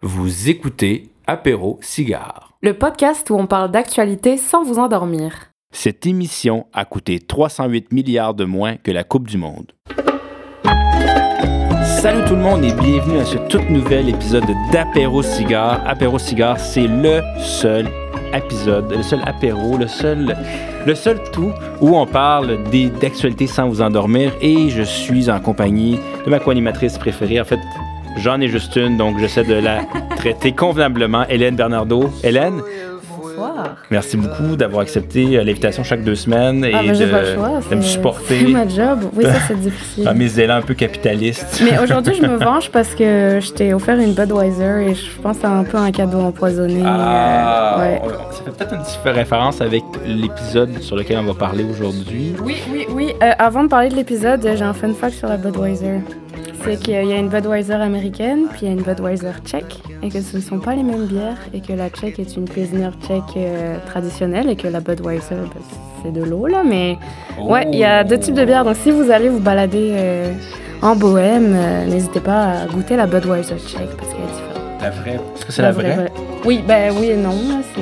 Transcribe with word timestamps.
Vous 0.00 0.48
écoutez 0.48 1.10
Apéro 1.26 1.80
Cigare. 1.82 2.52
Le 2.62 2.74
podcast 2.74 3.28
où 3.30 3.34
on 3.34 3.48
parle 3.48 3.72
d'actualité 3.72 4.36
sans 4.36 4.62
vous 4.62 4.78
endormir. 4.78 5.50
Cette 5.72 6.06
émission 6.06 6.66
a 6.72 6.84
coûté 6.84 7.18
308 7.18 7.90
milliards 7.90 8.34
de 8.34 8.44
moins 8.44 8.76
que 8.76 8.92
la 8.92 9.02
Coupe 9.02 9.26
du 9.26 9.38
Monde. 9.38 9.72
Salut 12.00 12.24
tout 12.28 12.36
le 12.36 12.42
monde 12.42 12.62
et 12.62 12.72
bienvenue 12.74 13.18
à 13.18 13.24
ce 13.24 13.38
tout 13.48 13.60
nouvel 13.68 14.10
épisode 14.10 14.46
d'Apéro 14.70 15.24
Cigare. 15.24 15.84
Apéro 15.84 16.20
Cigare, 16.20 16.60
c'est 16.60 16.86
le 16.86 17.20
seul 17.40 17.88
épisode, 18.32 18.92
le 18.92 19.02
seul 19.02 19.22
apéro, 19.26 19.78
le 19.78 19.88
seul, 19.88 20.36
le 20.86 20.94
seul 20.94 21.20
tout 21.32 21.50
où 21.80 21.96
on 21.96 22.06
parle 22.06 22.62
d'actualité 23.00 23.48
sans 23.48 23.68
vous 23.68 23.80
endormir 23.80 24.32
et 24.40 24.70
je 24.70 24.82
suis 24.82 25.28
en 25.28 25.40
compagnie 25.40 25.98
de 26.24 26.30
ma 26.30 26.38
co-animatrice 26.38 26.98
préférée. 26.98 27.40
En 27.40 27.44
fait, 27.44 27.58
J'en 28.18 28.40
ai 28.40 28.48
juste 28.48 28.76
une, 28.76 28.96
donc 28.96 29.18
j'essaie 29.18 29.44
de 29.44 29.54
la 29.54 29.80
traiter 30.16 30.52
convenablement. 30.52 31.24
Hélène 31.28 31.56
Bernardo. 31.56 32.10
Hélène? 32.24 32.60
Bonsoir. 33.16 33.76
Merci 33.90 34.16
beaucoup 34.16 34.56
d'avoir 34.56 34.82
accepté 34.82 35.36
euh, 35.38 35.44
l'invitation 35.44 35.84
chaque 35.84 36.02
deux 36.02 36.16
semaines 36.16 36.64
et 36.64 36.72
Ah, 36.74 36.80
ben, 36.84 36.92
de, 36.98 37.06
pas 37.06 37.22
le 37.22 37.34
choix. 37.34 37.60
de 37.70 37.74
me 37.76 37.82
supporter 37.82 38.38
C'est 38.40 38.48
ma 38.52 38.66
job. 38.68 39.04
Oui, 39.14 39.24
ça, 39.24 39.34
c'est 39.46 39.60
difficile. 39.60 40.04
dans 40.04 40.14
mes 40.14 40.40
élans 40.40 40.56
un 40.56 40.62
peu 40.62 40.74
capitalistes. 40.74 41.62
Mais 41.64 41.78
aujourd'hui, 41.78 42.14
je 42.20 42.22
me 42.26 42.36
venge 42.44 42.70
parce 42.70 42.94
que 42.94 43.38
je 43.40 43.50
t'ai 43.52 43.72
offert 43.72 43.98
une 43.98 44.12
Budweiser 44.14 44.88
et 44.90 44.94
je 44.94 45.20
pense 45.22 45.36
que 45.36 45.42
c'est 45.42 45.48
un 45.48 45.62
peu 45.64 45.76
un 45.78 45.92
cadeau 45.92 46.18
empoisonné. 46.20 46.82
Ah, 46.84 47.76
euh, 47.78 47.80
ouais. 47.80 48.00
ça 48.32 48.42
fait 48.44 48.50
peut-être 48.50 48.74
une 48.74 48.82
petite 48.82 48.98
référence 49.04 49.60
avec 49.60 49.84
l'épisode 50.04 50.80
sur 50.82 50.96
lequel 50.96 51.18
on 51.18 51.24
va 51.24 51.34
parler 51.34 51.64
aujourd'hui. 51.64 52.34
Oui, 52.42 52.56
oui, 52.72 52.86
oui. 52.90 53.12
Euh, 53.22 53.30
avant 53.38 53.62
de 53.62 53.68
parler 53.68 53.88
de 53.88 53.94
l'épisode, 53.94 54.40
j'ai 54.56 54.64
un 54.64 54.74
fun 54.74 54.92
fact 54.94 55.14
sur 55.14 55.28
la 55.28 55.36
Budweiser. 55.36 56.00
C'est 56.64 56.76
qu'il 56.80 56.92
y 56.94 57.12
a 57.12 57.16
une 57.18 57.28
Budweiser 57.28 57.74
américaine, 57.74 58.46
puis 58.50 58.60
il 58.62 58.68
y 58.68 58.70
a 58.70 58.74
une 58.74 58.82
Budweiser 58.82 59.30
tchèque, 59.44 59.80
et 60.02 60.08
que 60.08 60.20
ce 60.20 60.36
ne 60.36 60.42
sont 60.42 60.58
pas 60.58 60.74
les 60.74 60.82
mêmes 60.82 61.06
bières, 61.06 61.38
et 61.54 61.60
que 61.60 61.72
la 61.72 61.88
tchèque 61.88 62.18
est 62.18 62.36
une 62.36 62.44
pilsner 62.44 62.88
tchèque 63.06 63.22
euh, 63.36 63.76
traditionnelle, 63.86 64.50
et 64.50 64.56
que 64.56 64.68
la 64.68 64.80
Budweiser, 64.80 65.34
ben, 65.36 65.62
c'est 66.02 66.12
de 66.12 66.22
l'eau, 66.24 66.46
là. 66.46 66.62
Mais 66.64 66.98
ouais, 67.40 67.66
il 67.72 67.78
y 67.78 67.84
a 67.84 68.04
deux 68.04 68.18
types 68.18 68.34
de 68.34 68.44
bières. 68.44 68.64
Donc 68.64 68.76
si 68.76 68.90
vous 68.90 69.10
allez 69.10 69.28
vous 69.28 69.38
balader 69.40 69.92
euh, 69.96 70.32
en 70.82 70.94
Bohème, 70.96 71.54
euh, 71.56 71.86
n'hésitez 71.86 72.20
pas 72.20 72.50
à 72.62 72.66
goûter 72.66 72.96
la 72.96 73.06
Budweiser 73.06 73.56
tchèque, 73.56 73.96
parce 73.96 74.12
qu'elle 74.12 74.22
est 74.22 74.26
différente. 74.26 74.82
La 74.82 74.90
vraie? 74.90 75.20
Est-ce 75.36 75.46
que 75.46 75.52
c'est 75.52 75.62
la, 75.62 75.72
vraie? 75.72 76.12
Oui, 76.44 76.62
ben 76.66 76.92
oui 76.98 77.10
et 77.10 77.16
non. 77.16 77.30
là, 77.30 77.62
c'est- 77.74 77.80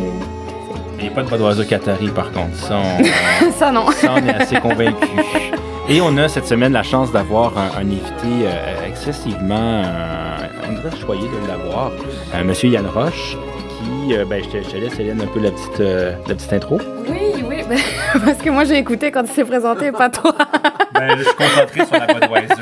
Il 0.99 1.03
n'y 1.05 1.09
a 1.09 1.13
pas 1.13 1.23
de 1.23 1.29
Budweiser 1.29 1.67
Qatari 1.67 2.09
par 2.09 2.31
contre. 2.31 2.55
Ça, 2.55 2.77
on, 2.79 3.51
Ça, 3.59 3.71
non. 3.73 3.91
ça, 3.91 4.13
on 4.15 4.27
est 4.27 4.35
assez 4.35 4.57
convaincus. 4.61 5.09
Et 5.89 6.01
on 6.01 6.17
a 6.17 6.29
cette 6.29 6.47
semaine 6.47 6.73
la 6.73 6.83
chance 6.83 7.13
d'avoir 7.13 7.57
un, 7.57 7.71
un 7.79 7.87
invité 7.87 8.45
euh, 8.45 8.87
excessivement, 8.89 9.83
euh, 9.85 10.37
on 10.69 10.73
dirait 10.73 10.97
choyé 11.01 11.23
de 11.29 11.47
l'avoir, 11.47 11.93
euh, 12.35 12.43
Monsieur 12.45 12.71
Yann 12.71 12.87
Roche, 12.87 13.37
qui, 13.79 14.17
euh, 14.17 14.25
ben, 14.25 14.43
je 14.43 14.49
te, 14.49 14.65
je 14.65 14.69
te 14.71 14.77
laisse 14.79 14.99
Hélène 14.99 15.23
un 15.23 15.27
peu 15.29 15.39
la 15.39 15.53
petite, 15.53 15.81
euh, 15.81 16.17
la 16.27 16.35
petite 16.35 16.53
intro. 16.53 16.81
Oui, 17.09 17.45
oui, 17.49 17.63
ben, 17.69 17.79
parce 18.25 18.39
que 18.39 18.51
moi 18.51 18.65
j'ai 18.65 18.79
écouté 18.79 19.13
quand 19.13 19.23
il 19.23 19.31
s'est 19.31 19.45
présenté, 19.45 19.93
pas 19.93 20.11
toi. 20.11 20.35
Ben, 20.93 21.17
je 21.19 21.23
suis 21.23 21.35
concentré 21.37 21.87
sur 21.87 21.95
la 21.97 22.07
Budweiser. 22.15 22.56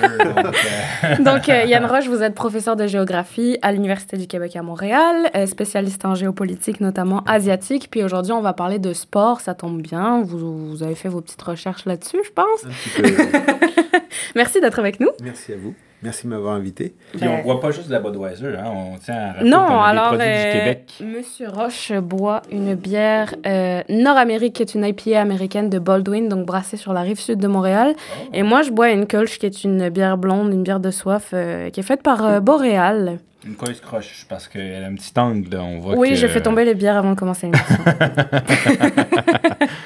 Donc, 1.20 1.48
euh, 1.48 1.64
Yann 1.64 1.84
Roche, 1.84 2.06
vous 2.06 2.22
êtes 2.22 2.34
professeur 2.34 2.77
de 2.77 2.86
géographie 2.86 3.58
à 3.62 3.72
l'Université 3.72 4.16
du 4.16 4.27
Québec 4.27 4.56
à 4.56 4.62
Montréal, 4.62 5.30
euh, 5.34 5.47
spécialiste 5.47 6.05
en 6.05 6.14
géopolitique, 6.14 6.80
notamment 6.80 7.22
asiatique. 7.27 7.88
Puis 7.91 8.02
aujourd'hui, 8.02 8.33
on 8.33 8.42
va 8.42 8.52
parler 8.52 8.78
de 8.78 8.92
sport, 8.92 9.41
ça 9.41 9.55
tombe 9.55 9.80
bien. 9.80 10.22
Vous, 10.22 10.70
vous 10.70 10.82
avez 10.82 10.94
fait 10.94 11.08
vos 11.08 11.20
petites 11.20 11.42
recherches 11.42 11.84
là-dessus, 11.86 12.19
je 12.25 12.30
pense. 12.30 12.64
Un 12.64 12.69
petit 12.69 13.02
peu. 13.02 13.98
Merci 14.34 14.60
d'être 14.60 14.78
avec 14.78 15.00
nous. 15.00 15.10
Merci 15.22 15.52
à 15.52 15.56
vous. 15.56 15.75
Merci 16.05 16.24
de 16.24 16.28
m'avoir 16.28 16.55
invité. 16.55 16.94
Puis 17.16 17.27
on 17.27 17.42
boit 17.42 17.60
pas 17.60 17.70
juste 17.70 17.88
de 17.88 17.92
la 17.92 17.98
Budweiser, 17.98 18.58
hein, 18.58 18.66
on 18.66 18.98
tient 18.98 19.14
à 19.14 19.33
rappeler 19.33 19.48
Non, 19.48 19.80
alors, 19.80 20.10
des 20.10 20.19
produits 20.19 20.34
euh, 20.34 20.52
du 20.52 20.58
Québec. 20.58 20.92
Monsieur 21.00 21.48
Roche 21.48 21.92
boit 21.92 22.42
une 22.52 22.74
bière 22.74 23.34
euh, 23.47 23.80
Nord-Amérique, 23.88 24.52
qui 24.56 24.62
est 24.62 24.75
une 24.75 24.84
IPA 24.84 25.19
américaine 25.19 25.70
de 25.70 25.78
Baldwin, 25.78 26.28
donc 26.28 26.44
brassée 26.44 26.77
sur 26.77 26.92
la 26.92 27.00
rive 27.00 27.19
sud 27.19 27.38
de 27.38 27.48
Montréal. 27.48 27.94
Et 28.34 28.42
moi, 28.42 28.60
je 28.60 28.70
bois 28.70 28.91
une 28.91 29.06
Kolsch, 29.06 29.38
qui 29.38 29.47
est 29.47 29.65
une 29.65 29.88
bière 29.88 30.19
blonde, 30.19 30.53
une 30.53 30.62
bière 30.62 30.81
de 30.81 30.91
soif, 30.91 31.31
euh, 31.32 31.70
qui 31.70 31.81
est 31.81 31.84
faite 31.84 32.03
par 32.03 32.22
euh, 32.22 32.41
Boréal. 32.41 33.19
Une 33.47 33.54
coise 33.54 33.81
croche, 33.81 34.26
parce 34.28 34.47
qu'elle 34.47 34.84
a 34.84 34.86
un 34.86 34.94
petit 34.97 35.19
angle, 35.19 35.56
on 35.56 35.78
voit 35.78 35.97
Oui, 35.97 36.10
que... 36.10 36.16
j'ai 36.16 36.28
fait 36.28 36.42
tomber 36.42 36.66
les 36.66 36.75
bières 36.75 36.98
avant 36.98 37.12
de 37.12 37.19
commencer 37.19 37.47
l'émission. 37.47 37.76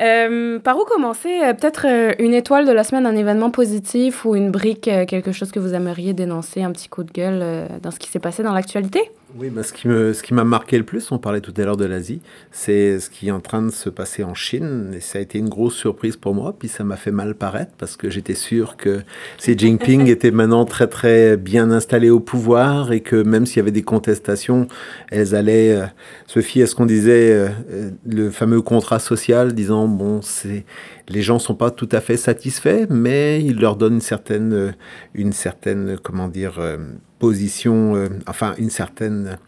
Euh, 0.00 0.58
par 0.58 0.76
où 0.78 0.84
commencer? 0.84 1.40
Euh, 1.42 1.54
Peut-être 1.54 1.86
euh, 1.86 2.14
une 2.18 2.34
étoile 2.34 2.66
de 2.66 2.72
la 2.72 2.84
semaine, 2.84 3.06
un 3.06 3.16
événement 3.16 3.50
positif 3.50 4.24
ou 4.24 4.34
une 4.34 4.50
brique, 4.50 4.90
quelque 5.06 5.32
chose 5.32 5.52
que 5.52 5.60
vous 5.60 5.74
aimeriez 5.74 6.12
dénoncer, 6.12 6.62
un 6.62 6.72
petit 6.72 6.88
coup 6.88 7.04
de 7.04 7.12
gueule 7.12 7.68
dans 7.82 7.90
ce 7.90 7.98
qui 7.98 8.08
s'est 8.08 8.18
passé 8.18 8.42
dans 8.42 8.52
l'actualité? 8.52 9.10
Oui, 9.36 9.50
bah, 9.50 9.64
ce 9.64 9.72
qui 9.72 9.88
me, 9.88 10.12
ce 10.12 10.22
qui 10.22 10.32
m'a 10.32 10.44
marqué 10.44 10.78
le 10.78 10.84
plus, 10.84 11.10
on 11.10 11.18
parlait 11.18 11.40
tout 11.40 11.52
à 11.56 11.62
l'heure 11.62 11.76
de 11.76 11.84
l'Asie, 11.84 12.20
c'est 12.52 13.00
ce 13.00 13.10
qui 13.10 13.26
est 13.26 13.30
en 13.32 13.40
train 13.40 13.62
de 13.62 13.70
se 13.70 13.90
passer 13.90 14.22
en 14.22 14.34
Chine. 14.34 14.92
Et 14.96 15.00
ça 15.00 15.18
a 15.18 15.22
été 15.22 15.38
une 15.38 15.48
grosse 15.48 15.74
surprise 15.74 16.16
pour 16.16 16.36
moi, 16.36 16.54
puis 16.56 16.68
ça 16.68 16.84
m'a 16.84 16.94
fait 16.94 17.10
mal 17.10 17.34
paraître 17.34 17.72
parce 17.76 17.96
que 17.96 18.10
j'étais 18.10 18.34
sûr 18.34 18.76
que 18.76 19.00
Xi 19.38 19.58
Jinping 19.58 20.06
était 20.08 20.30
maintenant 20.30 20.64
très 20.64 20.86
très 20.86 21.36
bien 21.36 21.72
installé 21.72 22.10
au 22.10 22.20
pouvoir 22.20 22.92
et 22.92 23.00
que 23.00 23.16
même 23.16 23.44
s'il 23.44 23.56
y 23.56 23.60
avait 23.60 23.72
des 23.72 23.82
contestations, 23.82 24.68
elles 25.10 25.34
allaient 25.34 25.72
euh, 25.72 25.86
se 26.28 26.40
fier 26.40 26.62
à 26.62 26.66
ce 26.68 26.76
qu'on 26.76 26.86
disait, 26.86 27.32
euh, 27.32 27.48
euh, 27.72 27.90
le 28.06 28.30
fameux 28.30 28.62
contrat 28.62 29.00
social, 29.00 29.52
disant 29.52 29.88
bon, 29.88 30.22
c'est 30.22 30.64
les 31.08 31.22
gens 31.22 31.38
sont 31.38 31.54
pas 31.54 31.70
tout 31.70 31.88
à 31.92 32.00
fait 32.00 32.16
satisfaits, 32.16 32.86
mais 32.90 33.42
il 33.44 33.60
leur 33.60 33.76
donne 33.76 33.94
une 33.94 34.00
certaine, 34.00 34.52
euh, 34.52 34.72
une 35.14 35.32
certaine, 35.32 35.98
comment 36.02 36.28
dire, 36.28 36.58
euh, 36.58 36.78
position, 37.18 37.94
euh, 37.94 38.08
enfin 38.26 38.54
une 38.58 38.70
certaine 38.70 39.38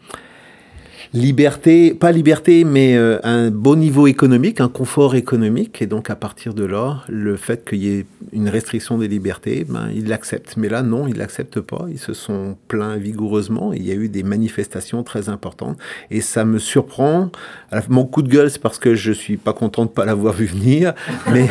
liberté, 1.13 1.93
pas 1.93 2.11
liberté, 2.11 2.63
mais 2.63 2.95
euh, 2.95 3.19
un 3.23 3.49
beau 3.49 3.75
niveau 3.75 4.07
économique, 4.07 4.61
un 4.61 4.69
confort 4.69 5.15
économique. 5.15 5.81
Et 5.81 5.87
donc, 5.87 6.09
à 6.09 6.15
partir 6.15 6.53
de 6.53 6.65
là, 6.65 7.03
le 7.07 7.35
fait 7.35 7.67
qu'il 7.67 7.83
y 7.83 7.89
ait 7.89 8.05
une 8.33 8.49
restriction 8.49 8.97
des 8.97 9.07
libertés, 9.07 9.65
ben, 9.67 9.89
ils 9.93 10.07
l'acceptent. 10.07 10.57
Mais 10.57 10.69
là, 10.69 10.83
non, 10.83 11.07
ils 11.07 11.17
l'acceptent 11.17 11.61
pas. 11.61 11.85
Ils 11.89 11.99
se 11.99 12.13
sont 12.13 12.57
plaints 12.67 12.97
vigoureusement. 12.97 13.73
Il 13.73 13.85
y 13.85 13.91
a 13.91 13.95
eu 13.95 14.09
des 14.09 14.23
manifestations 14.23 15.03
très 15.03 15.29
importantes. 15.29 15.77
Et 16.11 16.21
ça 16.21 16.45
me 16.45 16.59
surprend. 16.59 17.29
Alors, 17.71 17.85
Mon 17.89 18.05
coup 18.05 18.21
de 18.21 18.29
gueule, 18.29 18.49
c'est 18.51 18.61
parce 18.61 18.79
que 18.79 18.95
je 18.95 19.11
suis 19.11 19.37
pas 19.37 19.53
content 19.53 19.85
de 19.85 19.91
pas 19.91 20.05
l'avoir 20.05 20.33
vu 20.33 20.45
venir. 20.45 20.93
Mais, 21.31 21.47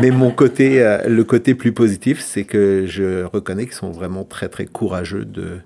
mais 0.00 0.10
mon 0.10 0.30
côté, 0.30 0.82
euh, 0.82 1.08
le 1.08 1.22
côté 1.24 1.54
plus 1.54 1.72
positif, 1.72 2.20
c'est 2.20 2.44
que 2.44 2.86
je 2.86 3.24
reconnais 3.24 3.64
qu'ils 3.64 3.74
sont 3.74 3.90
vraiment 3.90 4.24
très, 4.24 4.48
très 4.48 4.66
courageux 4.66 5.24
de, 5.24 5.58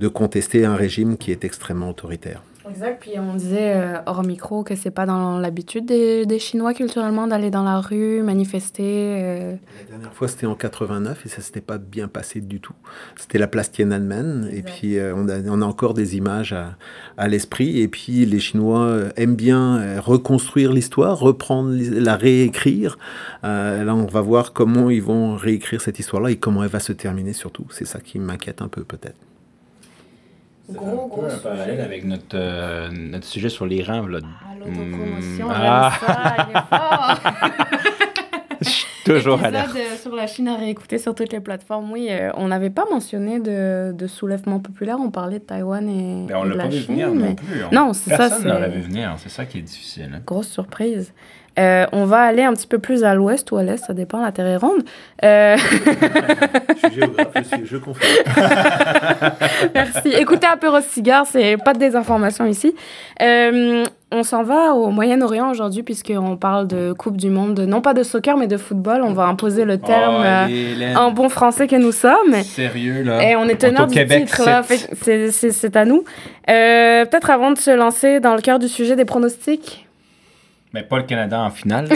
de 0.00 0.08
contester 0.08 0.64
un 0.64 0.76
régime 0.76 1.16
qui 1.16 1.32
est 1.32 1.44
extrêmement 1.44 1.90
autoritaire. 1.90 2.42
Exact. 2.70 3.00
Puis 3.00 3.18
on 3.18 3.34
disait 3.34 3.74
euh, 3.76 3.98
hors 4.06 4.22
micro 4.22 4.62
que 4.62 4.74
c'est 4.74 4.90
pas 4.90 5.06
dans 5.06 5.38
l'habitude 5.38 5.86
des, 5.86 6.26
des 6.26 6.38
Chinois 6.38 6.74
culturellement 6.74 7.26
d'aller 7.26 7.50
dans 7.50 7.62
la 7.62 7.80
rue, 7.80 8.22
manifester. 8.22 8.82
euh. 9.22 9.56
La 9.84 9.90
dernière 9.90 10.12
fois, 10.12 10.28
c'était 10.28 10.46
en 10.46 10.54
89 10.54 11.24
et 11.24 11.28
ça 11.28 11.40
s'était 11.40 11.60
pas 11.60 11.78
bien 11.78 12.08
passé 12.08 12.40
du 12.40 12.60
tout. 12.60 12.74
C'était 13.16 13.38
la 13.38 13.46
place 13.46 13.70
Tiananmen 13.70 14.48
et 14.52 14.62
puis 14.62 14.98
euh, 14.98 15.14
on, 15.16 15.28
a, 15.28 15.40
on 15.48 15.62
a 15.62 15.64
encore 15.66 15.94
des 15.94 16.16
images 16.16 16.52
à, 16.52 16.76
à 17.16 17.28
l'esprit. 17.28 17.80
Et 17.80 17.88
puis 17.88 18.26
les 18.26 18.40
Chinois 18.40 18.96
aiment 19.16 19.36
bien 19.36 20.00
reconstruire 20.00 20.72
l'histoire, 20.72 21.18
reprendre, 21.18 21.70
la 21.74 22.16
réécrire. 22.16 22.98
Là, 23.42 23.94
on 23.94 24.06
va 24.06 24.20
voir 24.20 24.52
comment 24.52 24.90
ils 24.90 25.02
vont 25.02 25.36
réécrire 25.36 25.80
cette 25.80 25.98
histoire-là 25.98 26.30
et 26.30 26.36
comment 26.36 26.62
elle 26.64 26.70
va 26.70 26.80
se 26.80 26.92
terminer 26.92 27.32
surtout. 27.32 27.66
C'est 27.70 27.86
ça 27.86 28.00
qui 28.00 28.18
m'inquiète 28.18 28.62
un 28.62 28.68
peu 28.68 28.84
peut-être. 28.84 29.16
Gros, 30.70 31.06
gros 31.08 31.24
un 31.24 31.38
parallèle 31.38 31.70
sujet. 31.70 31.80
avec 31.82 32.04
notre, 32.04 32.24
euh, 32.34 32.88
notre 32.92 33.24
sujet 33.26 33.48
sur 33.48 33.64
l'Iran. 33.66 34.06
là. 34.06 34.18
Ah, 34.24 34.54
l'autopromotion, 34.58 35.48
ah. 35.50 35.92
ça, 36.00 36.36
il 36.50 36.56
est 36.56 36.76
fort. 36.76 37.18
Je 38.60 38.68
suis 38.68 38.86
toujours 39.04 39.40
à 39.44 39.46
euh, 39.48 39.96
sur 40.02 40.16
la 40.16 40.26
Chine 40.26 40.48
à 40.48 40.56
réécouter 40.56 40.98
sur 40.98 41.14
toutes 41.14 41.32
les 41.32 41.38
plateformes. 41.38 41.92
Oui, 41.92 42.08
euh, 42.10 42.30
on 42.34 42.48
n'avait 42.48 42.70
pas 42.70 42.84
mentionné 42.90 43.38
de, 43.38 43.92
de 43.92 44.06
soulèvement 44.08 44.58
populaire. 44.58 44.96
On 45.00 45.12
parlait 45.12 45.38
de 45.38 45.44
Taïwan 45.44 45.88
et, 45.88 46.26
Ben, 46.26 46.36
on 46.38 46.44
et 46.44 46.48
l'a 46.48 46.54
de 46.54 46.58
pas 46.58 46.64
la 46.64 46.68
vu 46.70 46.78
Chine. 46.80 46.86
venir 46.94 47.14
non 47.14 47.34
plus. 47.36 47.64
On- 47.70 47.74
Non, 47.74 47.92
c'est 47.92 48.10
ça, 48.10 48.16
Personne 48.16 48.44
ne 48.48 48.48
l'avait 48.58 48.74
vu 48.76 48.80
venir. 48.82 49.14
C'est 49.18 49.28
ça 49.28 49.44
qui 49.46 49.58
est 49.58 49.62
difficile. 49.62 50.10
hein. 50.12 50.20
Grosse 50.26 50.48
surprise. 50.48 51.14
Euh, 51.58 51.86
on 51.92 52.04
va 52.04 52.20
aller 52.20 52.42
un 52.42 52.52
petit 52.54 52.66
peu 52.66 52.78
plus 52.78 53.02
à 53.04 53.14
l'ouest 53.14 53.50
ou 53.50 53.56
à 53.56 53.62
l'est, 53.62 53.78
ça 53.78 53.92
dépend, 53.92 54.22
la 54.22 54.30
Terre 54.32 54.46
est 54.46 54.56
ronde. 54.56 54.82
Euh, 55.24 55.56
je 56.82 56.88
suis 56.88 57.00
géographe, 57.00 57.28
je, 57.36 57.42
suis, 57.42 57.66
je 57.66 57.76
confirme. 57.78 58.12
merci. 59.74 60.08
Écoutez 60.18 60.46
Apéro 60.46 60.80
Cigare, 60.80 61.26
c'est 61.26 61.56
pas 61.64 61.72
de 61.74 61.78
désinformation 61.78 62.46
ici. 62.46 62.74
Euh, 63.22 63.84
on 64.10 64.22
s'en 64.22 64.42
va 64.42 64.72
au 64.72 64.90
Moyen-Orient 64.90 65.50
aujourd'hui, 65.50 65.82
puisqu'on 65.82 66.36
parle 66.36 66.66
de 66.66 66.92
Coupe 66.92 67.16
du 67.16 67.28
Monde, 67.28 67.60
non 67.60 67.82
pas 67.82 67.92
de 67.92 68.02
soccer, 68.02 68.36
mais 68.38 68.46
de 68.46 68.56
football. 68.56 69.02
On 69.02 69.12
va 69.12 69.24
imposer 69.24 69.64
le 69.64 69.78
terme 69.78 70.16
Oh, 70.20 70.22
euh, 70.24 70.94
en 70.94 71.10
bon 71.10 71.28
français 71.28 71.66
que 71.66 71.76
nous 71.76 71.92
sommes. 71.92 72.34
Sérieux, 72.42 73.02
là. 73.02 73.22
Et 73.28 73.36
on 73.36 73.44
est 73.48 73.56
teneur 73.60 73.84
au 73.84 73.86
du 73.86 73.94
Québec, 73.94 74.26
titre, 74.26 74.44
là. 74.46 74.62
c'est- 74.62 75.76
à 75.76 75.84
nous. 75.84 76.04
Euh, 76.48 77.04
Peut-être 77.04 77.30
avant 77.30 77.50
de 77.50 77.58
se 77.58 77.70
lancer 77.70 78.20
dans 78.20 78.34
le 78.34 78.40
cœur 78.40 78.58
du 78.58 78.68
sujet 78.68 78.96
des 78.96 79.04
pronostics. 79.04 79.87
Mais 80.74 80.82
pas 80.82 80.98
le 80.98 81.04
Canada 81.04 81.40
en 81.40 81.50
finale. 81.50 81.88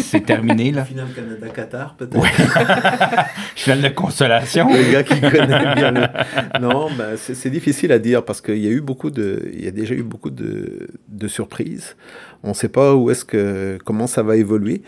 C'est 0.00 0.20
terminé, 0.26 0.70
là. 0.70 0.84
Finale 0.84 1.08
Canada-Qatar, 1.14 1.96
peut-être. 1.96 2.24
finale 3.56 3.82
de 3.82 3.88
consolation. 3.88 4.68
Le 4.72 4.92
gars 4.92 5.02
qui 5.02 5.20
connaît 5.20 5.74
bien 5.74 5.90
le... 5.90 6.06
Non, 6.60 6.88
ben, 6.96 7.16
c'est 7.16 7.50
difficile 7.50 7.90
à 7.90 7.98
dire 7.98 8.24
parce 8.24 8.40
qu'il 8.40 8.58
y 8.58 8.68
a 8.68 8.70
eu 8.70 8.80
beaucoup 8.80 9.10
de... 9.10 9.50
Il 9.52 9.64
y 9.64 9.68
a 9.68 9.72
déjà 9.72 9.94
eu 9.94 10.04
beaucoup 10.04 10.30
de, 10.30 10.88
de 11.08 11.28
surprises. 11.28 11.96
On 12.44 12.50
ne 12.50 12.54
sait 12.54 12.68
pas 12.68 12.94
où 12.94 13.10
est-ce 13.10 13.24
que... 13.24 13.78
comment 13.84 14.06
ça 14.06 14.22
va 14.22 14.36
évoluer. 14.36 14.82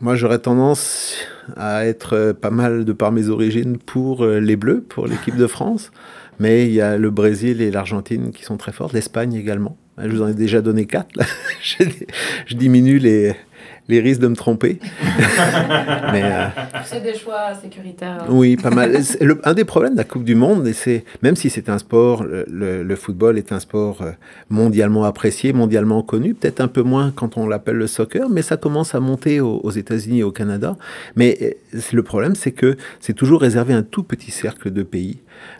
Moi, 0.00 0.14
j'aurais 0.14 0.38
tendance 0.38 1.14
à 1.56 1.86
être 1.86 2.32
pas 2.32 2.50
mal, 2.50 2.84
de 2.84 2.92
par 2.92 3.12
mes 3.12 3.28
origines, 3.28 3.78
pour 3.78 4.24
euh, 4.24 4.40
les 4.40 4.56
Bleus, 4.56 4.82
pour 4.82 5.06
l'équipe 5.06 5.36
de 5.36 5.46
France. 5.46 5.90
Mais 6.38 6.66
il 6.66 6.72
y 6.72 6.80
a 6.80 6.96
le 6.96 7.10
Brésil 7.10 7.62
et 7.62 7.70
l'Argentine 7.70 8.30
qui 8.32 8.44
sont 8.44 8.56
très 8.56 8.72
forts, 8.72 8.90
l'Espagne 8.92 9.34
également. 9.34 9.76
Je 9.98 10.08
vous 10.08 10.22
en 10.22 10.28
ai 10.28 10.34
déjà 10.34 10.60
donné 10.60 10.86
quatre. 10.86 11.08
je, 11.62 12.54
diminue 12.54 12.98
les, 12.98 13.34
les 13.88 14.00
risques 14.00 14.20
de 14.20 14.28
me 14.28 14.34
tromper. 14.34 14.78
Mais, 16.12 16.22
euh, 16.24 16.46
c'est 16.84 17.02
des 17.02 17.14
choix 17.14 17.54
sécuritaires. 17.60 18.22
Hein. 18.22 18.28
Oui, 18.28 18.56
pas 18.56 18.70
mal. 18.70 18.98
un 19.44 19.54
des 19.54 19.64
problèmes 19.64 19.92
de 19.92 19.98
la 19.98 20.04
Coupe 20.04 20.24
du 20.24 20.34
Monde, 20.34 20.66
et 20.66 20.72
c'est 20.72 21.04
même 21.22 21.36
si 21.36 21.50
c'est 21.50 21.68
un 21.68 21.78
sport, 21.78 22.24
le, 22.24 22.82
le, 22.82 22.96
football 22.96 23.38
est 23.38 23.52
un 23.52 23.60
sport 23.60 24.02
euh, 24.02 24.12
mondialement 24.50 25.04
apprécié, 25.04 25.52
mondialement 25.52 26.02
connu, 26.02 26.34
peut-être 26.34 26.60
un 26.60 26.68
peu 26.68 26.82
moins 26.82 27.12
quand 27.14 27.36
on 27.36 27.46
l'appelle 27.46 27.76
le 27.76 27.86
soccer, 27.86 28.28
mais 28.28 28.42
ça 28.42 28.56
commence 28.56 28.94
à 28.94 29.00
monter 29.00 29.40
aux, 29.40 29.60
aux 29.62 29.70
États-Unis 29.70 30.20
et 30.20 30.24
au 30.24 30.32
Canada. 30.32 30.76
Mais 31.14 31.38
euh, 31.42 31.80
le 31.92 32.02
problème, 32.02 32.34
c'est 32.34 32.52
que 32.52 32.76
c'est 33.00 33.14
toujours 33.14 33.40
réservé 33.40 33.74
à 33.74 33.78
un 33.78 33.82
tout 33.82 34.02
petit 34.02 34.30
cercle 34.30 34.70
de 34.70 34.82
pays. 34.82 35.18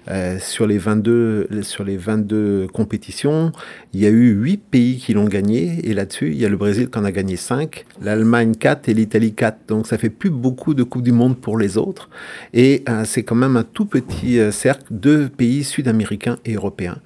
Euh, 0.08 0.38
sur, 0.38 0.66
les 0.66 0.78
22, 0.78 1.48
sur 1.62 1.82
les 1.82 1.96
22 1.96 2.68
compétitions, 2.72 3.50
il 3.92 4.00
y 4.00 4.06
a 4.06 4.08
eu 4.08 4.30
8 4.30 4.62
pays 4.70 4.98
qui 4.98 5.14
l'ont 5.14 5.24
gagné. 5.24 5.80
Et 5.82 5.94
là-dessus, 5.94 6.30
il 6.30 6.40
y 6.40 6.46
a 6.46 6.48
le 6.48 6.56
Brésil 6.56 6.88
qui 6.88 6.98
en 6.98 7.04
a 7.04 7.10
gagné 7.10 7.36
5, 7.36 7.84
l'Allemagne 8.00 8.54
4 8.54 8.88
et 8.88 8.94
l'Italie 8.94 9.34
4. 9.34 9.58
Donc 9.68 9.86
ça 9.86 9.98
fait 9.98 10.10
plus 10.10 10.30
beaucoup 10.30 10.74
de 10.74 10.82
Coupes 10.82 11.02
du 11.02 11.12
Monde 11.12 11.36
pour 11.36 11.58
les 11.58 11.76
autres. 11.76 12.08
Et 12.54 12.82
euh, 12.88 13.04
c'est 13.04 13.22
quand 13.22 13.34
même 13.34 13.56
un 13.56 13.64
tout 13.64 13.86
petit 13.86 14.38
euh, 14.38 14.50
cercle 14.50 14.84
de 14.90 15.26
pays 15.26 15.64
sud-américains 15.64 16.38
et 16.44 16.54
européens. 16.54 16.98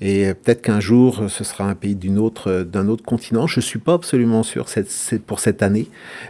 Et 0.00 0.34
peut-être 0.34 0.62
qu'un 0.62 0.80
jour, 0.80 1.26
ce 1.28 1.44
sera 1.44 1.62
un 1.64 1.76
pays 1.76 1.94
d'un 1.94 2.16
autre, 2.16 2.64
d'un 2.64 2.88
autre 2.88 3.04
continent. 3.04 3.46
Je 3.46 3.60
ne 3.60 3.62
suis 3.62 3.78
pas 3.78 3.94
absolument 3.94 4.42
sûr 4.42 4.66
pour 5.28 5.38
cette 5.38 5.62
année, 5.62 5.86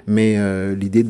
mais 0.06 0.36
l'idée 0.74 1.02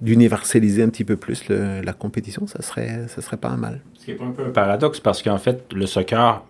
d'universaliser 0.00 0.84
un 0.84 0.90
petit 0.90 1.02
peu 1.02 1.16
plus 1.16 1.48
la 1.48 1.92
compétition, 1.92 2.46
ça 2.46 2.62
serait, 2.62 3.08
ça 3.08 3.20
serait 3.20 3.36
pas 3.36 3.56
mal. 3.56 3.80
Ce 3.98 4.04
qui 4.04 4.10
est 4.12 4.22
un 4.22 4.30
peu 4.30 4.44
un 4.44 4.50
paradoxe 4.50 5.00
parce 5.00 5.24
qu'en 5.24 5.38
fait, 5.38 5.64
le 5.74 5.86
soccer, 5.86 6.44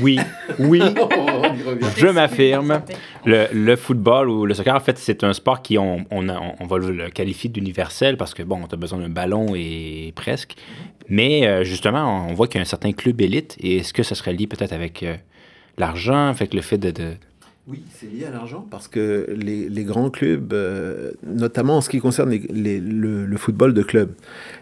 oui, 0.00 0.18
oui, 0.60 0.80
je 1.96 2.06
m'affirme. 2.06 2.82
Le, 3.24 3.48
le, 3.52 3.76
football 3.76 4.30
ou 4.30 4.46
le 4.46 4.54
soccer, 4.54 4.74
en 4.74 4.80
fait, 4.80 4.98
c'est 4.98 5.24
un 5.24 5.32
sport 5.32 5.62
qui, 5.62 5.78
on, 5.78 6.04
on, 6.10 6.28
on 6.28 6.66
va 6.66 6.78
le 6.78 7.10
qualifier 7.10 7.50
d'universel 7.50 8.16
parce 8.16 8.34
que, 8.34 8.44
bon, 8.44 8.66
tu 8.68 8.74
as 8.74 8.78
besoin 8.78 9.00
d'un 9.00 9.08
ballon 9.08 9.54
et 9.56 10.12
presque. 10.14 10.54
Mais 11.08 11.46
euh, 11.46 11.64
justement, 11.64 12.26
on 12.28 12.34
voit 12.34 12.46
qu'il 12.46 12.56
y 12.56 12.58
a 12.60 12.62
un 12.62 12.66
certain 12.66 12.92
club 12.92 13.20
élite. 13.20 13.56
Et 13.60 13.78
est-ce 13.78 13.92
que 13.92 14.04
ça 14.04 14.14
serait 14.14 14.32
lié 14.32 14.46
peut-être 14.46 14.72
avec 14.72 15.02
euh, 15.02 15.16
l'argent, 15.76 16.28
avec 16.28 16.54
le 16.54 16.60
fait 16.60 16.78
de, 16.78 16.92
de 16.92 17.16
oui, 17.66 17.82
c'est 17.98 18.12
lié 18.12 18.26
à 18.26 18.30
l'argent 18.30 18.66
parce 18.70 18.88
que 18.88 19.26
les, 19.34 19.70
les 19.70 19.84
grands 19.84 20.10
clubs, 20.10 20.52
euh, 20.52 21.12
notamment 21.26 21.78
en 21.78 21.80
ce 21.80 21.88
qui 21.88 21.98
concerne 21.98 22.30
le, 22.30 23.24
le, 23.24 23.36
football 23.38 23.72
de 23.72 23.82
club, 23.82 24.10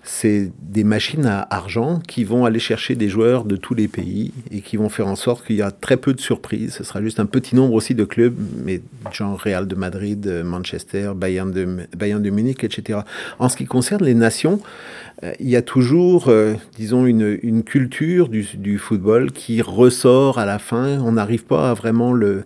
c'est 0.04 0.52
des 0.60 0.84
machines 0.84 1.26
à 1.26 1.44
argent 1.50 1.98
qui 2.06 2.22
vont 2.22 2.44
aller 2.44 2.60
chercher 2.60 2.94
des 2.94 3.08
joueurs 3.08 3.44
de 3.44 3.56
tous 3.56 3.74
les 3.74 3.88
pays 3.88 4.32
et 4.52 4.60
qui 4.60 4.76
vont 4.76 4.88
faire 4.88 5.08
en 5.08 5.16
sorte 5.16 5.44
qu'il 5.44 5.56
y 5.56 5.62
a 5.62 5.72
très 5.72 5.96
peu 5.96 6.14
de 6.14 6.20
surprises. 6.20 6.74
Ce 6.74 6.84
sera 6.84 7.02
juste 7.02 7.18
un 7.18 7.26
petit 7.26 7.56
nombre 7.56 7.74
aussi 7.74 7.96
de 7.96 8.04
clubs, 8.04 8.38
mais 8.64 8.80
genre 9.10 9.36
Real 9.36 9.66
de 9.66 9.74
Madrid, 9.74 10.42
Manchester, 10.44 11.10
Bayern 11.16 11.50
de, 11.50 11.88
Bayern 11.96 12.22
de 12.22 12.30
Munich, 12.30 12.62
etc. 12.62 13.00
En 13.40 13.48
ce 13.48 13.56
qui 13.56 13.64
concerne 13.64 14.04
les 14.04 14.14
nations, 14.14 14.60
euh, 14.60 15.11
il 15.38 15.48
y 15.48 15.56
a 15.56 15.62
toujours, 15.62 16.28
euh, 16.28 16.54
disons, 16.76 17.06
une, 17.06 17.62
culture 17.62 18.28
du, 18.28 18.46
du, 18.54 18.78
football 18.78 19.30
qui 19.30 19.62
ressort 19.62 20.38
à 20.38 20.46
la 20.46 20.58
fin. 20.58 20.98
On 21.00 21.12
n'arrive 21.12 21.44
pas 21.44 21.70
à 21.70 21.74
vraiment 21.74 22.12
le 22.12 22.44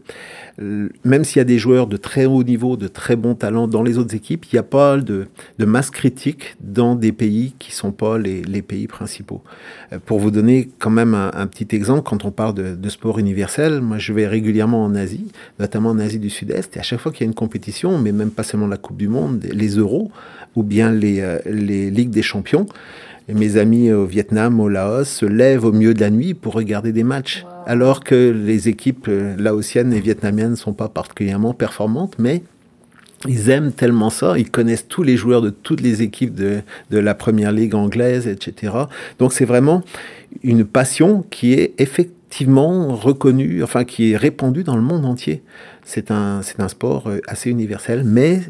même 0.59 1.25
s'il 1.25 1.39
y 1.39 1.41
a 1.41 1.45
des 1.45 1.59
joueurs 1.59 1.87
de 1.87 1.97
très 1.97 2.25
haut 2.25 2.43
niveau, 2.43 2.77
de 2.77 2.89
très 2.89 3.17
bons 3.17 3.35
talents 3.35 3.69
dans 3.69 3.83
les 3.83 3.99
autres 3.99 4.15
équipes, 4.15 4.47
il 4.47 4.55
n'y 4.55 4.59
a 4.59 4.63
pas 4.63 4.97
de, 4.97 5.27
masse 5.59 5.91
critique 5.91 6.57
dans 6.61 6.95
des 6.95 7.13
pays 7.13 7.55
qui 7.59 7.71
ne 7.71 7.75
sont 7.75 7.93
pas 7.93 8.19
les, 8.19 8.63
pays 8.63 8.87
principaux. 8.87 9.43
Euh, 9.93 9.99
pour 10.05 10.19
vous 10.19 10.31
donner 10.31 10.71
quand 10.79 10.91
même 10.91 11.15
un, 11.15 11.47
petit 11.47 11.75
exemple, 11.77 12.03
quand 12.05 12.25
on 12.25 12.31
parle 12.31 12.55
de, 12.55 12.89
sport 12.89 13.19
universel, 13.19 13.81
moi 13.81 13.99
je 13.99 14.13
vais 14.13 14.27
régulièrement 14.27 14.85
en 14.85 14.95
Asie, 14.95 15.27
notamment 15.59 15.91
en 15.91 15.99
Asie 15.99 16.19
du 16.19 16.31
Sud-Est, 16.31 16.77
et 16.77 16.81
à 16.81 16.83
chaque 16.83 17.01
fois 17.01 17.13
qu'il 17.13 17.23
y 17.23 17.25
a 17.25 17.29
une 17.29 17.35
compétition, 17.35 17.99
mais 17.99 18.13
même 18.13 18.31
pas 18.31 18.43
seulement 18.43 18.69
la 18.69 18.79
Coupe 18.79 18.97
du 18.97 19.09
Monde, 19.09 19.45
les 19.53 19.77
euros 19.77 20.11
ou 20.57 20.63
bien 20.63 20.91
les, 20.91 21.21
euh, 21.21 21.39
les 21.47 21.91
Ligues 21.91 22.11
des 22.11 22.23
champions, 22.23 22.67
mes 23.29 23.57
amis 23.57 23.93
au 23.93 24.05
Vietnam, 24.05 24.61
au 24.61 24.69
Laos, 24.69 25.09
se 25.09 25.27
lèvent 25.27 25.65
au 25.65 25.73
milieu 25.73 25.95
de 25.95 26.01
la 26.01 26.11
nuit 26.11 26.35
pour 26.35 26.55
regarder 26.55 26.93
des 26.93 27.03
matchs. 27.03 27.45
Alors 27.67 28.05
que 28.05 28.31
les 28.31 28.69
équipes 28.69 29.07
euh, 29.09 29.35
laotiennes 29.37 29.93
et 29.93 30.01
vietnamiennes 30.01 30.53
ne 30.53 30.57
sont 30.57 30.73
pas 30.73 30.89
particulièrement 30.89 31.53
performantes, 31.53 32.15
mais 32.19 32.43
ils 33.27 33.51
aiment 33.51 33.73
tellement 33.73 34.11
ça, 34.11 34.39
ils 34.39 34.51
connaissent 34.51 34.87
tous 34.87 35.03
les 35.03 35.17
joueurs 35.17 35.43
de 35.43 35.51
toutes 35.51 35.81
les 35.81 36.03
équipes 36.03 36.35
de, 36.35 36.61
de 36.91 36.99
la 36.99 37.15
première 37.15 37.51
ligue 37.51 37.75
anglaise, 37.75 38.29
etc. 38.29 38.73
Donc 39.19 39.33
c'est 39.33 39.45
vraiment 39.45 39.83
une 40.45 40.65
passion 40.65 41.25
qui 41.31 41.55
est 41.55 41.75
effectivement 41.79 42.95
reconnue, 42.95 43.65
enfin 43.65 43.85
qui 43.85 44.13
est 44.13 44.17
répandue 44.17 44.63
dans 44.63 44.77
le 44.77 44.83
monde 44.83 45.05
entier 45.05 45.43
c'est 45.89 46.11
un, 46.11 46.43
c'est 46.43 46.59
un 46.59 46.67
sport 46.67 47.07
euh, 47.07 47.21
assez 47.29 47.49
universel. 47.49 48.03
Mais 48.05 48.41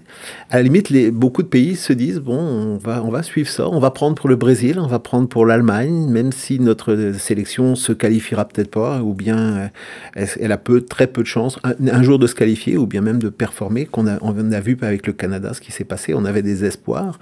à 0.50 0.56
la 0.56 0.62
limite, 0.62 0.88
les, 0.88 1.10
beaucoup 1.10 1.42
de 1.42 1.48
pays 1.48 1.76
se 1.76 1.92
disent 1.92 2.18
bon, 2.18 2.38
on 2.38 2.78
va, 2.78 3.04
on 3.04 3.10
va 3.10 3.22
suivre 3.22 3.48
ça, 3.48 3.68
on 3.68 3.78
va 3.78 3.90
prendre 3.90 4.16
pour 4.16 4.28
le 4.30 4.36
Brésil, 4.36 4.80
on 4.80 4.86
va 4.86 4.98
prendre 4.98 5.28
pour 5.28 5.44
l'Allemagne, 5.44 6.08
même 6.08 6.32
si 6.32 6.58
notre 6.58 7.12
sélection 7.18 7.74
se 7.74 7.92
qualifiera 7.92 8.48
peut-être 8.48 8.70
pas, 8.70 9.02
ou 9.02 9.12
bien 9.12 9.70
euh, 10.16 10.26
elle, 10.40 10.50
a 10.50 10.56
peu, 10.56 10.80
très 10.80 11.06
peu 11.06 11.22
de 11.22 11.26
chances 11.26 11.60
un, 11.62 12.02
jour 12.02 12.18
de 12.18 12.26
se 12.26 12.34
qualifier, 12.34 12.78
ou 12.78 12.86
bien 12.86 13.02
même 13.02 13.18
de 13.18 13.28
performer. 13.28 13.84
Qu'on 13.84 14.06
a, 14.06 14.18
on 14.22 14.52
a 14.52 14.60
vu 14.60 14.78
avec 14.80 15.06
le 15.06 15.12
Canada 15.12 15.52
ce 15.52 15.60
qui 15.60 15.72
s'est 15.72 15.84
passé. 15.84 16.14
On 16.14 16.24
avait 16.24 16.42
des 16.42 16.64
espoirs 16.64 17.18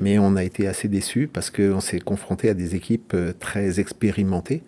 mais 0.00 0.16
on 0.20 0.36
a 0.36 0.44
été 0.44 0.68
assez 0.68 0.86
déçus 0.86 1.28
parce 1.30 1.50
qu'on 1.50 1.80
s'est 1.80 1.98
confronté 1.98 2.48
à 2.48 2.54
des 2.54 2.76
équipes 2.76 3.12
euh, 3.14 3.32
très 3.38 3.80
expérimentées. 3.80 4.62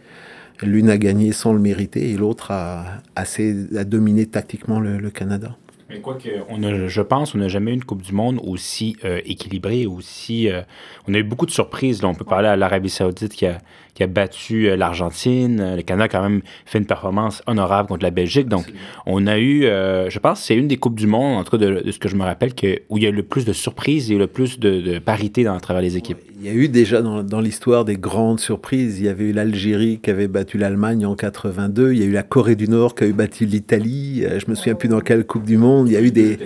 L'une 0.62 0.90
a 0.90 0.98
gagné 0.98 1.32
sans 1.32 1.52
le 1.52 1.58
mériter 1.58 2.10
et 2.10 2.16
l'autre 2.16 2.50
a, 2.50 3.02
assez, 3.16 3.66
a 3.76 3.84
dominé 3.84 4.26
tactiquement 4.26 4.80
le, 4.80 5.10
Canada. 5.10 5.56
Mais 5.88 6.00
quoi 6.00 6.14
que, 6.14 6.28
on 6.48 6.62
a, 6.62 6.86
je 6.86 7.02
pense, 7.02 7.34
on 7.34 7.38
n'a 7.38 7.48
jamais 7.48 7.72
eu 7.72 7.74
une 7.74 7.84
Coupe 7.84 8.02
du 8.02 8.12
Monde 8.12 8.40
aussi 8.44 8.96
euh, 9.04 9.20
équilibrée, 9.24 9.86
aussi. 9.86 10.48
Euh, 10.48 10.62
on 11.08 11.14
a 11.14 11.18
eu 11.18 11.24
beaucoup 11.24 11.46
de 11.46 11.50
surprises. 11.50 12.02
Là. 12.02 12.08
On 12.08 12.14
peut 12.14 12.24
parler 12.24 12.48
à 12.48 12.56
l'Arabie 12.56 12.90
Saoudite 12.90 13.32
qui 13.32 13.46
a, 13.46 13.58
qui 14.00 14.04
a 14.04 14.06
battu 14.06 14.70
euh, 14.70 14.76
l'Argentine. 14.76 15.74
Le 15.76 15.82
Canada 15.82 16.04
a 16.04 16.08
quand 16.08 16.22
même 16.22 16.40
fait 16.64 16.78
une 16.78 16.86
performance 16.86 17.42
honorable 17.46 17.90
contre 17.90 18.02
la 18.02 18.10
Belgique. 18.10 18.48
Donc, 18.48 18.64
on 19.04 19.26
a 19.26 19.38
eu, 19.38 19.62
je 19.62 20.18
pense, 20.18 20.40
c'est 20.40 20.56
une 20.56 20.68
des 20.68 20.78
Coupes 20.78 20.98
du 20.98 21.06
Monde, 21.06 21.38
en 21.38 21.44
tout 21.44 21.50
cas 21.50 21.58
de, 21.58 21.90
ce 21.90 21.98
que 21.98 22.08
je 22.08 22.16
me 22.16 22.22
rappelle, 22.22 22.54
que, 22.54 22.80
où 22.88 22.96
il 22.96 23.04
y 23.04 23.06
a 23.06 23.10
eu 23.10 23.12
le 23.12 23.22
plus 23.22 23.44
de 23.44 23.52
surprises 23.52 24.10
et 24.10 24.16
le 24.16 24.26
plus 24.26 24.58
de, 24.58 24.80
de 24.80 24.98
parité 24.98 25.44
dans, 25.44 25.54
à 25.54 25.60
travers 25.60 25.82
les 25.82 25.98
équipes. 25.98 26.16
Il 26.40 26.46
y 26.46 26.48
a 26.48 26.54
eu 26.54 26.68
déjà 26.68 27.02
dans, 27.02 27.22
dans 27.22 27.40
l'histoire 27.40 27.84
des 27.84 27.96
grandes 27.96 28.40
surprises. 28.40 28.98
Il 28.98 29.04
y 29.04 29.08
avait 29.08 29.24
eu 29.24 29.32
l'Algérie 29.32 30.00
qui 30.02 30.08
avait 30.08 30.28
battu 30.28 30.56
l'Allemagne 30.56 31.04
en 31.04 31.14
82. 31.14 31.92
Il 31.92 31.98
y 31.98 32.02
a 32.02 32.06
eu 32.06 32.12
la 32.12 32.22
Corée 32.22 32.56
du 32.56 32.66
Nord 32.66 32.94
qui 32.94 33.04
a 33.04 33.06
eu 33.06 33.12
battu 33.12 33.44
l'Italie. 33.44 34.24
Euh, 34.24 34.40
je 34.40 34.48
me 34.48 34.54
souviens 34.54 34.74
plus 34.74 34.88
dans 34.88 35.00
quelle 35.00 35.26
Coupe 35.26 35.44
du 35.44 35.58
Monde. 35.58 35.88
Il 35.88 35.92
y 35.92 35.96
a 35.98 36.00
eu 36.00 36.10
des, 36.10 36.38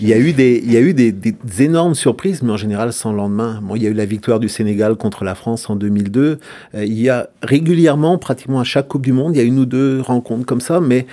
il 0.00 0.08
y 0.08 0.12
a 0.12 0.18
eu 0.18 0.32
des, 0.32 0.60
il 0.64 0.72
y 0.72 0.76
a 0.76 0.80
eu 0.80 0.94
des, 0.94 1.12
des 1.12 1.34
énormes 1.60 1.94
surprises, 1.94 2.42
mais 2.42 2.52
en 2.52 2.56
général 2.56 2.92
sans 2.92 3.12
lendemain. 3.12 3.60
Bon, 3.62 3.74
il 3.74 3.82
y 3.82 3.86
a 3.86 3.90
eu 3.90 3.94
la 3.94 4.04
victoire 4.04 4.38
du 4.38 4.48
Sénégal 4.48 4.96
contre 4.96 5.24
la 5.24 5.34
France 5.34 5.68
en 5.70 5.76
2002. 5.76 6.38
Euh, 6.74 6.84
il 6.84 7.00
y 7.00 7.08
a 7.08 7.28
régulièrement, 7.42 8.18
pratiquement 8.18 8.60
à 8.60 8.64
chaque 8.64 8.88
Coupe 8.88 9.02
du 9.02 9.12
Monde, 9.12 9.34
il 9.34 9.38
y 9.38 9.42
a 9.42 9.44
une 9.44 9.58
ou 9.58 9.66
deux 9.66 10.00
rencontres 10.00 10.46
comme 10.46 10.60
ça, 10.60 10.80
mais 10.80 11.06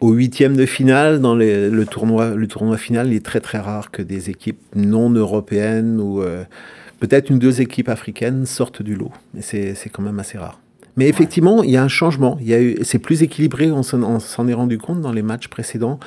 au 0.00 0.12
huitième 0.12 0.56
de 0.56 0.66
finale, 0.66 1.20
dans 1.20 1.34
le, 1.34 1.84
tournoi, 1.84 2.30
le 2.30 2.46
tournoi 2.46 2.78
final, 2.78 3.08
il 3.08 3.16
est 3.16 3.24
très 3.24 3.40
très 3.40 3.58
rare 3.58 3.90
que 3.90 4.02
des 4.02 4.30
équipes 4.30 4.60
non 4.74 5.10
européennes 5.10 6.00
ou 6.00 6.22
euh, 6.22 6.44
peut-être 7.00 7.30
une 7.30 7.38
deux 7.38 7.60
équipes 7.60 7.88
africaines 7.88 8.46
sortent 8.46 8.82
du 8.82 8.94
lot, 8.94 9.12
mais 9.34 9.42
c'est 9.42 9.90
quand 9.92 10.02
même 10.02 10.18
assez 10.18 10.38
rare. 10.38 10.60
Mais 10.96 11.08
effectivement, 11.08 11.62
il 11.62 11.70
y 11.70 11.76
a 11.76 11.82
un 11.82 11.88
changement. 11.88 12.36
Il 12.40 12.48
y 12.48 12.54
a 12.54 12.60
eu, 12.60 12.76
c'est 12.82 12.98
plus 12.98 13.22
équilibré. 13.22 13.70
On 13.70 13.82
s'en 13.82 14.48
est 14.48 14.52
rendu 14.54 14.76
compte 14.76 15.00
dans 15.00 15.12
les 15.12 15.22
matchs 15.22 15.48
précédents. 15.48 16.00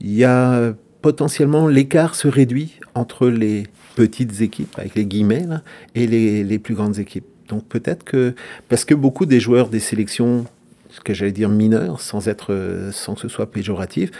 Il 0.00 0.12
y 0.12 0.24
a 0.24 0.74
potentiellement 1.06 1.68
l'écart 1.68 2.16
se 2.16 2.26
réduit 2.26 2.80
entre 2.96 3.28
les 3.28 3.68
petites 3.94 4.40
équipes 4.40 4.76
avec 4.76 4.96
les 4.96 5.06
guillemets 5.06 5.46
et 5.94 6.04
les, 6.08 6.58
plus 6.58 6.74
grandes 6.74 6.98
équipes. 6.98 7.26
Donc 7.48 7.64
peut-être 7.66 8.02
que 8.02 8.34
parce 8.68 8.84
que 8.84 8.92
beaucoup 8.92 9.24
des 9.24 9.38
joueurs 9.38 9.68
des 9.68 9.78
sélections 9.78 10.46
ce 10.90 10.98
que 10.98 11.14
j'allais 11.14 11.30
dire 11.30 11.48
mineurs, 11.48 12.00
sans 12.00 12.26
être, 12.26 12.88
sans 12.90 13.14
que 13.14 13.20
ce 13.20 13.28
soit 13.28 13.52
péjoratif, 13.52 14.10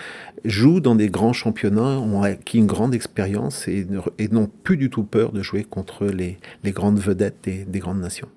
jouent 0.45 0.79
dans 0.79 0.95
des 0.95 1.09
grands 1.09 1.33
championnats, 1.33 1.99
ont 1.99 2.23
acquis 2.23 2.59
une 2.59 2.67
grande 2.67 2.95
expérience 2.95 3.67
et, 3.67 3.85
n'ont 4.31 4.49
plus 4.63 4.77
du 4.77 4.89
tout 4.89 5.03
peur 5.03 5.33
de 5.33 5.43
jouer 5.43 5.65
contre 5.65 6.07
les, 6.07 6.39
grandes 6.67 7.01
vedettes 7.01 7.49
des, 7.67 7.79
grandes 7.81 8.01
nations. 8.01 8.29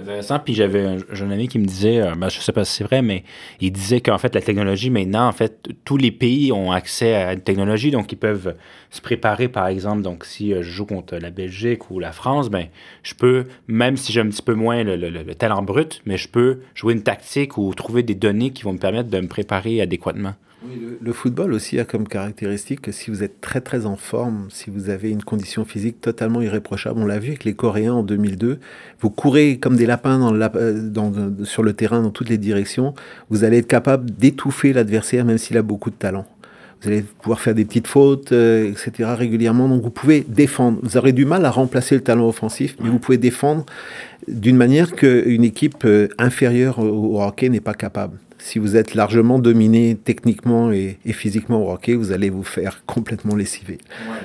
Intéressant. 0.00 0.38
Puis 0.38 0.54
j'avais 0.54 0.84
un 0.84 0.96
jeune 1.12 1.32
ami 1.32 1.48
qui 1.48 1.58
me 1.58 1.66
disait, 1.66 2.00
euh, 2.00 2.14
ben, 2.14 2.28
je 2.28 2.40
sais 2.40 2.52
pas 2.52 2.64
si 2.64 2.76
c'est 2.76 2.84
vrai, 2.84 3.02
mais 3.02 3.24
il 3.60 3.70
disait 3.70 4.00
qu'en 4.00 4.18
fait, 4.18 4.34
la 4.34 4.40
technologie, 4.40 4.88
maintenant, 4.88 5.28
en 5.28 5.32
fait, 5.32 5.68
tous 5.84 5.96
les 5.96 6.10
pays 6.10 6.52
ont 6.52 6.72
accès 6.72 7.14
à 7.14 7.34
une 7.34 7.40
technologie, 7.40 7.90
donc 7.90 8.10
ils 8.12 8.16
peuvent 8.16 8.54
se 8.90 9.00
préparer, 9.00 9.48
par 9.48 9.66
exemple. 9.66 10.02
Donc, 10.02 10.24
si 10.24 10.54
euh, 10.54 10.62
je 10.62 10.70
joue 10.70 10.86
contre 10.86 11.16
la 11.16 11.30
Belgique 11.30 11.90
ou 11.90 11.98
la 11.98 12.12
France, 12.12 12.48
ben, 12.48 12.66
je 13.02 13.14
peux, 13.14 13.46
même 13.68 13.96
si 13.96 14.12
j'ai 14.12 14.20
un 14.20 14.28
petit 14.28 14.42
peu 14.42 14.54
moins 14.54 14.82
le, 14.84 14.96
le 14.96 15.34
talent 15.34 15.62
brut, 15.62 16.00
mais 16.06 16.16
je 16.16 16.28
peux 16.28 16.60
jouer 16.74 16.94
une 16.94 17.02
tactique 17.02 17.58
ou 17.58 17.74
trouver 17.74 18.02
des 18.02 18.14
données 18.14 18.50
qui 18.50 18.62
vont 18.62 18.72
me 18.72 18.78
permettre 18.78 19.10
de 19.10 19.20
me 19.20 19.28
préparer 19.28 19.80
adéquatement. 19.80 20.34
Oui, 20.62 20.78
le, 20.78 20.98
le, 21.00 21.12
football 21.14 21.54
aussi 21.54 21.80
a 21.80 21.86
comme 21.86 22.06
caractéristique 22.06 22.82
que 22.82 22.92
si 22.92 23.10
vous 23.10 23.22
êtes 23.22 23.40
très 23.40 23.62
très 23.62 23.86
en 23.86 23.96
forme, 23.96 24.48
si 24.50 24.68
vous 24.68 24.90
avez 24.90 25.10
une 25.10 25.22
condition 25.22 25.64
physique 25.64 26.02
totalement 26.02 26.42
irréprochable, 26.42 27.00
on 27.00 27.06
l'a 27.06 27.18
vu 27.18 27.28
avec 27.28 27.44
les 27.44 27.54
Coréens 27.54 27.94
en 27.94 28.02
2002, 28.02 28.60
vous 29.00 29.10
courez 29.10 29.58
comme 29.58 29.76
des 29.76 29.86
lapins 29.86 30.18
dans 30.18 30.32
le, 30.32 30.48
euh, 30.56 30.90
dans, 30.90 31.12
sur 31.44 31.62
le 31.62 31.72
terrain 31.72 32.02
dans 32.02 32.10
toutes 32.10 32.28
les 32.28 32.36
directions, 32.36 32.94
vous 33.30 33.44
allez 33.44 33.58
être 33.58 33.68
capable 33.68 34.10
d'étouffer 34.10 34.74
l'adversaire 34.74 35.24
même 35.24 35.38
s'il 35.38 35.56
a 35.56 35.62
beaucoup 35.62 35.88
de 35.88 35.96
talent. 35.96 36.26
Vous 36.82 36.88
allez 36.88 37.02
pouvoir 37.02 37.40
faire 37.40 37.54
des 37.54 37.64
petites 37.64 37.86
fautes, 37.86 38.32
euh, 38.32 38.70
etc. 38.70 39.10
régulièrement. 39.16 39.68
Donc 39.68 39.82
vous 39.82 39.90
pouvez 39.90 40.24
défendre. 40.26 40.78
Vous 40.82 40.96
aurez 40.96 41.12
du 41.12 41.26
mal 41.26 41.44
à 41.44 41.50
remplacer 41.50 41.94
le 41.94 42.00
talent 42.00 42.26
offensif, 42.26 42.76
mais 42.82 42.88
vous 42.88 42.98
pouvez 42.98 43.18
défendre 43.18 43.66
d'une 44.28 44.56
manière 44.56 44.92
qu'une 44.92 45.44
équipe 45.44 45.84
euh, 45.84 46.08
inférieure 46.18 46.78
au, 46.78 47.16
au 47.16 47.22
hockey 47.22 47.48
n'est 47.48 47.60
pas 47.60 47.74
capable 47.74 48.18
si 48.40 48.58
vous 48.58 48.76
êtes 48.76 48.94
largement 48.94 49.38
dominé 49.38 49.96
techniquement 50.02 50.72
et, 50.72 50.98
et, 51.04 51.12
physiquement 51.12 51.66
au 51.66 51.72
hockey, 51.72 51.94
vous 51.94 52.12
allez 52.12 52.30
vous 52.30 52.42
faire 52.42 52.84
complètement 52.86 53.36
lessiver. 53.36 53.78
Ouais. 54.08 54.18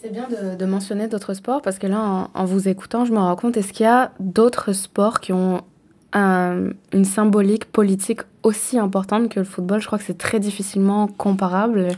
C'est 0.00 0.12
bien 0.12 0.28
de, 0.28 0.56
de 0.56 0.64
mentionner 0.66 1.08
d'autres 1.08 1.34
sports 1.34 1.62
parce 1.62 1.78
que 1.78 1.86
là, 1.86 1.98
en, 1.98 2.30
en, 2.34 2.44
vous 2.44 2.68
écoutant, 2.68 3.04
je 3.04 3.12
me 3.12 3.18
rends 3.18 3.36
compte, 3.36 3.56
est-ce 3.56 3.72
qu'il 3.72 3.84
y 3.84 3.88
a 3.88 4.12
d'autres 4.20 4.72
sports 4.72 5.20
qui 5.20 5.32
ont 5.32 5.62
un, 6.12 6.70
une 6.92 7.04
symbolique 7.04 7.64
politique 7.66 8.20
aussi 8.44 8.78
importante 8.78 9.28
que 9.28 9.40
le 9.40 9.46
football 9.46 9.80
Je 9.80 9.86
crois 9.86 9.98
que 9.98 10.04
c'est 10.04 10.18
très 10.18 10.38
difficilement 10.38 11.08
comparable. 11.08 11.88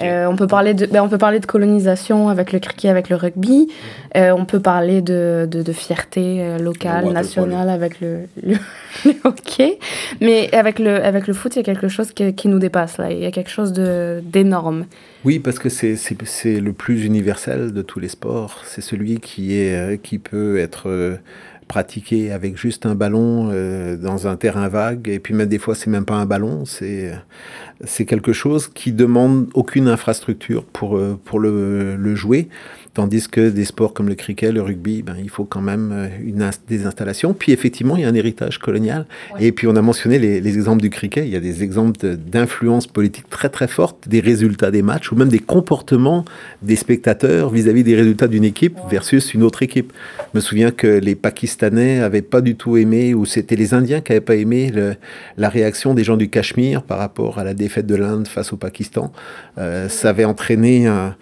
Euh, 0.00 0.26
on, 0.26 0.36
peut 0.36 0.46
parler 0.46 0.74
de, 0.74 0.86
ben, 0.86 1.02
on 1.02 1.08
peut 1.08 1.18
parler 1.18 1.40
de 1.40 1.46
colonisation 1.46 2.28
avec 2.28 2.52
le 2.52 2.58
cricket, 2.58 2.90
avec 2.90 3.08
le 3.08 3.16
rugby. 3.16 3.68
Euh, 4.16 4.30
on 4.30 4.44
peut 4.44 4.60
parler 4.60 5.02
de, 5.02 5.48
de, 5.50 5.62
de 5.62 5.72
fierté 5.72 6.40
euh, 6.40 6.58
locale, 6.58 7.10
nationale 7.12 7.68
avec 7.68 8.00
le, 8.00 8.20
le, 8.42 8.56
le, 9.04 9.12
hockey. 9.24 9.78
Mais 10.20 10.54
avec 10.54 10.78
le, 10.78 11.02
avec 11.02 11.26
le 11.26 11.34
foot, 11.34 11.56
il 11.56 11.58
y 11.58 11.60
a 11.60 11.64
quelque 11.64 11.88
chose 11.88 12.12
qui, 12.12 12.34
qui 12.34 12.48
nous 12.48 12.58
dépasse. 12.58 12.98
Là. 12.98 13.10
Il 13.10 13.18
y 13.18 13.26
a 13.26 13.30
quelque 13.30 13.50
chose 13.50 13.72
d'énorme. 13.72 14.86
Oui, 15.24 15.38
parce 15.38 15.58
que 15.58 15.68
c'est 15.68 16.60
le 16.60 16.72
plus 16.72 17.04
universel 17.04 17.72
de 17.72 17.82
tous 17.82 17.98
les 18.00 18.08
sports. 18.08 18.62
C'est 18.64 18.80
celui 18.80 19.18
qui, 19.20 19.56
est, 19.56 20.00
qui 20.02 20.18
peut 20.18 20.58
être 20.58 21.18
pratiqué 21.70 22.32
avec 22.32 22.58
juste 22.58 22.84
un 22.84 22.94
ballon 22.94 23.48
euh, 23.50 23.96
dans 23.96 24.26
un 24.26 24.36
terrain 24.36 24.68
vague. 24.68 25.08
Et 25.08 25.20
puis 25.20 25.32
même 25.32 25.48
des 25.48 25.58
fois 25.58 25.74
c'est 25.74 25.88
même 25.88 26.04
pas 26.04 26.16
un 26.16 26.26
ballon 26.26 26.64
c'est 26.66 27.14
c'est 27.84 28.04
quelque 28.04 28.34
chose 28.34 28.68
qui 28.68 28.92
demande 28.92 29.48
aucune 29.54 29.88
infrastructure 29.88 30.64
pour 30.64 31.00
pour 31.24 31.38
le, 31.38 31.96
le 31.96 32.14
jouer 32.14 32.48
Tandis 32.94 33.28
que 33.28 33.50
des 33.50 33.64
sports 33.64 33.94
comme 33.94 34.08
le 34.08 34.14
cricket, 34.14 34.52
le 34.52 34.62
rugby, 34.62 35.02
ben, 35.02 35.14
il 35.22 35.30
faut 35.30 35.44
quand 35.44 35.60
même 35.60 35.92
euh, 35.92 36.08
une 36.24 36.50
des 36.68 36.86
installations. 36.86 37.34
Puis 37.34 37.52
effectivement, 37.52 37.96
il 37.96 38.02
y 38.02 38.04
a 38.04 38.08
un 38.08 38.14
héritage 38.14 38.58
colonial. 38.58 39.06
Ouais. 39.34 39.44
Et 39.44 39.52
puis 39.52 39.66
on 39.68 39.76
a 39.76 39.82
mentionné 39.82 40.18
les, 40.18 40.40
les, 40.40 40.56
exemples 40.56 40.82
du 40.82 40.90
cricket. 40.90 41.24
Il 41.24 41.30
y 41.30 41.36
a 41.36 41.40
des 41.40 41.62
exemples 41.62 42.16
d'influence 42.16 42.86
politique 42.86 43.28
très 43.30 43.48
très 43.48 43.68
forte, 43.68 44.08
des 44.08 44.20
résultats 44.20 44.70
des 44.70 44.82
matchs 44.82 45.12
ou 45.12 45.16
même 45.16 45.28
des 45.28 45.38
comportements 45.38 46.24
des 46.62 46.76
spectateurs 46.76 47.50
vis-à-vis 47.50 47.82
-vis 47.82 47.84
des 47.84 47.94
résultats 47.94 48.28
d'une 48.28 48.44
équipe 48.44 48.76
ouais. 48.76 48.90
versus 48.90 49.34
une 49.34 49.42
autre 49.42 49.62
équipe. 49.62 49.92
Je 50.32 50.38
me 50.38 50.40
souviens 50.40 50.70
que 50.70 50.86
les 50.86 51.14
Pakistanais 51.14 52.00
avaient 52.00 52.22
pas 52.22 52.40
du 52.40 52.56
tout 52.56 52.76
aimé, 52.76 53.14
ou 53.14 53.24
c'était 53.24 53.56
les 53.56 53.74
Indiens 53.74 54.00
qui 54.00 54.12
n'avaient 54.12 54.20
pas 54.20 54.36
aimé 54.36 54.70
le, 54.74 54.96
la 55.36 55.48
réaction 55.48 55.94
des 55.94 56.04
gens 56.04 56.16
du 56.16 56.28
Cachemire 56.28 56.82
par 56.82 56.98
rapport 56.98 57.38
à 57.38 57.44
la 57.44 57.54
défaite 57.54 57.86
de 57.86 57.94
l'Inde 57.94 58.26
face 58.28 58.52
au 58.52 58.56
Pakistan. 58.56 59.12
Euh, 59.58 59.88
ça 59.88 60.10
avait 60.10 60.24
entraîné 60.24 60.86
un 60.86 61.16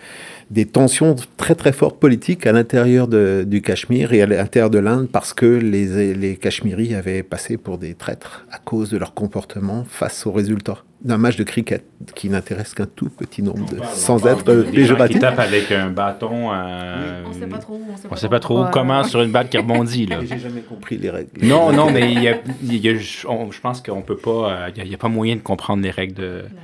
des 0.50 0.66
tensions 0.66 1.14
très 1.36 1.54
très 1.54 1.72
fortes 1.72 1.98
politiques 1.98 2.46
à 2.46 2.52
l'intérieur 2.52 3.08
du 3.08 3.62
Cachemire 3.62 4.12
et 4.12 4.22
à 4.22 4.26
l'intérieur 4.26 4.70
de 4.70 4.78
l'Inde 4.78 5.08
parce 5.10 5.34
que 5.34 5.46
les, 5.46 6.14
les 6.14 6.36
Cachemiris 6.36 6.94
avaient 6.94 7.22
passé 7.22 7.56
pour 7.56 7.78
des 7.78 7.94
traîtres 7.94 8.46
à 8.50 8.58
cause 8.58 8.90
de 8.90 8.98
leur 8.98 9.14
comportement 9.14 9.84
face 9.88 10.26
aux 10.26 10.32
résultats 10.32 10.84
d'un 11.02 11.18
match 11.18 11.36
de 11.36 11.44
cricket 11.44 11.84
qui 12.14 12.28
n'intéresse 12.28 12.74
qu'un 12.74 12.86
tout 12.86 13.08
petit 13.08 13.42
nombre 13.42 13.70
de... 13.70 13.76
Parle, 13.76 13.94
sans 13.94 14.26
être 14.26 14.44
péjoratif. 14.64 15.16
Qui 15.16 15.20
tape 15.20 15.38
avec 15.38 15.70
un 15.70 15.90
bâton. 15.90 16.52
Euh, 16.52 17.22
oui. 17.22 17.30
On 17.30 17.38
sait 17.38 17.46
pas 17.46 17.58
trop. 17.58 17.80
On 17.88 17.96
sait 17.96 18.02
pas, 18.02 18.08
on 18.10 18.16
sait 18.16 18.28
pas 18.28 18.40
trop 18.40 18.64
comment 18.72 19.04
sur 19.04 19.22
une 19.22 19.30
balle 19.30 19.48
qui 19.48 19.58
rebondit. 19.58 20.06
là. 20.06 20.18
J'ai 20.28 20.38
jamais 20.38 20.62
compris 20.62 20.98
les 20.98 21.10
règles. 21.10 21.30
Non, 21.42 21.72
non, 21.72 21.90
mais 21.92 22.12
il 22.12 22.20
y 22.20 22.28
a, 22.28 22.38
il 22.64 22.76
y 22.76 22.88
a, 22.88 22.94
on, 23.28 23.52
je 23.52 23.60
pense 23.60 23.80
qu'on 23.80 24.02
peut 24.02 24.16
pas... 24.16 24.68
Il 24.76 24.82
n'y 24.82 24.90
a, 24.90 24.94
a, 24.94 24.98
pas 24.98 25.08
moyen 25.08 25.36
de 25.36 25.40
comprendre 25.40 25.82
les 25.82 25.90
règles 25.90 26.14
de... 26.14 26.42
Non. 26.42 26.60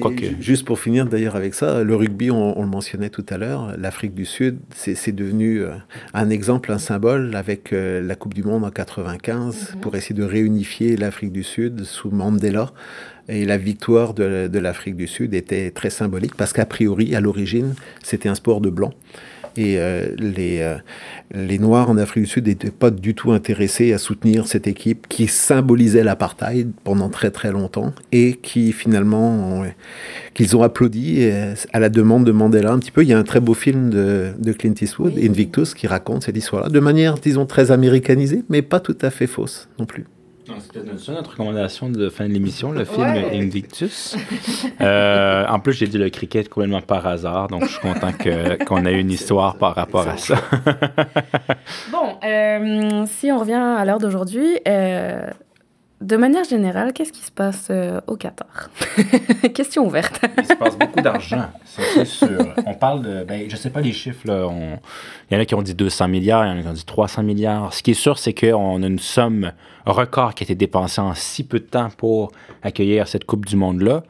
Quoique. 0.00 0.40
Juste 0.40 0.64
pour 0.66 0.78
finir 0.80 1.06
d'ailleurs 1.06 1.36
avec 1.36 1.54
ça, 1.54 1.82
le 1.84 1.94
rugby, 1.94 2.30
on, 2.30 2.58
on 2.58 2.62
le 2.62 2.68
mentionnait 2.68 3.10
tout 3.10 3.24
à 3.28 3.38
l'heure, 3.38 3.74
l'Afrique 3.78 4.14
du 4.14 4.24
Sud, 4.24 4.58
c'est 4.74 5.14
devenu 5.14 5.60
euh, 5.62 5.70
un 6.12 6.28
exemple, 6.30 6.72
un 6.72 6.78
symbole 6.78 7.34
avec 7.36 7.72
euh, 7.72 8.02
la 8.02 8.16
Coupe 8.16 8.34
du 8.34 8.42
Monde 8.42 8.64
en 8.64 8.70
95 8.70 9.54
mm 9.54 9.76
-hmm. 9.76 9.80
pour 9.80 9.94
essayer 9.96 10.14
de 10.14 10.24
réunifier 10.24 10.96
l'Afrique 10.96 11.32
du 11.32 11.44
Sud 11.44 11.84
sous 11.84 12.10
Mandela. 12.10 12.72
Et 13.28 13.44
la 13.44 13.58
victoire 13.58 14.14
de, 14.14 14.46
de 14.46 14.58
l'Afrique 14.60 14.96
du 14.96 15.08
Sud 15.08 15.34
était 15.34 15.70
très 15.72 15.90
symbolique 15.90 16.34
parce 16.36 16.52
qu'a 16.52 16.66
priori, 16.66 17.14
à 17.16 17.20
l'origine, 17.20 17.74
c'était 18.02 18.28
un 18.28 18.36
sport 18.36 18.60
de 18.60 18.70
blanc. 18.70 18.92
Et 19.56 19.78
euh, 19.78 20.08
les, 20.18 20.60
euh, 20.60 20.76
les 21.32 21.58
Noirs 21.58 21.90
en 21.90 21.96
Afrique 21.96 22.24
du 22.24 22.30
Sud 22.30 22.46
n'étaient 22.46 22.70
pas 22.70 22.90
du 22.90 23.14
tout 23.14 23.32
intéressés 23.32 23.92
à 23.92 23.98
soutenir 23.98 24.46
cette 24.46 24.66
équipe 24.66 25.06
qui 25.08 25.26
symbolisait 25.26 26.04
l'apartheid 26.04 26.70
pendant 26.84 27.08
très 27.08 27.30
très 27.30 27.52
longtemps 27.52 27.92
et 28.12 28.34
qui 28.34 28.72
finalement 28.72 29.64
qu'ils 30.34 30.56
ont 30.56 30.62
applaudi 30.62 31.28
à 31.72 31.80
la 31.80 31.88
demande 31.88 32.24
de 32.24 32.32
Mandela 32.32 32.72
un 32.72 32.78
petit 32.78 32.90
peu. 32.90 33.02
Il 33.02 33.08
y 33.08 33.12
a 33.12 33.18
un 33.18 33.24
très 33.24 33.40
beau 33.40 33.54
film 33.54 33.90
de, 33.90 34.32
de 34.38 34.52
Clint 34.52 34.74
Eastwood. 34.80 35.18
Invictus, 35.18 35.74
qui 35.74 35.86
raconte 35.86 36.24
cette 36.24 36.36
histoire-là 36.36 36.68
de 36.68 36.80
manière, 36.80 37.14
disons, 37.14 37.46
très 37.46 37.70
américanisée, 37.70 38.42
mais 38.48 38.62
pas 38.62 38.80
tout 38.80 38.98
à 39.02 39.10
fait 39.10 39.26
fausse 39.26 39.68
non 39.78 39.86
plus. 39.86 40.04
C'était 40.60 41.12
notre 41.12 41.30
recommandation 41.30 41.88
de 41.88 42.08
fin 42.08 42.28
de 42.28 42.32
l'émission, 42.32 42.70
le 42.72 42.84
film 42.84 43.12
ouais. 43.12 43.38
Invictus. 43.38 44.16
euh, 44.80 45.44
en 45.46 45.58
plus, 45.60 45.72
j'ai 45.72 45.86
dit 45.86 45.98
le 45.98 46.10
cricket 46.10 46.48
complètement 46.48 46.80
par 46.80 47.06
hasard, 47.06 47.48
donc 47.48 47.64
je 47.64 47.72
suis 47.72 47.80
content 47.80 48.12
qu'on 48.12 48.82
qu 48.82 48.88
ait 48.88 49.00
une 49.00 49.10
histoire 49.10 49.58
par 49.58 49.74
rapport 49.74 50.06
à 50.06 50.16
ça. 50.16 50.36
bon, 51.92 52.18
euh, 52.24 53.04
si 53.06 53.30
on 53.32 53.38
revient 53.38 53.54
à 53.54 53.84
l'heure 53.84 53.98
d'aujourd'hui, 53.98 54.58
euh, 54.68 55.26
de 56.00 56.16
manière 56.16 56.44
générale, 56.44 56.92
qu'est-ce 56.92 57.12
qui 57.12 57.22
se 57.22 57.30
passe 57.30 57.68
euh, 57.70 58.00
au 58.06 58.16
Qatar? 58.16 58.70
Question 59.54 59.86
ouverte. 59.86 60.20
Il 60.36 60.44
se 60.44 60.54
passe 60.54 60.76
beaucoup 60.76 61.00
d'argent, 61.00 61.46
c'est 61.64 62.04
sûr. 62.04 62.54
On 62.66 62.74
parle 62.74 63.02
de, 63.02 63.24
ben, 63.24 63.48
je 63.48 63.56
sais 63.56 63.70
pas 63.70 63.80
les 63.80 63.92
chiffres, 63.92 64.26
il 64.26 65.34
y 65.34 65.36
en 65.36 65.40
a 65.40 65.44
qui 65.46 65.54
ont 65.54 65.62
dit 65.62 65.74
200 65.74 66.08
milliards, 66.08 66.44
il 66.44 66.50
y 66.50 66.52
en 66.52 66.58
a 66.58 66.62
qui 66.62 66.68
ont 66.68 66.72
dit 66.72 66.84
300 66.84 67.22
milliards. 67.22 67.72
Ce 67.72 67.82
qui 67.82 67.92
est 67.92 67.94
sûr, 67.94 68.18
c'est 68.18 68.34
qu'on 68.34 68.82
a 68.82 68.86
une 68.86 68.98
somme 68.98 69.52
record 69.86 70.34
qui 70.34 70.44
a 70.44 70.46
été 70.46 70.54
dépensée 70.54 71.00
en 71.00 71.14
si 71.14 71.44
peu 71.44 71.60
de 71.60 71.64
temps 71.64 71.88
pour 71.96 72.30
accueillir 72.62 73.08
cette 73.08 73.24
Coupe 73.24 73.46
du 73.46 73.56
Monde-là. 73.56 74.02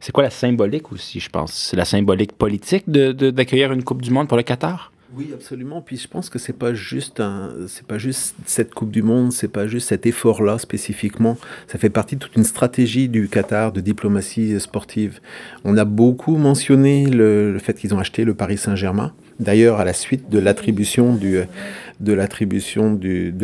C'est 0.00 0.12
quoi 0.12 0.24
la 0.24 0.30
symbolique 0.30 0.92
aussi, 0.92 1.18
je 1.20 1.30
pense? 1.30 1.52
C'est 1.52 1.76
la 1.76 1.84
symbolique 1.84 2.32
politique 2.32 2.90
d'accueillir 2.90 3.68
de, 3.68 3.74
de, 3.74 3.78
une 3.78 3.84
Coupe 3.84 4.02
du 4.02 4.10
Monde 4.10 4.28
pour 4.28 4.36
le 4.36 4.42
Qatar? 4.42 4.91
Oui, 5.16 5.30
absolument. 5.34 5.82
Puis 5.82 5.96
je 5.96 6.08
pense 6.08 6.30
que 6.30 6.38
c'est 6.38 6.52
pas 6.52 6.72
juste 6.74 7.20
un, 7.20 7.50
c'est 7.68 7.86
pas 7.86 7.98
juste 7.98 8.34
cette 8.46 8.72
Coupe 8.72 8.90
du 8.90 9.02
Monde, 9.02 9.32
c'est 9.32 9.48
pas 9.48 9.66
juste 9.66 9.88
cet 9.88 10.06
effort-là 10.06 10.58
spécifiquement. 10.58 11.36
Ça 11.66 11.78
fait 11.78 11.90
partie 11.90 12.16
de 12.16 12.20
toute 12.20 12.36
une 12.36 12.44
stratégie 12.44 13.08
du 13.08 13.28
Qatar 13.28 13.72
de 13.72 13.80
diplomatie 13.80 14.58
sportive. 14.60 15.20
On 15.64 15.76
a 15.76 15.84
beaucoup 15.84 16.36
mentionné 16.36 17.06
le, 17.06 17.52
le 17.52 17.58
fait 17.58 17.74
qu'ils 17.74 17.94
ont 17.94 17.98
acheté 17.98 18.24
le 18.24 18.34
Paris 18.34 18.58
Saint-Germain. 18.58 19.12
D'ailleurs, 19.40 19.80
à 19.80 19.84
la 19.84 19.92
suite 19.92 20.30
de 20.30 20.38
l'attribution 20.38 21.14
de 21.14 21.46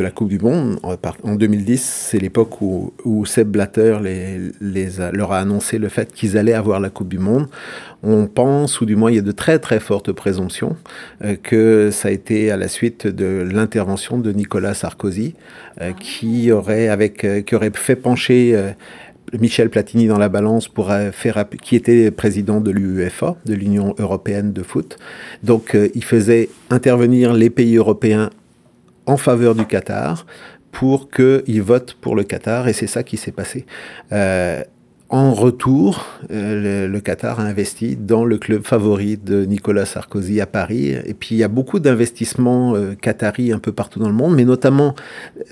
la 0.01 0.11
Coupe 0.11 0.29
du 0.29 0.39
Monde 0.39 0.79
en 0.83 1.35
2010, 1.35 1.81
c'est 1.83 2.19
l'époque 2.19 2.61
où, 2.61 3.25
Seb 3.27 3.49
Blatter 3.49 3.99
leur 5.13 5.33
a 5.33 5.39
annoncé 5.39 5.79
le 5.79 5.89
fait 5.89 6.13
qu'ils 6.13 6.37
allaient 6.37 6.53
avoir 6.53 6.81
la 6.81 6.91
Coupe 6.91 7.09
du 7.09 7.19
Monde. 7.19 7.47
On 8.03 8.27
pense, 8.27 8.81
ou 8.81 8.87
du 8.87 8.95
moins 8.95 9.11
il 9.11 9.17
y 9.17 9.19
a 9.19 9.23
de 9.23 9.33
très 9.33 9.59
très 9.59 9.81
fortes 9.81 10.13
présomptions, 10.13 10.77
euh, 11.25 11.35
que 11.43 11.91
ça 11.91 12.09
a 12.09 12.11
été 12.13 12.53
à 12.53 12.57
la 12.57 12.69
suite 12.69 13.09
de 13.09 13.45
l'intervention 13.51 14.19
de 14.19 14.31
Nicolas 14.31 14.75
Sarkozy, 14.75 15.35
euh, 15.81 15.91
qui 15.99 16.53
aurait 16.53 16.89
avec 16.89 17.25
euh, 17.25 17.41
qui 17.41 17.57
aurait 17.57 17.73
fait 17.75 17.97
pencher 17.97 18.57
Michel 19.39 19.71
Platini 19.71 20.07
dans 20.07 20.19
la 20.19 20.29
balance 20.29 20.69
pour 20.69 20.91
faire 21.13 21.45
qui 21.63 21.77
était 21.77 22.11
président 22.11 22.61
de 22.61 22.71
l'UEFA, 22.71 23.37
de 23.45 23.55
l'Union 23.55 23.95
européenne 23.99 24.53
de 24.53 24.63
foot. 24.63 24.99
Donc 25.43 25.75
euh, 25.75 25.89
il 25.95 26.05
faisait 26.05 26.49
intervenir 26.71 27.33
les 27.33 27.51
pays 27.51 27.77
européens 27.77 28.31
en 29.07 29.17
faveur 29.17 29.55
du 29.55 29.67
Qatar 29.67 30.27
pour 30.73 31.11
qu'ils 31.11 31.63
votent 31.63 31.95
pour 32.01 32.15
le 32.15 32.25
Qatar 32.25 32.69
et 32.69 32.73
c'est 32.73 32.87
ça 32.87 33.03
qui 33.03 33.17
s'est 33.17 33.33
passé. 33.33 33.65
Euh, 34.13 34.63
en 35.11 35.33
retour, 35.33 36.05
euh, 36.31 36.87
le, 36.87 37.01
Qatar 37.01 37.41
a 37.41 37.45
investi 37.45 37.97
dans 37.97 38.27
le 38.27 38.37
club 38.37 38.67
favori 38.67 39.17
de 39.17 39.47
Nicolas 39.47 39.87
Sarkozy 39.87 40.39
à 40.41 40.47
Paris. 40.47 40.91
Et 40.91 41.15
puis 41.15 41.35
il 41.35 41.39
y 41.39 41.45
a 41.45 41.49
beaucoup 41.49 41.79
d'investissements 41.79 42.75
euh, 42.75 42.95
qataris 42.95 43.53
un 43.53 43.59
peu 43.59 43.73
partout 43.73 44.01
dans 44.01 44.09
le 44.09 44.15
monde, 44.15 44.35
mais 44.35 44.45
notamment 44.45 44.95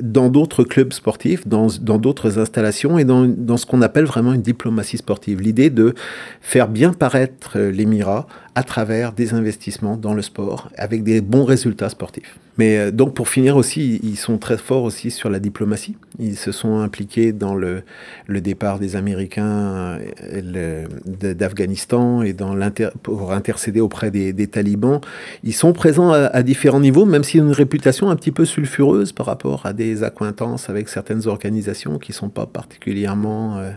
dans 0.00 0.28
d'autres 0.28 0.62
clubs 0.62 0.92
sportifs, 0.92 1.48
dans 1.48 1.68
d'autres 1.68 2.38
installations 2.38 2.98
et 2.98 3.04
dans, 3.04 3.24
dans 3.24 3.56
ce 3.56 3.64
qu'on 3.64 3.80
appelle 3.80 4.04
vraiment 4.04 4.34
une 4.34 4.42
diplomatie 4.42 4.98
sportive. 4.98 5.40
L'idée 5.40 5.70
de 5.70 5.94
faire 6.42 6.68
bien 6.68 6.92
paraître 6.92 7.52
euh, 7.56 7.70
l'Émirat 7.70 8.26
à 8.56 8.62
travers 8.62 9.12
des 9.12 9.34
investissements 9.34 9.98
dans 9.98 10.14
le 10.14 10.22
sport 10.22 10.70
avec 10.78 11.04
des 11.04 11.20
bons 11.20 11.44
résultats 11.44 11.90
sportifs. 11.90 12.38
Mais 12.56 12.78
euh, 12.78 12.90
donc 12.90 13.12
pour 13.12 13.28
finir 13.28 13.54
aussi, 13.54 14.00
ils 14.02 14.16
sont 14.16 14.38
très 14.38 14.56
forts 14.56 14.84
aussi 14.84 15.10
sur 15.10 15.28
la 15.28 15.38
diplomatie. 15.40 15.94
Ils 16.18 16.38
se 16.38 16.52
sont 16.52 16.78
impliqués 16.78 17.32
dans 17.32 17.54
le, 17.54 17.82
le 18.26 18.40
départ 18.40 18.78
des 18.78 18.96
Américains 18.96 19.98
euh, 20.32 20.86
d'Afghanistan 21.04 22.22
et 22.22 22.32
dans 22.32 22.56
pour 23.02 23.34
intercéder 23.34 23.80
auprès 23.80 24.10
des, 24.10 24.46
talibans. 24.46 25.02
Ils 25.44 25.52
sont 25.52 25.74
présents 25.74 26.10
à, 26.10 26.42
différents 26.42 26.80
niveaux, 26.80 27.04
même 27.04 27.24
s'ils 27.24 27.42
ont 27.42 27.48
une 27.48 27.52
réputation 27.52 28.08
un 28.08 28.16
petit 28.16 28.32
peu 28.32 28.46
sulfureuse 28.46 29.12
par 29.12 29.26
rapport 29.26 29.66
à 29.66 29.74
des 29.74 30.02
accointances 30.02 30.70
avec 30.70 30.88
certaines 30.88 31.26
organisations 31.26 31.98
qui 31.98 32.12
ne 32.12 32.16
sont 32.16 32.30
pas 32.30 32.46
particulièrement... 32.46 33.58
Euh, 33.58 33.70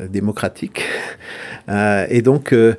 démocratique. 0.00 0.82
Euh, 1.68 2.06
et 2.10 2.22
donc, 2.22 2.52
euh, 2.52 2.74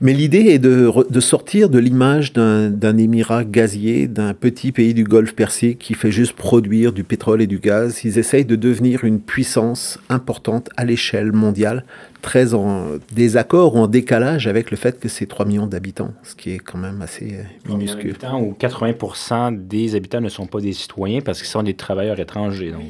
mais 0.00 0.12
l'idée 0.12 0.46
est 0.50 0.58
de, 0.58 0.90
de, 1.10 1.20
sortir 1.20 1.68
de 1.68 1.78
l'image 1.78 2.32
d'un 2.32 2.96
émirat 2.96 3.44
gazier, 3.44 4.08
d'un 4.08 4.34
petit 4.34 4.72
pays 4.72 4.94
du 4.94 5.04
Golfe 5.04 5.34
Persique 5.34 5.78
qui 5.78 5.94
fait 5.94 6.10
juste 6.10 6.32
produire 6.32 6.92
du 6.92 7.04
pétrole 7.04 7.42
et 7.42 7.46
du 7.46 7.58
gaz. 7.58 8.04
Ils 8.04 8.18
essayent 8.18 8.44
de 8.44 8.56
devenir 8.56 9.04
une 9.04 9.20
puissance 9.20 9.98
importante 10.08 10.70
à 10.76 10.84
l'échelle 10.84 11.32
mondiale, 11.32 11.84
très 12.22 12.54
en 12.54 12.86
désaccord 13.12 13.76
ou 13.76 13.80
en 13.80 13.86
décalage 13.86 14.46
avec 14.46 14.70
le 14.70 14.76
fait 14.76 14.98
que 14.98 15.08
c'est 15.08 15.26
3 15.26 15.44
millions 15.46 15.66
d'habitants, 15.66 16.12
ce 16.22 16.34
qui 16.34 16.52
est 16.52 16.58
quand 16.58 16.78
même 16.78 17.02
assez 17.02 17.36
minuscule. 17.68 18.16
Où 18.34 18.56
80% 18.58 19.66
des 19.66 19.94
habitants 19.94 20.20
ne 20.20 20.28
sont 20.28 20.46
pas 20.46 20.60
des 20.60 20.72
citoyens 20.72 21.20
parce 21.20 21.38
qu'ils 21.38 21.48
sont 21.48 21.62
des 21.62 21.74
travailleurs 21.74 22.18
étrangers. 22.18 22.70
Donc. 22.70 22.84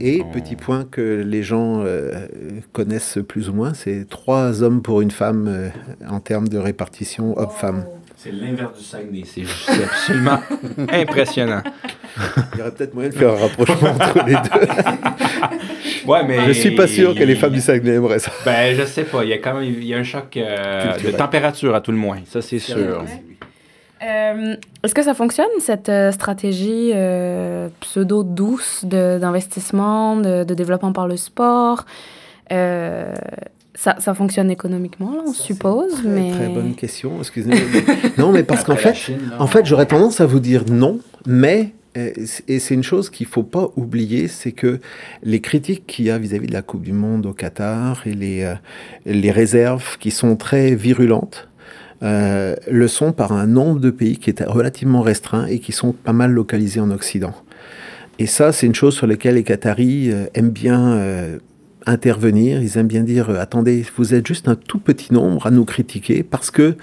Et 0.00 0.22
petit 0.32 0.56
point 0.56 0.84
que 0.90 1.22
les 1.24 1.42
gens 1.42 1.82
euh, 1.84 2.26
connaissent 2.72 3.18
plus 3.26 3.48
ou 3.48 3.52
moins, 3.52 3.74
c'est 3.74 4.08
trois 4.08 4.62
hommes 4.62 4.82
pour 4.82 5.00
une 5.00 5.10
femme 5.10 5.46
euh, 5.48 5.68
en 6.08 6.20
termes 6.20 6.48
de 6.48 6.58
répartition 6.58 7.38
homme-femme. 7.38 7.84
C'est 8.16 8.32
l'inverse 8.32 8.78
du 8.78 8.84
Saguenay, 8.84 9.24
c'est 9.26 9.42
absolument 9.82 10.38
impressionnant. 10.92 11.62
Il 12.52 12.58
y 12.58 12.60
aurait 12.60 12.70
peut-être 12.70 12.94
moyen 12.94 13.10
de 13.10 13.14
faire 13.14 13.32
un 13.32 13.36
rapprochement 13.36 13.90
entre 13.90 14.24
les 14.24 14.34
deux. 14.34 16.06
ouais, 16.06 16.24
mais 16.26 16.46
je 16.46 16.52
suis 16.52 16.70
pas 16.70 16.86
sûr 16.86 17.14
que 17.14 17.24
les 17.24 17.34
femmes 17.34 17.52
du 17.52 17.60
Saguenay 17.60 17.94
aimeraient 17.94 18.20
ça. 18.20 18.30
Ben, 18.44 18.76
je 18.76 18.84
sais 18.84 19.04
pas. 19.04 19.24
Il 19.24 19.30
y 19.30 19.32
a 19.32 19.38
quand 19.38 19.54
même 19.54 19.64
il 19.64 19.84
y 19.84 19.92
a 19.92 19.98
un 19.98 20.04
choc 20.04 20.36
euh, 20.36 20.96
de 20.98 21.10
température 21.10 21.74
à 21.74 21.80
tout 21.80 21.90
le 21.90 21.98
moins. 21.98 22.18
Ça, 22.26 22.40
c'est 22.42 22.60
sûr. 22.60 23.04
Euh, 24.02 24.56
est-ce 24.82 24.94
que 24.94 25.02
ça 25.02 25.14
fonctionne, 25.14 25.46
cette 25.60 25.88
euh, 25.88 26.10
stratégie 26.12 26.90
euh, 26.94 27.68
pseudo-douce 27.80 28.84
d'investissement, 28.84 30.16
de, 30.16 30.44
développement 30.44 30.92
par 30.92 31.06
le 31.06 31.16
sport? 31.16 31.86
Ça, 33.74 33.96
ça, 33.98 34.12
fonctionne 34.12 34.50
économiquement, 34.50 35.12
on 35.26 35.32
suppose. 35.32 35.92
Très, 35.92 36.08
mais... 36.08 36.30
très 36.30 36.48
bonne 36.48 36.74
question, 36.74 37.12
excusez-moi. 37.20 37.58
non, 38.18 38.30
mais 38.30 38.42
parce 38.42 38.64
qu'en 38.64 38.76
fait, 38.76 38.94
en 39.38 39.46
fait 39.46 39.64
j'aurais 39.64 39.86
tendance 39.86 40.20
à 40.20 40.26
vous 40.26 40.40
dire 40.40 40.64
non, 40.70 40.98
mais 41.26 41.72
et 41.94 42.58
c'est 42.58 42.74
une 42.74 42.82
chose 42.82 43.08
qu'il 43.08 43.26
ne 43.26 43.32
faut 43.32 43.42
pas 43.42 43.70
oublier, 43.76 44.28
c'est 44.28 44.52
que 44.52 44.80
les 45.22 45.40
critiques 45.40 45.86
qu'il 45.86 46.04
y 46.06 46.10
a 46.10 46.18
vis-à-vis 46.18 46.46
de 46.46 46.52
la 46.52 46.62
Coupe 46.62 46.82
du 46.82 46.92
Monde 46.92 47.24
au 47.24 47.32
Qatar 47.32 48.06
et 48.06 48.12
les, 48.12 48.54
les 49.06 49.30
réserves 49.30 49.96
qui 49.98 50.10
sont 50.10 50.36
très 50.36 50.74
virulentes, 50.74 51.48
euh, 52.02 52.56
le 52.70 52.88
sont 52.88 53.12
par 53.12 53.32
un 53.32 53.46
nombre 53.46 53.78
de 53.78 53.90
pays 53.90 54.18
qui 54.18 54.30
est 54.30 54.42
relativement 54.42 55.02
restreint 55.02 55.46
et 55.46 55.60
qui 55.60 55.72
sont 55.72 55.92
pas 55.92 56.12
mal 56.12 56.32
localisés 56.32 56.80
en 56.80 56.90
Occident. 56.90 57.34
Et 58.18 58.26
ça, 58.26 58.52
c'est 58.52 58.66
une 58.66 58.74
chose 58.74 58.94
sur 58.94 59.06
laquelle 59.06 59.36
les 59.36 59.44
Qataris 59.44 60.10
euh, 60.10 60.26
aiment 60.34 60.50
bien 60.50 60.92
euh, 60.94 61.38
intervenir. 61.86 62.60
Ils 62.60 62.76
aiment 62.76 62.88
bien 62.88 63.02
dire 63.02 63.30
attendez, 63.30 63.84
vous 63.96 64.14
êtes 64.14 64.26
juste 64.26 64.48
un 64.48 64.56
tout 64.56 64.78
petit 64.78 65.12
nombre 65.12 65.46
à 65.46 65.50
nous 65.50 65.64
critiquer 65.64 66.22
parce 66.22 66.50
que 66.50 66.76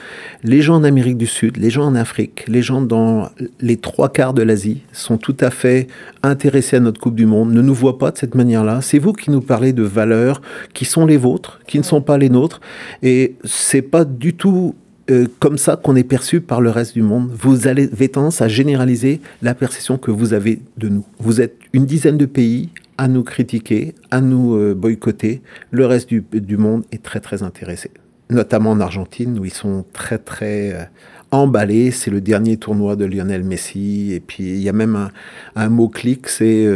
les 0.43 0.61
gens 0.61 0.75
en 0.75 0.83
Amérique 0.83 1.17
du 1.17 1.27
Sud, 1.27 1.57
les 1.57 1.69
gens 1.69 1.83
en 1.83 1.95
Afrique, 1.95 2.45
les 2.47 2.61
gens 2.61 2.81
dans 2.81 3.29
les 3.59 3.77
trois 3.77 4.09
quarts 4.09 4.33
de 4.33 4.41
l'Asie 4.41 4.81
sont 4.91 5.17
tout 5.17 5.37
à 5.41 5.49
fait 5.49 5.87
intéressés 6.23 6.77
à 6.77 6.79
notre 6.79 6.99
Coupe 6.99 7.15
du 7.15 7.25
Monde, 7.25 7.53
ne 7.53 7.61
nous 7.61 7.73
voient 7.73 7.97
pas 7.97 8.11
de 8.11 8.17
cette 8.17 8.35
manière-là. 8.35 8.79
C'est 8.81 8.99
vous 8.99 9.13
qui 9.13 9.31
nous 9.31 9.41
parlez 9.41 9.73
de 9.73 9.83
valeurs 9.83 10.41
qui 10.73 10.85
sont 10.85 11.05
les 11.05 11.17
vôtres, 11.17 11.59
qui 11.67 11.77
ne 11.77 11.83
sont 11.83 12.01
pas 12.01 12.17
les 12.17 12.29
nôtres. 12.29 12.61
Et 13.03 13.35
c'est 13.43 13.81
pas 13.81 14.05
du 14.05 14.33
tout 14.33 14.75
euh, 15.09 15.27
comme 15.39 15.57
ça 15.57 15.75
qu'on 15.75 15.95
est 15.95 16.03
perçu 16.03 16.41
par 16.41 16.61
le 16.61 16.69
reste 16.69 16.93
du 16.93 17.01
monde. 17.01 17.31
Vous 17.33 17.67
avez 17.67 18.09
tendance 18.09 18.41
à 18.41 18.47
généraliser 18.47 19.21
la 19.41 19.55
perception 19.55 19.97
que 19.97 20.11
vous 20.11 20.33
avez 20.33 20.61
de 20.77 20.89
nous. 20.89 21.05
Vous 21.19 21.41
êtes 21.41 21.57
une 21.73 21.85
dizaine 21.85 22.17
de 22.17 22.25
pays 22.25 22.69
à 22.97 23.07
nous 23.07 23.23
critiquer, 23.23 23.95
à 24.11 24.21
nous 24.21 24.55
euh, 24.55 24.75
boycotter. 24.75 25.41
Le 25.71 25.85
reste 25.85 26.09
du, 26.09 26.57
monde 26.57 26.83
est 26.91 27.01
très 27.01 27.19
très 27.19 27.43
intéressé. 27.43 27.91
Notamment 28.29 28.71
en 28.71 28.79
Argentine 28.79 29.39
où 29.39 29.45
ils 29.45 29.53
sont 29.53 29.83
très 29.93 30.19
très 30.19 30.73
euh, 30.73 30.83
emballés. 31.31 31.91
C'est 31.91 32.11
le 32.11 32.21
dernier 32.21 32.57
tournoi 32.57 32.95
de 32.95 33.05
Lionel 33.05 33.43
Messi. 33.43 34.13
Et 34.13 34.19
puis 34.19 34.43
il 34.43 34.61
y 34.61 34.69
a 34.69 34.73
même 34.73 34.95
un, 34.95 35.11
un 35.55 35.69
mot-clic, 35.69 36.29
c'est 36.29 36.67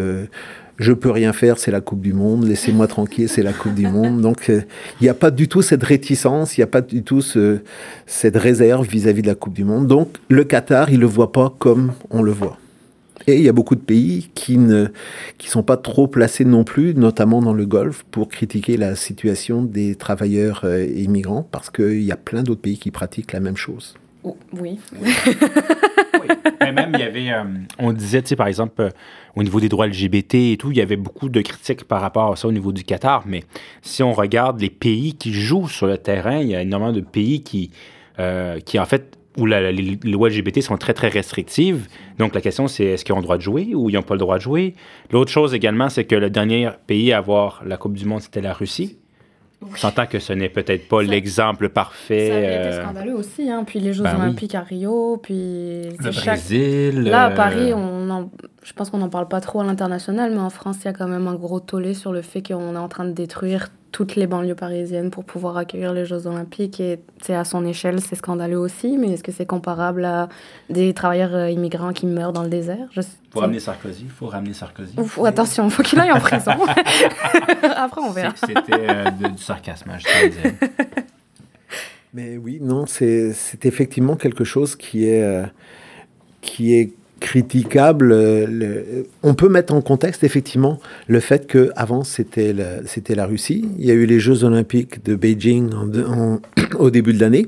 je 0.77 0.91
peux 0.93 1.11
rien 1.11 1.33
faire, 1.33 1.59
c'est 1.59 1.71
la 1.71 1.81
Coupe 1.81 2.01
du 2.01 2.13
Monde, 2.13 2.45
laissez-moi 2.45 2.87
tranquille, 2.87 3.29
c'est 3.29 3.43
la 3.43 3.53
Coupe 3.53 3.75
du 3.75 3.87
Monde. 3.87 4.21
Donc 4.21 4.49
euh, 4.49 4.61
il 4.99 5.03
n'y 5.03 5.09
a 5.09 5.13
pas 5.13 5.31
du 5.31 5.47
tout 5.47 5.61
cette 5.61 5.83
réticence, 5.83 6.57
il 6.57 6.61
n'y 6.61 6.63
a 6.65 6.67
pas 6.67 6.81
du 6.81 7.03
tout 7.03 7.21
cette 7.21 8.37
réserve 8.37 8.87
vis-à-vis 8.87 9.21
de 9.21 9.27
la 9.27 9.35
Coupe 9.35 9.53
du 9.53 9.63
Monde. 9.63 9.87
Donc 9.87 10.17
le 10.29 10.43
Qatar, 10.43 10.89
il 10.89 10.95
ne 10.95 11.01
le 11.01 11.07
voit 11.07 11.31
pas 11.31 11.53
comme 11.59 11.93
on 12.09 12.21
le 12.21 12.31
voit. 12.31 12.57
Et 13.27 13.37
il 13.37 13.43
y 13.43 13.49
a 13.49 13.53
beaucoup 13.53 13.75
de 13.75 13.81
pays 13.81 14.29
qui 14.33 14.57
ne 14.57 14.87
qui 15.37 15.47
sont 15.47 15.63
pas 15.63 15.77
trop 15.77 16.07
placés 16.07 16.43
non 16.43 16.63
plus, 16.63 16.93
notamment 16.93 17.41
dans 17.41 17.53
le 17.53 17.65
Golfe, 17.65 18.03
pour 18.11 18.27
critiquer 18.27 18.75
la 18.75 18.95
situation 18.95 19.61
des 19.61 19.95
travailleurs 19.95 20.61
euh, 20.65 20.85
immigrants, 20.85 21.47
parce 21.49 21.69
qu'il 21.69 22.01
y 22.01 22.11
a 22.11 22.17
plein 22.17 22.43
d'autres 22.43 22.61
pays 22.61 22.77
qui 22.77 22.91
pratiquent 22.91 23.31
la 23.31 23.39
même 23.39 23.55
chose. 23.55 23.95
Oh, 24.23 24.35
oui. 24.59 24.79
Mais 26.61 26.71
même, 26.71 26.91
il 26.93 26.99
y 26.99 27.03
avait, 27.03 27.31
euh, 27.31 27.43
on 27.79 27.93
disait, 27.93 28.21
tu 28.21 28.35
par 28.35 28.47
exemple, 28.47 28.81
euh, 28.81 28.89
au 29.35 29.43
niveau 29.43 29.59
des 29.59 29.69
droits 29.69 29.87
LGBT 29.87 30.35
et 30.35 30.57
tout, 30.57 30.71
il 30.71 30.77
y 30.77 30.81
avait 30.81 30.97
beaucoup 30.97 31.29
de 31.29 31.41
critiques 31.41 31.83
par 31.85 32.01
rapport 32.01 32.31
à 32.31 32.35
ça 32.35 32.47
au 32.47 32.51
niveau 32.51 32.71
du 32.71 32.83
Qatar. 32.83 33.23
Mais 33.25 33.43
si 33.81 34.03
on 34.03 34.13
regarde 34.13 34.59
les 34.61 34.69
pays 34.69 35.13
qui 35.13 35.33
jouent 35.33 35.67
sur 35.67 35.87
le 35.87 35.97
terrain, 35.97 36.39
il 36.39 36.49
y 36.49 36.55
a 36.55 36.61
énormément 36.61 36.91
de 36.93 37.01
pays 37.01 37.43
qui, 37.43 37.71
euh, 38.19 38.59
qui 38.59 38.79
en 38.79 38.85
fait, 38.85 39.17
où 39.37 39.45
les 39.45 39.97
lois 40.03 40.29
LGBT 40.29 40.61
sont 40.61 40.77
très, 40.77 40.93
très 40.93 41.09
restrictives. 41.09 41.87
Donc, 42.19 42.35
la 42.35 42.41
question, 42.41 42.67
c'est 42.67 42.85
est-ce 42.85 43.03
qu'ils 43.03 43.15
ont 43.15 43.19
le 43.19 43.23
droit 43.23 43.37
de 43.37 43.41
jouer 43.41 43.73
ou 43.73 43.89
ils 43.89 43.95
n'ont 43.95 44.03
pas 44.03 44.13
le 44.13 44.19
droit 44.19 44.37
de 44.37 44.43
jouer? 44.43 44.75
L'autre 45.11 45.31
chose 45.31 45.55
également, 45.55 45.89
c'est 45.89 46.05
que 46.05 46.15
le 46.15 46.29
dernier 46.29 46.69
pays 46.85 47.11
à 47.11 47.17
avoir 47.17 47.63
la 47.65 47.77
Coupe 47.77 47.93
du 47.93 48.05
Monde, 48.05 48.21
c'était 48.21 48.41
la 48.41 48.53
Russie. 48.53 48.97
On 49.71 49.75
s'entend 49.75 50.05
que 50.05 50.19
ce 50.19 50.33
n'est 50.33 50.49
peut-être 50.49 50.87
pas 50.87 51.01
l'exemple 51.01 51.69
parfait. 51.69 52.29
Ça 52.29 52.35
avait 52.35 52.67
été 52.69 52.81
scandaleux 52.83 53.15
aussi, 53.15 53.49
hein. 53.49 53.63
Puis 53.65 53.79
les 53.79 53.93
Jeux 53.93 54.03
ben 54.03 54.15
Olympiques 54.21 54.55
à 54.55 54.61
Rio, 54.61 55.17
puis... 55.21 55.89
Le 55.99 56.11
Brésil... 56.11 57.03
Là, 57.03 57.25
à 57.25 57.31
Paris, 57.31 57.73
on 57.73 58.29
je 58.63 58.73
pense 58.73 58.89
qu'on 58.89 58.97
n'en 58.97 59.09
parle 59.09 59.27
pas 59.27 59.41
trop 59.41 59.59
à 59.59 59.63
l'international, 59.65 60.31
mais 60.31 60.39
en 60.39 60.49
France, 60.49 60.77
il 60.81 60.85
y 60.85 60.87
a 60.87 60.93
quand 60.93 61.07
même 61.07 61.27
un 61.27 61.35
gros 61.35 61.59
tollé 61.59 61.93
sur 61.93 62.13
le 62.13 62.21
fait 62.21 62.41
qu'on 62.41 62.75
est 62.75 62.79
en 62.79 62.87
train 62.87 63.05
de 63.05 63.11
détruire 63.11 63.69
toutes 63.93 64.15
les 64.15 64.25
banlieues 64.27 64.55
parisiennes 64.55 65.11
pour 65.11 65.23
pouvoir 65.23 65.55
accueillir 65.55 65.93
les 65.93 66.03
Jeux 66.03 66.25
Olympiques. 66.25 66.79
Et 66.81 66.99
c'est 67.21 67.35
à 67.35 67.45
son 67.45 67.63
échelle, 67.63 68.01
c'est 68.01 68.15
scandaleux 68.15 68.57
aussi, 68.57 68.97
mais 68.97 69.11
est-ce 69.11 69.23
que 69.23 69.31
c'est 69.31 69.45
comparable 69.45 70.03
à 70.03 70.27
des 70.69 70.93
travailleurs 70.93 71.35
euh, 71.35 71.49
immigrants 71.49 71.93
qui 71.93 72.07
meurent 72.07 72.33
dans 72.33 72.41
le 72.41 72.49
désert? 72.49 72.87
Il 72.97 73.03
faut 73.31 73.39
ramener 73.39 73.59
Sarkozy. 73.59 74.07
faut 74.07 74.27
ramener 74.27 74.53
Sarkozy. 74.53 74.95
Ou, 75.17 75.25
attention, 75.25 75.65
il 75.65 75.71
faut 75.71 75.83
qu'il 75.83 75.99
aille 75.99 76.11
en 76.11 76.19
prison. 76.19 76.51
Après, 77.75 78.01
on 78.01 78.09
verra. 78.09 78.33
C'était 78.35 78.73
euh, 78.73 79.11
du 79.11 79.37
sarcasme, 79.37 79.91
hein, 79.91 79.97
je 79.99 80.05
te 80.05 80.67
Mais 82.15 82.37
oui, 82.37 82.57
non, 82.61 82.85
c'est 82.87 83.35
effectivement 83.63 84.15
quelque 84.15 84.43
chose 84.43 84.75
qui 84.75 85.05
est, 85.05 85.23
euh, 85.23 85.45
qui 86.41 86.73
est 86.73 86.93
critiquable. 87.23 88.11
Euh, 88.11 89.03
on 89.23 89.33
peut 89.33 89.47
mettre 89.47 89.73
en 89.73 89.81
contexte 89.81 90.25
effectivement 90.25 90.79
le 91.07 91.21
fait 91.21 91.47
que 91.47 91.71
avant 91.77 92.03
c'était 92.03 92.53
c'était 92.85 93.15
la 93.15 93.25
Russie. 93.25 93.65
Il 93.79 93.85
y 93.85 93.91
a 93.91 93.93
eu 93.93 94.05
les 94.05 94.19
Jeux 94.19 94.43
Olympiques 94.43 95.03
de 95.05 95.15
Beijing 95.15 95.71
au 96.79 96.89
début 96.89 97.13
de 97.13 97.19
l'année. 97.21 97.47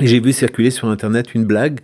J'ai 0.00 0.20
vu 0.20 0.32
circuler 0.32 0.70
sur 0.70 0.88
Internet 0.88 1.34
une 1.34 1.44
blague 1.44 1.78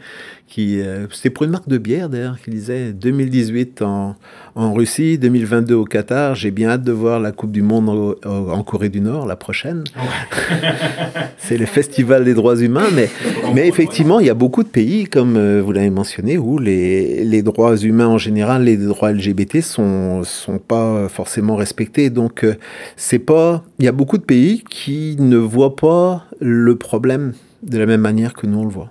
qui 0.49 0.81
euh, 0.81 1.07
c'était 1.13 1.31
pour 1.31 1.45
une 1.45 1.51
marque 1.51 1.69
de 1.69 1.79
bière 1.79 2.09
d'ailleurs 2.09 2.39
qui 2.43 2.51
disait 2.51 2.93
2018 2.93 3.83
en, 3.83 4.17
en 4.55 4.73
Russie, 4.73 5.19
2022 5.19 5.75
au 5.75 5.85
Qatar. 5.85 6.35
J'ai 6.35 6.51
bien 6.51 6.71
hâte 6.71 6.83
de 6.83 6.93
voir 6.93 7.21
la 7.21 7.33
Coupe 7.33 7.53
du 7.53 7.63
Monde 7.63 7.89
au- 7.91 8.17
au- 8.27 8.51
en 8.51 8.63
Corée 8.63 8.89
du 8.89 9.01
Nord 9.01 9.27
la 9.27 9.37
prochaine. 9.37 9.85
c'est 11.39 11.57
le 11.59 11.67
festival 11.67 12.25
des 12.25 12.35
droits 12.35 12.57
humains, 12.57 12.87
mais 12.95 13.09
mais 13.55 13.69
effectivement 13.69 14.21
il 14.21 14.27
y 14.27 14.31
a 14.31 14.35
beaucoup 14.35 14.63
de 14.63 14.69
pays 14.69 15.05
comme 15.07 15.37
euh, 15.37 15.63
vous 15.65 15.73
l'avez 15.73 15.91
mentionné 15.91 16.39
où 16.39 16.59
les, 16.59 17.25
les 17.25 17.43
droits 17.43 17.77
humains 17.77 18.09
en 18.09 18.19
général, 18.19 18.65
les 18.65 18.77
droits 18.77 19.13
LGBT 19.13 19.61
sont 19.61 20.23
sont 20.25 20.59
pas 20.59 21.09
forcément 21.09 21.57
respectés. 21.57 22.11
Donc 22.11 22.45
euh, 22.45 22.55
c'est 22.97 23.19
pas 23.19 23.63
il 23.79 23.85
y 23.85 23.89
a 23.89 23.93
beaucoup 23.93 24.19
de 24.19 24.23
pays 24.25 24.63
qui 24.69 25.17
ne 25.19 25.37
voient 25.37 25.77
pas 25.77 26.25
le 26.41 26.77
problème 26.77 27.33
de 27.63 27.79
la 27.79 27.87
même 27.87 28.01
manière 28.01 28.35
que 28.35 28.47
nous 28.47 28.59
on 28.61 28.65
le 28.65 28.71
voit. 28.71 28.91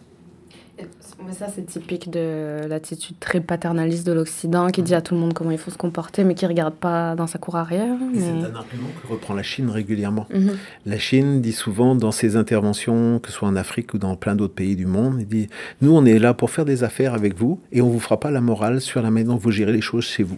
Mais 1.28 1.34
ça, 1.34 1.48
c'est 1.54 1.66
typique 1.66 2.10
de 2.10 2.62
l'attitude 2.70 3.18
très 3.20 3.42
paternaliste 3.42 4.08
de 4.08 4.14
l'Occident 4.14 4.68
qui 4.70 4.82
dit 4.82 4.96
à 4.96 5.02
tout 5.02 5.14
le 5.14 5.20
monde 5.20 5.34
comment 5.34 5.52
il 5.52 5.58
faut 5.58 5.72
se 5.72 5.78
comporter, 5.78 6.24
mais 6.24 6.36
qui 6.36 6.46
regarde 6.46 6.76
pas 6.76 7.16
dans 7.16 7.28
sa 7.28 7.38
cour 7.38 7.56
arrière. 7.58 7.96
Mais- 8.14 8.22
C'est 8.22 8.30
un 8.30 8.56
argument 8.56 8.88
que 9.02 9.08
reprend 9.12 9.34
la 9.34 9.44
Chine 9.44 9.70
régulièrement. 9.70 10.26
Mhm. 10.34 10.52
La 10.86 10.98
Chine 10.98 11.42
dit 11.42 11.52
souvent 11.52 11.96
dans 11.96 12.12
ses 12.12 12.38
interventions, 12.38 13.20
que 13.20 13.30
ce 13.30 13.34
soit 13.38 13.48
en 13.50 13.56
Afrique 13.58 13.94
ou 13.94 13.98
dans 13.98 14.16
plein 14.16 14.36
d'autres 14.36 14.54
pays 14.54 14.76
du 14.76 14.86
monde, 14.86 15.18
il 15.20 15.28
dit 15.28 15.48
Nous, 15.82 15.92
on 15.94 16.06
est 16.06 16.20
là 16.20 16.34
pour 16.34 16.50
faire 16.50 16.66
des 16.66 16.84
affaires 16.84 17.14
avec 17.14 17.38
vous 17.38 17.60
et 17.72 17.82
on 17.82 17.90
vous 17.90 18.00
fera 18.00 18.20
pas 18.20 18.32
la 18.32 18.42
morale 18.42 18.80
sur 18.80 19.02
la 19.02 19.12
manière 19.12 19.34
dont 19.34 19.38
vous 19.38 19.52
gérez 19.52 19.74
les 19.74 19.82
choses 19.82 20.06
chez 20.06 20.24
vous. 20.24 20.38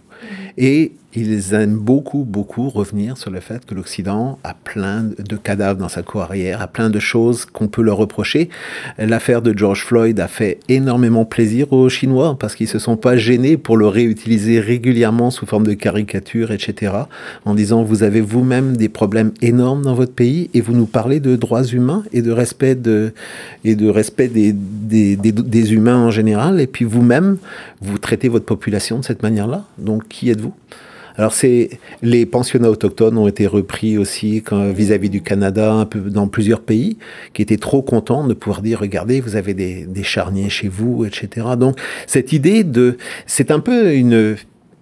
Et 0.58 0.92
ils 1.14 1.54
aiment 1.54 1.76
beaucoup, 1.76 2.24
beaucoup 2.24 2.68
revenir 2.68 3.16
sur 3.16 3.30
le 3.30 3.40
fait 3.40 3.66
que 3.66 3.74
l'Occident 3.74 4.38
a 4.44 4.54
plein 4.54 5.02
de 5.02 5.36
cadavres 5.36 5.80
dans 5.80 5.88
sa 5.88 6.02
cour 6.02 6.22
arrière, 6.22 6.62
a 6.62 6.68
plein 6.68 6.88
de 6.88 7.00
choses 7.00 7.46
qu'on 7.46 7.66
peut 7.66 7.82
leur 7.82 7.96
reprocher. 7.96 8.48
L'affaire 8.98 9.42
de 9.42 9.56
George 9.56 9.84
Floyd 9.84 10.20
a 10.20 10.28
fait 10.28 10.60
énormément 10.68 11.24
plaisir 11.24 11.72
aux 11.72 11.88
Chinois 11.88 12.36
parce 12.38 12.54
qu'ils 12.54 12.68
se 12.68 12.78
sont 12.78 12.96
pas 12.96 13.16
gênés 13.16 13.56
pour 13.56 13.76
le 13.76 13.88
réutiliser 13.88 14.60
régulièrement 14.60 15.30
sous 15.30 15.46
forme 15.46 15.66
de 15.66 15.74
caricatures, 15.74 16.52
etc. 16.52 16.92
En 17.44 17.54
disant 17.54 17.82
vous 17.82 18.04
avez 18.04 18.20
vous-même 18.20 18.76
des 18.76 18.88
problèmes 18.88 19.32
énormes 19.42 19.82
dans 19.82 19.94
votre 19.94 20.12
pays 20.12 20.48
et 20.54 20.60
vous 20.60 20.74
nous 20.74 20.86
parlez 20.86 21.18
de 21.18 21.34
droits 21.34 21.64
humains 21.64 22.04
et 22.12 22.22
de 22.22 22.30
respect 22.30 22.76
de 22.76 23.12
et 23.64 23.74
de 23.74 23.88
respect 23.88 24.28
des, 24.28 24.52
des, 24.52 25.16
des, 25.16 25.32
des 25.32 25.72
humains 25.72 25.98
en 25.98 26.10
général 26.10 26.60
et 26.60 26.66
puis 26.68 26.84
vous-même 26.84 27.38
vous 27.80 27.98
traitez 27.98 28.28
votre 28.28 28.44
population 28.46 29.00
de 29.00 29.04
cette 29.04 29.22
manière-là. 29.24 29.64
Donc 29.78 30.06
qui 30.08 30.30
êtes-vous? 30.30 30.54
Alors 31.16 31.32
c'est 31.32 31.70
les 32.02 32.26
pensionnats 32.26 32.70
autochtones 32.70 33.18
ont 33.18 33.28
été 33.28 33.46
repris 33.46 33.98
aussi 33.98 34.42
vis-à-vis 34.50 35.10
du 35.10 35.22
Canada, 35.22 35.72
un 35.72 35.86
peu 35.86 36.00
dans 36.00 36.28
plusieurs 36.28 36.60
pays, 36.60 36.98
qui 37.32 37.42
étaient 37.42 37.56
trop 37.56 37.82
contents 37.82 38.26
de 38.26 38.34
pouvoir 38.34 38.62
dire 38.62 38.80
regardez 38.80 39.20
vous 39.20 39.36
avez 39.36 39.54
des, 39.54 39.86
des 39.86 40.02
charniers 40.02 40.48
chez 40.48 40.68
vous, 40.68 41.04
etc. 41.04 41.46
Donc 41.58 41.78
cette 42.06 42.32
idée 42.32 42.64
de 42.64 42.96
c'est 43.26 43.50
un 43.50 43.60
peu 43.60 43.94
une 43.94 44.36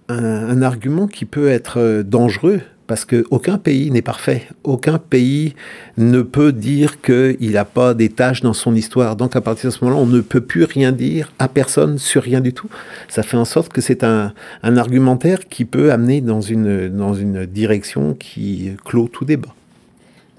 un, 0.09 0.49
un 0.49 0.61
argument 0.61 1.07
qui 1.07 1.25
peut 1.25 1.49
être 1.49 1.79
euh, 1.79 2.03
dangereux 2.03 2.61
parce 2.89 3.05
que 3.05 3.23
aucun 3.29 3.59
pays 3.59 3.91
n'est 3.91 4.01
parfait. 4.01 4.47
Aucun 4.63 4.97
pays 4.97 5.53
ne 5.97 6.23
peut 6.23 6.51
dire 6.51 7.01
qu'il 7.01 7.51
n'a 7.51 7.63
pas 7.63 7.93
des 7.93 8.09
tâches 8.09 8.41
dans 8.41 8.53
son 8.53 8.73
histoire. 8.73 9.15
Donc 9.15 9.35
à 9.35 9.41
partir 9.41 9.69
de 9.69 9.75
ce 9.75 9.85
moment-là, 9.85 10.01
on 10.01 10.07
ne 10.07 10.21
peut 10.21 10.41
plus 10.41 10.63
rien 10.63 10.91
dire 10.91 11.31
à 11.37 11.47
personne 11.47 11.99
sur 11.99 12.23
rien 12.23 12.41
du 12.41 12.51
tout. 12.51 12.67
Ça 13.07 13.21
fait 13.21 13.37
en 13.37 13.45
sorte 13.45 13.71
que 13.71 13.79
c'est 13.79 14.03
un, 14.03 14.33
un 14.63 14.75
argumentaire 14.75 15.47
qui 15.47 15.65
peut 15.65 15.91
amener 15.91 16.19
dans 16.19 16.41
une, 16.41 16.89
dans 16.89 17.13
une 17.13 17.45
direction 17.45 18.15
qui 18.15 18.71
clôt 18.83 19.07
tout 19.07 19.23
débat. 19.23 19.53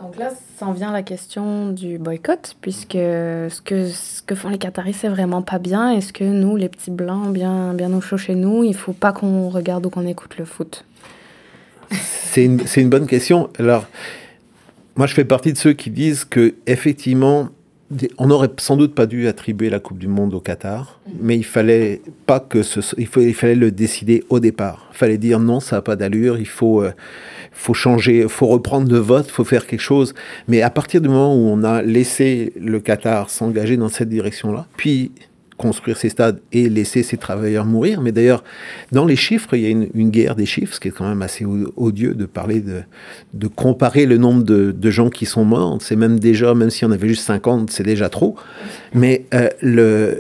Donc 0.03 0.17
là, 0.17 0.31
ça 0.59 0.67
en 0.67 0.73
vient 0.73 0.89
à 0.89 0.93
la 0.93 1.05
question 1.05 1.71
du 1.71 1.99
boycott, 1.99 2.57
puisque 2.61 2.95
ce 2.95 3.61
que, 3.61 3.87
ce 3.87 4.23
que 4.23 4.35
font 4.35 4.49
les 4.49 4.59
Qataris, 4.59 4.95
c'est 4.95 5.09
vraiment 5.09 5.43
pas 5.43 5.61
bien. 5.61 5.93
Est-ce 5.93 6.13
que 6.13 6.25
nous, 6.25 6.57
les 6.57 6.69
petits 6.69 6.91
blancs, 6.91 7.33
bien, 7.33 7.75
bien 7.75 7.93
au 7.93 8.01
chaud 8.01 8.17
chez 8.17 8.35
nous, 8.35 8.65
il 8.65 8.75
faut 8.75 8.93
pas 8.93 9.13
qu'on 9.13 9.51
regarde 9.51 9.87
ou 9.87 9.91
qu'on 9.91 10.07
écoute 10.07 10.37
le 10.37 10.45
foot? 10.45 10.85
C'est 12.33 12.45
une, 12.45 12.89
bonne 12.89 13.09
question. 13.09 13.51
Alors, 13.59 13.89
moi, 14.95 15.09
je 15.09 15.15
fais 15.15 15.25
partie 15.25 15.53
de 15.53 15.59
ceux 15.59 15.73
qui 15.73 15.91
disent 15.91 16.25
que 16.25 16.55
effectivement, 16.69 17.49
on 18.19 18.29
n'aurait 18.29 18.51
sans 18.59 18.77
doute 18.77 18.95
pas 18.95 19.07
dû 19.07 19.27
attribuer 19.27 19.69
la 19.69 19.81
Coupe 19.81 19.99
du 19.99 20.07
Monde 20.07 20.33
au 20.35 20.39
Qatar, 20.39 21.01
mais 21.21 21.37
il 21.37 21.45
fallait 21.45 22.01
pas 22.27 22.39
que 22.39 22.61
il 22.99 23.35
fallait 23.35 23.57
le 23.57 23.73
décider 23.73 24.23
au 24.29 24.39
départ. 24.39 24.87
Il 24.93 24.97
fallait 24.97 25.19
dire 25.19 25.41
non, 25.41 25.59
ça 25.59 25.77
n'a 25.77 25.83
pas 25.83 25.97
d'allure, 25.97 26.39
il 26.39 26.47
faut, 26.47 26.85
euh, 26.85 26.93
faut 27.51 27.75
changer, 27.75 28.29
faut 28.29 28.47
reprendre 28.47 28.93
le 28.93 28.99
vote, 28.99 29.29
faut 29.29 29.43
faire 29.43 29.67
quelque 29.67 29.81
chose. 29.81 30.15
Mais 30.47 30.63
à 30.63 30.71
partir 30.71 31.01
du 31.01 31.09
moment 31.09 31.35
où 31.35 31.49
on 31.49 31.65
a 31.65 31.83
laissé 31.83 32.53
le 32.61 32.79
Qatar 32.79 33.29
s'engager 33.29 33.77
dans 33.77 33.89
cette 33.89 34.09
direction-là, 34.09 34.69
puis 34.77 35.11
construire 35.61 35.99
ses 35.99 36.09
stades 36.09 36.41
et 36.53 36.71
laisser 36.71 37.03
ses 37.03 37.19
travailleurs 37.19 37.67
mourir. 37.67 38.01
Mais 38.01 38.13
d'ailleurs, 38.13 38.43
dans 38.93 39.05
les 39.05 39.15
chiffres, 39.15 39.53
il 39.53 39.61
y 39.61 39.67
a 39.67 39.69
une, 39.69 40.11
guerre 40.11 40.35
des 40.35 40.47
chiffres, 40.47 40.75
ce 40.75 40.81
qui 40.81 40.89
est 40.89 40.91
quand 40.91 41.07
même 41.07 41.21
assez 41.21 41.45
odieux 41.77 42.15
de 42.15 42.25
parler 42.25 42.63
de, 42.63 43.47
comparer 43.49 44.07
le 44.07 44.17
nombre 44.17 44.43
de, 44.43 44.91
gens 44.91 45.11
qui 45.11 45.27
sont 45.27 45.45
morts. 45.45 45.77
C'est 45.83 45.97
même 45.97 46.19
déjà, 46.19 46.55
même 46.55 46.71
si 46.71 46.87
on 46.87 46.91
avait 46.91 47.09
juste 47.09 47.25
50, 47.25 47.71
c'est 47.71 47.83
déjà 47.83 48.09
trop. 48.09 48.37
Mais 48.95 49.27
euh, 49.35 50.15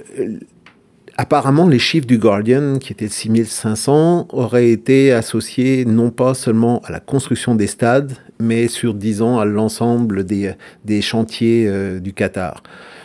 apparemment, 1.16 1.66
les 1.66 1.78
chiffres 1.78 2.06
du 2.06 2.18
Guardian, 2.18 2.78
qui 2.78 2.92
étaient 2.92 3.08
de 3.08 3.12
6500, 3.12 4.28
auraient 4.32 4.70
été 4.70 5.10
associés 5.10 5.86
non 5.86 6.10
pas 6.10 6.34
seulement 6.34 6.82
à 6.84 6.92
la 6.92 7.00
construction 7.00 7.54
des 7.54 7.66
stades, 7.66 8.12
mais 8.38 8.68
sur 8.68 8.92
10 8.92 9.22
ans 9.22 9.38
à 9.38 9.46
l'ensemble 9.46 10.24
des, 10.24 10.52
des 10.84 11.00
chantiers 11.00 11.64
euh, 11.66 11.98
du 11.98 12.12
Qatar. 12.12 12.62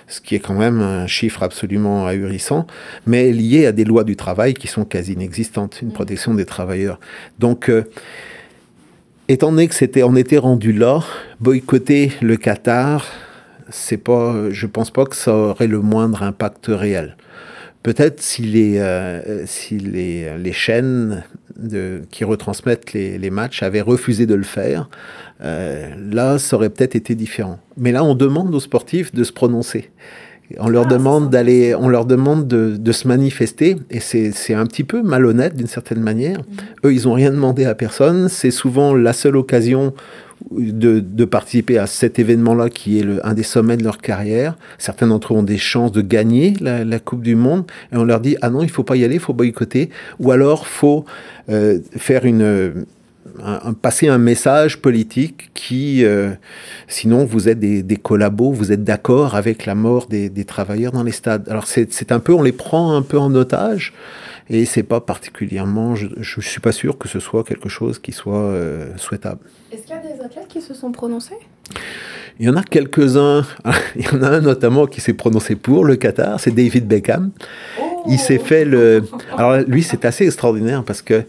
Ce 0.07 0.21
qui 0.21 0.35
est 0.35 0.39
quand 0.39 0.53
même 0.53 0.81
un 0.81 1.07
chiffre 1.07 1.41
absolument 1.41 2.05
ahurissant, 2.05 2.67
mais 3.07 3.31
lié 3.31 3.65
à 3.65 3.71
des 3.71 3.83
lois 3.83 4.03
du 4.03 4.15
travail 4.15 4.53
qui 4.53 4.67
sont 4.67 4.85
quasi 4.85 5.13
inexistantes, 5.13 5.79
une 5.81 5.91
protection 5.91 6.33
des 6.35 6.45
travailleurs. 6.45 6.99
Donc, 7.39 7.69
euh, 7.69 7.83
étant 9.27 9.51
donné 9.51 9.67
que 9.67 9.75
c'était, 9.75 10.03
on 10.03 10.15
était 10.15 10.37
rendu 10.37 10.73
là, 10.73 11.03
boycotter 11.39 12.11
le 12.21 12.37
Qatar, 12.37 13.05
c'est 13.69 13.97
pas, 13.97 14.51
je 14.51 14.67
pense 14.67 14.91
pas 14.91 15.05
que 15.05 15.15
ça 15.15 15.33
aurait 15.33 15.67
le 15.67 15.81
moindre 15.81 16.21
impact 16.21 16.67
réel. 16.67 17.17
Peut-être 17.81 18.21
si 18.21 18.41
les, 18.43 18.77
euh, 18.79 19.45
si 19.45 19.77
les, 19.77 20.37
les 20.37 20.53
chaînes 20.53 21.23
de, 21.57 22.01
qui 22.11 22.23
retransmettent 22.23 22.93
les, 22.93 23.17
les 23.17 23.29
matchs 23.29 23.63
avaient 23.63 23.81
refusé 23.81 24.25
de 24.25 24.35
le 24.35 24.43
faire, 24.43 24.89
euh, 25.41 25.89
là, 26.11 26.37
ça 26.37 26.55
aurait 26.55 26.69
peut-être 26.69 26.95
été 26.95 27.15
différent. 27.15 27.59
Mais 27.77 27.91
là, 27.91 28.03
on 28.03 28.15
demande 28.15 28.53
aux 28.53 28.59
sportifs 28.59 29.13
de 29.13 29.23
se 29.23 29.33
prononcer. 29.33 29.91
On 30.59 30.69
leur 30.69 30.85
demande 30.85 31.31
d'aller, 31.31 31.73
on 31.73 31.87
leur 31.87 32.05
demande 32.05 32.47
de, 32.47 32.77
de 32.77 32.91
se 32.91 33.07
manifester, 33.07 33.77
et 33.89 33.99
c'est 33.99 34.53
un 34.53 34.65
petit 34.67 34.83
peu 34.83 35.01
malhonnête 35.01 35.55
d'une 35.55 35.67
certaine 35.67 36.01
manière. 36.01 36.37
Eux, 36.83 36.93
ils 36.93 37.07
ont 37.07 37.13
rien 37.13 37.31
demandé 37.31 37.65
à 37.65 37.73
personne. 37.73 38.29
C'est 38.29 38.51
souvent 38.51 38.93
la 38.93 39.13
seule 39.13 39.37
occasion 39.37 39.95
de, 40.51 41.25
participer 41.25 41.77
à 41.77 41.87
cet 41.87 42.19
événement-là 42.19 42.69
qui 42.69 42.99
est 42.99 43.05
un 43.23 43.33
des 43.33 43.43
sommets 43.43 43.77
de 43.77 43.83
leur 43.83 43.97
carrière. 43.97 44.55
Certains 44.77 45.07
d'entre 45.07 45.33
eux 45.33 45.37
ont 45.37 45.43
des 45.43 45.57
chances 45.57 45.91
de 45.91 46.01
gagner 46.01 46.53
la, 46.61 46.99
Coupe 46.99 47.21
du 47.21 47.35
Monde 47.35 47.65
et 47.91 47.97
on 47.97 48.03
leur 48.03 48.19
dit 48.19 48.37
ah 48.41 48.49
non 48.49 48.63
il 48.63 48.69
faut 48.69 48.83
pas 48.83 48.95
y 48.95 49.03
aller, 49.03 49.15
il 49.15 49.19
faut 49.19 49.33
boycotter 49.33 49.89
ou 50.19 50.31
alors 50.31 50.65
faut 50.67 51.05
euh, 51.49 51.79
faire 51.97 52.25
une 52.25 52.85
un, 53.43 53.73
passer 53.73 54.07
un 54.07 54.17
message 54.17 54.81
politique 54.81 55.51
qui 55.53 56.05
euh, 56.05 56.31
sinon 56.87 57.25
vous 57.25 57.49
êtes 57.49 57.59
des, 57.59 57.83
des 57.83 57.97
collabos, 57.97 58.51
vous 58.51 58.71
êtes 58.71 58.83
d'accord 58.83 59.35
avec 59.35 59.65
la 59.65 59.75
mort 59.75 60.07
des, 60.07 60.29
travailleurs 60.45 60.91
dans 60.91 61.03
les 61.03 61.11
stades. 61.11 61.47
Alors 61.49 61.67
c'est 61.67 62.11
un 62.11 62.19
peu 62.19 62.33
on 62.33 62.43
les 62.43 62.51
prend 62.51 62.95
un 62.95 63.01
peu 63.01 63.17
en 63.17 63.33
otage. 63.35 63.93
Et 64.47 64.65
c'est 64.65 64.83
pas 64.83 65.01
particulièrement, 65.01 65.95
je, 65.95 66.05
je 66.19 66.41
suis 66.41 66.61
pas 66.61 66.71
sûr 66.71 66.99
que 66.99 67.07
ce 67.07 67.19
soit 67.19 67.43
quelque 67.43 67.67
chose 67.67 67.97
qui 67.97 68.11
soit 68.11 68.37
euh, 68.37 68.95
souhaitable. 68.95 69.39
Est-ce 69.71 69.87
qu'il 69.87 69.95
y 69.95 69.97
a 69.97 70.01
des 70.01 70.14
athlètes 70.25 70.47
qui 70.49 70.61
se 70.61 70.73
sont 70.73 70.91
prononcés? 70.91 71.37
Il 72.39 72.45
y 72.45 72.49
en 72.49 72.57
a 72.57 72.63
quelques-uns. 72.63 73.43
Il 73.95 74.03
y 74.03 74.09
en 74.09 74.21
a 74.21 74.27
un 74.29 74.41
notamment 74.41 74.87
qui 74.87 74.99
s'est 74.99 75.13
prononcé 75.13 75.55
pour 75.55 75.85
le 75.85 75.95
Qatar, 75.95 76.39
c'est 76.39 76.51
David 76.51 76.85
Beckham. 76.87 77.31
Il 78.07 78.19
s'est 78.19 78.37
fait 78.37 78.65
le. 78.65 79.03
Alors 79.37 79.57
lui, 79.67 79.81
c'est 79.81 80.05
assez 80.05 80.25
extraordinaire 80.25 80.83
parce 80.83 81.01
que 81.01 81.23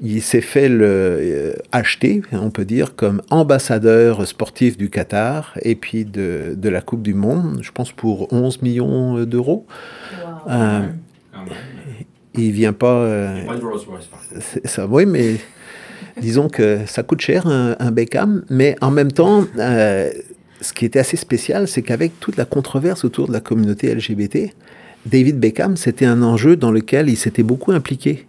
il 0.00 0.22
s'est 0.22 0.40
fait 0.40 0.68
le 0.68 0.86
euh, 0.88 1.52
acheter, 1.72 2.22
on 2.32 2.48
peut 2.50 2.64
dire, 2.64 2.94
comme 2.94 3.20
ambassadeur 3.30 4.26
sportif 4.26 4.78
du 4.78 4.88
Qatar 4.88 5.52
et 5.62 5.74
puis 5.74 6.04
de, 6.06 6.54
de 6.56 6.68
la 6.70 6.80
Coupe 6.80 7.02
du 7.02 7.12
Monde. 7.12 7.58
Je 7.60 7.70
pense 7.72 7.92
pour 7.92 8.32
11 8.32 8.62
millions 8.62 9.24
d'euros. 9.24 9.66
Euh, 10.48 10.80
même. 10.80 10.98
il 12.34 12.52
vient 12.52 12.72
pas. 12.72 12.86
euh, 13.02 13.44
Pas 13.44 13.56
de 13.56 13.60
Rolls 13.64 13.80
Royce, 13.88 14.06
par 14.06 14.20
contre. 14.20 14.40
c'est- 14.40 14.66
ça, 14.66 14.86
oui, 14.86 15.04
mais 15.04 15.36
disons 16.20 16.48
que 16.48 16.80
ça 16.86 17.02
coûte 17.02 17.20
cher 17.20 17.46
un, 17.46 17.90
Beckham, 17.90 18.44
mais 18.50 18.76
en 18.80 18.90
même 18.90 19.12
temps, 19.12 19.44
euh, 19.58 20.10
ce 20.60 20.72
qui 20.72 20.84
était 20.84 20.98
assez 20.98 21.16
spécial, 21.16 21.68
c'est 21.68 21.82
qu'avec 21.82 22.18
toute 22.20 22.36
la 22.36 22.44
controverse 22.44 23.04
autour 23.04 23.28
de 23.28 23.32
la 23.32 23.40
communauté 23.40 23.94
LGBT, 23.94 24.52
David 25.06 25.38
Beckham, 25.38 25.76
c'était 25.76 26.04
un 26.04 26.22
enjeu 26.22 26.56
dans 26.56 26.70
lequel 26.70 27.08
il 27.08 27.16
s'était 27.16 27.42
beaucoup 27.42 27.72
impliqué. 27.72 28.26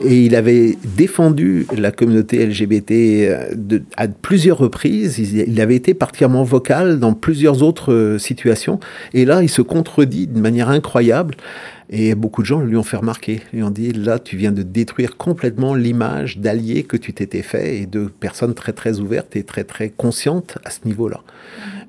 Et 0.00 0.24
il 0.24 0.34
avait 0.34 0.76
défendu 0.96 1.66
la 1.76 1.90
communauté 1.90 2.46
LGBT 2.46 2.90
euh, 2.90 3.78
à 3.96 4.08
plusieurs 4.08 4.58
reprises. 4.58 5.18
Il, 5.18 5.60
avait 5.60 5.74
été 5.74 5.94
particulièrement 5.94 6.44
vocal 6.44 6.98
dans 7.00 7.12
plusieurs 7.12 7.62
autres 7.62 7.92
euh, 7.92 8.18
situations. 8.18 8.80
Et 9.12 9.24
là, 9.24 9.42
il 9.42 9.48
se 9.48 9.62
contredit 9.62 10.26
d'une 10.26 10.42
manière 10.42 10.68
incroyable. 10.68 11.34
Et 11.92 12.14
beaucoup 12.14 12.42
de 12.42 12.46
gens 12.46 12.60
lui 12.60 12.76
ont 12.76 12.84
fait 12.84 12.96
remarquer. 12.96 13.42
Ils 13.52 13.64
ont 13.64 13.70
dit, 13.70 13.92
là, 13.92 14.20
tu 14.20 14.36
viens 14.36 14.52
de 14.52 14.62
détruire 14.62 15.16
complètement 15.16 15.74
l'image 15.74 16.38
d'allié 16.38 16.84
que 16.84 16.96
tu 16.96 17.12
t'étais 17.12 17.42
fait 17.42 17.78
et 17.78 17.86
de 17.86 18.06
personnes 18.06 18.54
très, 18.54 18.72
très 18.72 19.00
ouvertes 19.00 19.34
et 19.34 19.42
très, 19.42 19.64
très 19.64 19.90
conscientes 19.90 20.56
à 20.64 20.70
ce 20.70 20.80
niveau-là. 20.84 21.20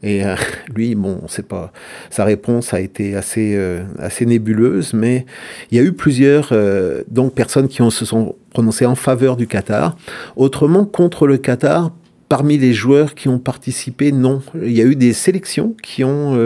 Et 0.04 0.26
euh, 0.26 0.36
lui, 0.76 0.96
bon, 0.96 1.22
c'est 1.28 1.48
pas. 1.48 1.72
Sa 2.10 2.26
réponse 2.26 2.74
a 2.74 2.80
été 2.80 3.16
assez, 3.16 3.56
euh, 3.56 3.84
assez 4.00 4.26
nébuleuse, 4.26 4.94
mais 4.94 5.26
il 5.72 5.78
y 5.78 5.82
a 5.82 5.84
eu 5.84 5.94
plusieurs 5.94 6.50
euh, 6.52 7.04
donc 7.10 7.34
personnes 7.34 7.68
qui 7.68 7.78
se 7.92 8.06
sont 8.06 8.36
prononcées 8.52 8.86
en 8.86 8.96
faveur 8.96 9.38
du 9.38 9.48
Qatar. 9.48 9.98
Autrement, 10.36 10.86
contre 10.86 11.28
le 11.28 11.38
Qatar, 11.38 11.92
parmi 12.30 12.58
les 12.58 12.74
joueurs 12.74 13.14
qui 13.14 13.28
ont 13.28 13.40
participé, 13.40 14.12
non. 14.12 14.42
Il 14.56 14.72
y 14.72 14.82
a 14.82 14.86
eu 14.86 14.96
des 14.96 15.14
sélections 15.14 15.76
qui 15.82 16.04
ont, 16.04 16.38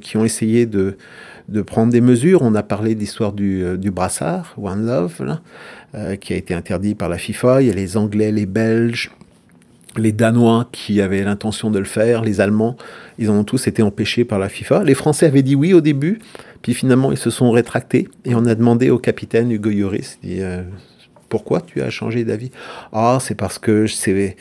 qui 0.00 0.16
ont 0.16 0.24
essayé 0.24 0.64
de, 0.64 0.96
de 1.48 1.62
prendre 1.62 1.92
des 1.92 2.00
mesures. 2.00 2.40
On 2.42 2.54
a 2.54 2.62
parlé 2.62 2.94
de 2.94 3.00
l'histoire 3.00 3.34
du, 3.34 3.62
du, 3.76 3.90
brassard, 3.90 4.54
One 4.56 4.86
Love, 4.86 5.22
là, 5.22 6.16
qui 6.16 6.32
a 6.32 6.36
été 6.36 6.54
interdit 6.54 6.94
par 6.94 7.10
la 7.10 7.18
FIFA. 7.18 7.60
Il 7.60 7.68
y 7.68 7.70
a 7.70 7.74
les 7.74 7.98
Anglais, 7.98 8.32
les 8.32 8.46
Belges, 8.46 9.10
les 9.96 10.12
Danois 10.12 10.68
qui 10.72 11.00
avaient 11.00 11.22
l'intention 11.22 11.70
de 11.70 11.78
le 11.78 11.84
faire, 11.84 12.22
les 12.22 12.40
Allemands, 12.40 12.76
ils 13.18 13.30
ont 13.30 13.44
tous 13.44 13.66
été 13.66 13.82
empêchés 13.82 14.24
par 14.24 14.38
la 14.38 14.48
FIFA. 14.48 14.84
Les 14.84 14.94
Français 14.94 15.26
avaient 15.26 15.42
dit 15.42 15.54
oui 15.54 15.72
au 15.72 15.80
début, 15.80 16.18
puis 16.62 16.74
finalement 16.74 17.12
ils 17.12 17.18
se 17.18 17.30
sont 17.30 17.50
rétractés 17.50 18.08
et 18.24 18.34
on 18.34 18.44
a 18.46 18.54
demandé 18.54 18.90
au 18.90 18.98
capitaine 18.98 19.50
Hugo 19.50 19.70
Lloris, 19.70 20.18
dit, 20.22 20.38
euh, 20.40 20.62
pourquoi 21.28 21.60
tu 21.60 21.82
as 21.82 21.90
changé 21.90 22.24
d'avis? 22.24 22.50
Ah, 22.92 23.18
c'est 23.20 23.34
parce 23.34 23.58
que 23.58 23.86
c'est, 23.86 24.36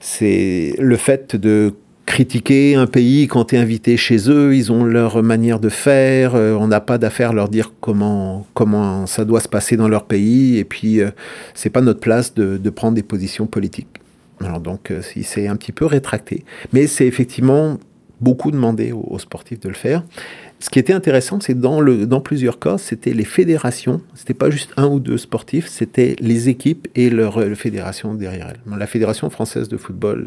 c'est 0.00 0.74
le 0.78 0.96
fait 0.96 1.36
de 1.36 1.74
critiquer 2.06 2.74
un 2.74 2.88
pays 2.88 3.28
quand 3.28 3.44
tu 3.44 3.54
es 3.54 3.58
invité 3.58 3.96
chez 3.96 4.28
eux, 4.28 4.56
ils 4.56 4.72
ont 4.72 4.84
leur 4.84 5.22
manière 5.22 5.60
de 5.60 5.68
faire, 5.68 6.34
euh, 6.34 6.54
on 6.54 6.66
n'a 6.66 6.80
pas 6.80 6.98
d'affaire 6.98 7.30
à 7.30 7.32
leur 7.32 7.48
dire 7.48 7.72
comment, 7.80 8.46
comment 8.52 9.06
ça 9.06 9.24
doit 9.24 9.40
se 9.40 9.48
passer 9.48 9.76
dans 9.76 9.86
leur 9.86 10.06
pays, 10.06 10.58
et 10.58 10.64
puis 10.64 11.00
euh, 11.00 11.10
c'est 11.54 11.70
pas 11.70 11.80
notre 11.80 12.00
place 12.00 12.34
de, 12.34 12.56
de 12.56 12.70
prendre 12.70 12.94
des 12.94 13.04
positions 13.04 13.46
politiques. 13.46 13.99
Alors 14.40 14.60
donc, 14.60 14.90
euh, 14.90 15.02
il 15.16 15.24
s'est 15.24 15.48
un 15.48 15.56
petit 15.56 15.72
peu 15.72 15.86
rétracté. 15.86 16.44
Mais 16.72 16.86
c'est 16.86 17.06
effectivement 17.06 17.78
beaucoup 18.20 18.50
demandé 18.50 18.92
aux, 18.92 19.18
sportifs 19.18 19.60
de 19.60 19.68
le 19.68 19.74
faire. 19.74 20.02
Ce 20.58 20.68
qui 20.68 20.78
était 20.78 20.92
intéressant, 20.92 21.40
c'est 21.40 21.58
dans, 21.58 21.80
le, 21.80 22.06
dans 22.06 22.20
plusieurs 22.20 22.58
cas, 22.58 22.76
c'était 22.76 23.14
les 23.14 23.24
fédérations. 23.24 24.02
C'était 24.14 24.34
pas 24.34 24.50
juste 24.50 24.72
un 24.76 24.86
ou 24.88 25.00
deux 25.00 25.16
sportifs, 25.16 25.68
c'était 25.68 26.16
les 26.20 26.50
équipes 26.50 26.86
et 26.94 27.08
leur, 27.08 27.40
euh, 27.40 27.54
fédération 27.54 28.12
derrière 28.12 28.48
elles. 28.48 28.78
La 28.78 28.86
fédération 28.86 29.30
française 29.30 29.68
de 29.68 29.78
football, 29.78 30.26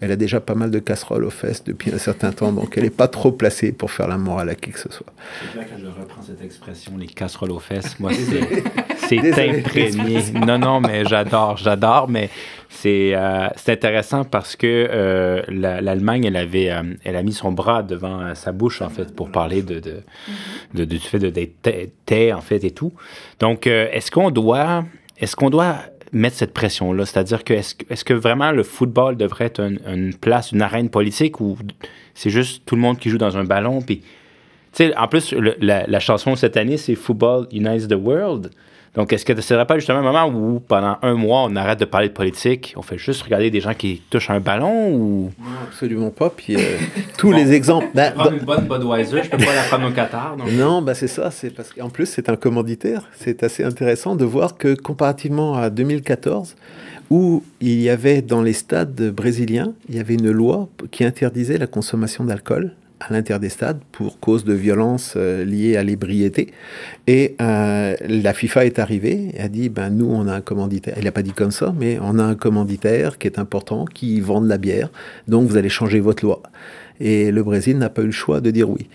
elle 0.00 0.12
a 0.12 0.16
déjà 0.16 0.38
pas 0.40 0.54
mal 0.54 0.70
de 0.70 0.78
casseroles 0.78 1.24
aux 1.24 1.30
fesses 1.30 1.64
depuis 1.64 1.92
un 1.94 1.98
certain 1.98 2.30
temps, 2.30 2.52
donc 2.52 2.74
elle 2.76 2.84
n'est 2.84 2.90
pas 2.90 3.08
trop 3.08 3.32
placée 3.32 3.72
pour 3.72 3.90
faire 3.90 4.06
la 4.06 4.18
morale 4.18 4.50
à 4.50 4.54
qui 4.54 4.70
que 4.70 4.78
ce 4.78 4.90
soit. 4.92 5.06
C'est 5.40 5.56
vrai 5.56 5.66
que 5.66 5.80
je 5.80 5.86
reprends 5.86 6.22
cette 6.22 6.44
expression, 6.44 6.98
les 6.98 7.06
casseroles 7.06 7.52
aux 7.52 7.58
fesses. 7.58 7.98
Moi, 8.00 8.12
c'est 9.08 9.18
imprégné. 9.18 10.22
Non, 10.46 10.58
non, 10.58 10.80
mais 10.82 11.06
j'adore, 11.06 11.56
j'adore, 11.56 12.06
mais 12.08 12.28
c'est 12.72 13.16
euh, 13.16 13.48
intéressant 13.66 14.22
parce 14.24 14.54
que 14.54 14.88
euh, 14.88 15.42
l'Allemagne, 15.48 16.24
elle 16.26 16.36
avait, 16.36 16.70
euh, 16.70 16.82
elle 17.04 17.16
a 17.16 17.22
mis 17.24 17.32
son 17.32 17.50
bras 17.50 17.82
devant 17.82 18.32
sa 18.36 18.52
bouche 18.52 18.80
en 18.80 18.88
fait 18.88 19.12
pour 19.14 19.32
parler 19.32 19.62
de, 19.62 19.80
de, 19.80 20.02
de, 20.74 20.84
du 20.84 21.00
fait 21.00 21.18
d'être 21.18 21.90
tais 22.06 22.32
en 22.32 22.40
fait 22.40 22.62
et 22.62 22.70
tout. 22.70 22.92
Donc, 23.40 23.66
est-ce 23.66 24.12
qu'on 24.12 24.30
doit, 24.30 24.84
est-ce 25.18 25.34
qu'on 25.34 25.50
doit 25.50 25.78
mettre 26.12 26.36
cette 26.36 26.54
pression-là, 26.54 27.06
c'est-à-dire 27.06 27.42
que 27.42 27.54
est-ce 27.54 27.74
est 27.90 28.04
que 28.04 28.14
vraiment 28.14 28.52
le 28.52 28.62
football 28.62 29.16
devrait 29.16 29.46
être 29.46 29.60
une, 29.60 30.14
place, 30.14 30.52
une 30.52 30.62
arène 30.62 30.90
politique 30.90 31.40
ou 31.40 31.58
c'est 32.14 32.30
juste 32.30 32.62
tout 32.66 32.76
le 32.76 32.80
monde 32.80 32.98
qui 32.98 33.10
joue 33.10 33.18
dans 33.18 33.36
un 33.36 33.44
ballon? 33.44 33.82
Puis 33.82 33.98
tu 33.98 34.04
sais, 34.84 34.96
en 34.96 35.08
plus, 35.08 35.34
la, 35.60 35.88
la, 35.88 36.00
chanson 36.00 36.36
cette 36.36 36.56
année, 36.56 36.76
c'est 36.76 36.94
Football 36.94 37.48
Unites 37.50 37.88
the 37.88 37.94
World. 37.94 38.52
Donc, 38.96 39.12
est-ce 39.12 39.24
que 39.24 39.32
ce 39.32 39.38
ne 39.38 39.42
serait 39.42 39.66
pas 39.66 39.76
justement 39.76 40.00
un 40.00 40.02
moment 40.02 40.26
où, 40.26 40.58
pendant 40.58 40.98
un 41.02 41.14
mois, 41.14 41.44
on 41.44 41.54
arrête 41.54 41.78
de 41.78 41.84
parler 41.84 42.08
de 42.08 42.12
politique, 42.12 42.74
on 42.76 42.82
fait 42.82 42.98
juste 42.98 43.22
regarder 43.22 43.48
des 43.48 43.60
gens 43.60 43.72
qui 43.72 44.02
touchent 44.10 44.30
un 44.30 44.40
ballon 44.40 44.92
ou... 44.92 45.30
Non, 45.38 45.50
absolument 45.68 46.10
pas. 46.10 46.28
Puis 46.28 46.56
euh, 46.56 46.76
tous 47.16 47.30
les 47.30 47.52
exemples... 47.52 47.86
Ben, 47.94 48.12
prendre 48.12 48.32
une 48.32 48.40
bonne 48.40 48.66
Budweiser, 48.66 49.22
je 49.22 49.30
peux 49.30 49.38
pas 49.38 49.54
la 49.54 49.62
prendre 49.62 49.88
au 49.88 49.92
Qatar. 49.92 50.36
Non, 50.36 50.82
ben 50.82 50.94
c'est 50.94 51.08
ça. 51.08 51.30
C'est 51.30 51.50
parce 51.50 51.72
qu'en 51.72 51.88
plus, 51.88 52.06
c'est 52.06 52.28
un 52.28 52.36
commanditaire. 52.36 53.08
C'est 53.14 53.44
assez 53.44 53.62
intéressant 53.62 54.16
de 54.16 54.24
voir 54.24 54.56
que 54.56 54.74
comparativement 54.74 55.54
à 55.54 55.70
2014, 55.70 56.56
où 57.10 57.44
il 57.60 57.80
y 57.80 57.90
avait 57.90 58.22
dans 58.22 58.42
les 58.42 58.52
stades 58.52 59.10
brésiliens, 59.10 59.72
il 59.88 59.96
y 59.96 60.00
avait 60.00 60.14
une 60.14 60.32
loi 60.32 60.68
qui 60.90 61.04
interdisait 61.04 61.58
la 61.58 61.68
consommation 61.68 62.24
d'alcool 62.24 62.72
à 63.00 63.12
l'intérieur 63.12 63.40
des 63.40 63.48
stades 63.48 63.80
pour 63.92 64.20
cause 64.20 64.44
de 64.44 64.52
violences 64.52 65.14
euh, 65.16 65.44
liées 65.44 65.76
à 65.76 65.82
l'ébriété. 65.82 66.52
Et 67.06 67.34
euh, 67.40 67.96
la 68.06 68.32
FIFA 68.32 68.66
est 68.66 68.78
arrivée 68.78 69.30
et 69.34 69.40
a 69.40 69.48
dit, 69.48 69.68
ben 69.68 69.90
nous, 69.90 70.06
on 70.06 70.28
a 70.28 70.34
un 70.34 70.40
commanditaire. 70.40 70.94
Elle 70.96 71.04
n'a 71.04 71.12
pas 71.12 71.22
dit 71.22 71.32
comme 71.32 71.50
ça, 71.50 71.74
mais 71.78 71.98
on 72.02 72.18
a 72.18 72.24
un 72.24 72.34
commanditaire 72.34 73.18
qui 73.18 73.26
est 73.26 73.38
important, 73.38 73.84
qui 73.86 74.20
vend 74.20 74.40
de 74.40 74.48
la 74.48 74.58
bière, 74.58 74.90
donc 75.28 75.48
vous 75.48 75.56
allez 75.56 75.68
changer 75.68 76.00
votre 76.00 76.24
loi. 76.24 76.42
Et 77.00 77.32
le 77.32 77.42
Brésil 77.42 77.78
n'a 77.78 77.88
pas 77.88 78.02
eu 78.02 78.06
le 78.06 78.12
choix 78.12 78.40
de 78.40 78.50
dire 78.50 78.68
oui. 78.68 78.88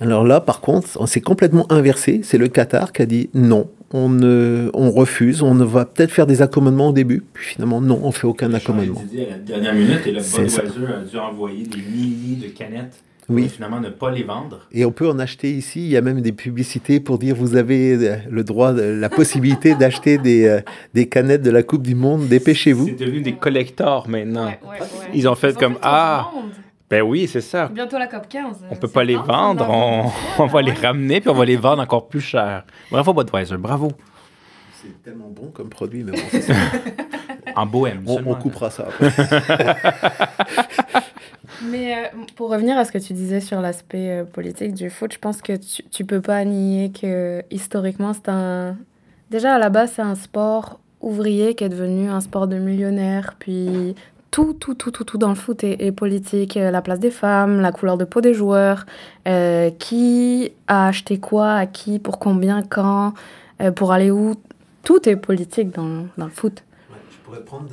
Alors 0.00 0.24
là, 0.24 0.40
par 0.40 0.62
contre, 0.62 0.88
on 0.98 1.04
s'est 1.04 1.20
complètement 1.20 1.70
inversé. 1.70 2.20
C'est 2.22 2.38
le 2.38 2.48
Qatar 2.48 2.92
qui 2.92 3.02
a 3.02 3.06
dit 3.06 3.28
non, 3.34 3.68
on, 3.92 4.08
ne, 4.08 4.70
on 4.72 4.90
refuse, 4.90 5.42
on 5.42 5.54
va 5.54 5.84
peut-être 5.84 6.10
faire 6.10 6.26
des 6.26 6.40
accommodements 6.40 6.88
au 6.88 6.92
début, 6.92 7.22
puis 7.34 7.48
finalement, 7.48 7.80
non, 7.82 8.00
on 8.02 8.12
fait 8.12 8.26
aucun 8.26 8.52
accommodement. 8.54 9.00
à 9.00 9.30
la 9.30 9.38
dernière 9.38 9.74
minute, 9.74 10.06
et 10.06 10.12
le 10.12 10.20
Budweiser 10.20 10.60
a 10.60 11.04
dû 11.04 11.18
envoyer 11.18 11.64
des 11.64 11.82
milliers 11.82 12.36
de 12.36 12.48
canettes 12.48 13.02
oui. 13.30 13.48
finalement 13.48 13.80
ne 13.80 13.90
pas 13.90 14.10
les 14.10 14.22
vendre. 14.22 14.60
Et 14.72 14.84
on 14.84 14.92
peut 14.92 15.08
en 15.08 15.18
acheter 15.18 15.50
ici. 15.50 15.80
Il 15.80 15.88
y 15.88 15.96
a 15.96 16.00
même 16.00 16.20
des 16.20 16.32
publicités 16.32 17.00
pour 17.00 17.18
dire 17.18 17.34
vous 17.34 17.56
avez 17.56 17.94
euh, 17.94 18.16
le 18.28 18.44
droit, 18.44 18.72
la 18.72 19.08
possibilité 19.08 19.74
d'acheter 19.78 20.18
des, 20.18 20.46
euh, 20.46 20.60
des 20.94 21.08
canettes 21.08 21.42
de 21.42 21.50
la 21.50 21.62
Coupe 21.62 21.82
du 21.82 21.94
Monde. 21.94 22.28
Dépêchez-vous. 22.28 22.86
C'est 22.86 23.04
devenu 23.04 23.20
des 23.20 23.34
collectors 23.34 24.08
maintenant. 24.08 24.52
Ils 25.14 25.28
ont 25.28 25.34
fait 25.34 25.56
comme 25.56 25.76
ah. 25.82 26.30
Ben 26.88 27.02
oui, 27.02 27.28
c'est 27.28 27.40
ça. 27.40 27.68
Bientôt 27.68 27.98
la 27.98 28.08
COP 28.08 28.28
15. 28.28 28.64
On 28.68 28.74
peut 28.74 28.88
pas 28.88 29.04
les 29.04 29.14
vendre, 29.14 29.64
on, 29.70 30.10
on, 30.42 30.46
va 30.46 30.60
les 30.60 30.72
ramener 30.72 31.20
puis 31.20 31.30
on 31.30 31.34
va 31.34 31.44
les 31.44 31.56
vendre 31.56 31.80
encore 31.80 32.08
plus 32.08 32.20
cher. 32.20 32.64
Bravo 32.90 33.14
Budweiser, 33.14 33.58
bravo. 33.58 33.92
C'est 34.82 35.00
tellement 35.04 35.28
bon 35.28 35.52
comme 35.52 35.68
produit, 35.68 36.02
mais 36.02 36.12
bon, 36.12 36.18
c'est 36.30 36.40
ça. 36.40 36.54
en 37.54 37.66
bohème. 37.66 38.02
On, 38.06 38.22
on 38.26 38.34
coupera 38.34 38.70
ça. 38.70 38.88
Mais 41.62 41.94
euh, 41.94 42.08
pour 42.36 42.50
revenir 42.50 42.78
à 42.78 42.84
ce 42.84 42.92
que 42.92 42.98
tu 42.98 43.12
disais 43.12 43.40
sur 43.40 43.60
l'aspect 43.60 44.20
euh, 44.20 44.24
politique 44.24 44.74
du 44.74 44.88
foot, 44.90 45.12
je 45.12 45.18
pense 45.18 45.42
que 45.42 45.56
tu, 45.56 45.82
tu 45.90 46.04
peux 46.04 46.20
pas 46.20 46.44
nier 46.44 46.90
que 46.90 47.42
historiquement, 47.50 48.12
c'est 48.14 48.28
un. 48.28 48.76
Déjà, 49.30 49.54
à 49.54 49.58
la 49.58 49.68
base, 49.68 49.92
c'est 49.96 50.02
un 50.02 50.14
sport 50.14 50.80
ouvrier 51.00 51.54
qui 51.54 51.64
est 51.64 51.68
devenu 51.68 52.08
un 52.08 52.20
sport 52.20 52.48
de 52.48 52.56
millionnaire. 52.56 53.34
Puis 53.38 53.94
tout, 54.30 54.54
tout, 54.54 54.74
tout, 54.74 54.90
tout, 54.90 55.04
tout 55.04 55.18
dans 55.18 55.28
le 55.28 55.34
foot 55.34 55.62
est, 55.62 55.92
politique. 55.92 56.56
Euh, 56.56 56.70
la 56.70 56.82
place 56.82 56.98
des 56.98 57.10
femmes, 57.10 57.60
la 57.60 57.72
couleur 57.72 57.98
de 57.98 58.04
peau 58.04 58.20
des 58.20 58.34
joueurs, 58.34 58.86
qui 59.78 60.52
a 60.66 60.88
acheté 60.88 61.18
quoi, 61.18 61.52
à 61.52 61.66
qui, 61.66 61.98
pour 61.98 62.18
combien, 62.18 62.62
quand, 62.62 63.14
pour 63.76 63.92
aller 63.92 64.10
où. 64.10 64.34
Tout 64.82 65.06
est 65.10 65.16
politique 65.16 65.72
dans, 65.72 66.06
dans 66.16 66.24
le 66.24 66.30
foot. 66.30 66.64
je 67.10 67.16
pourrais 67.18 67.44
prendre 67.44 67.68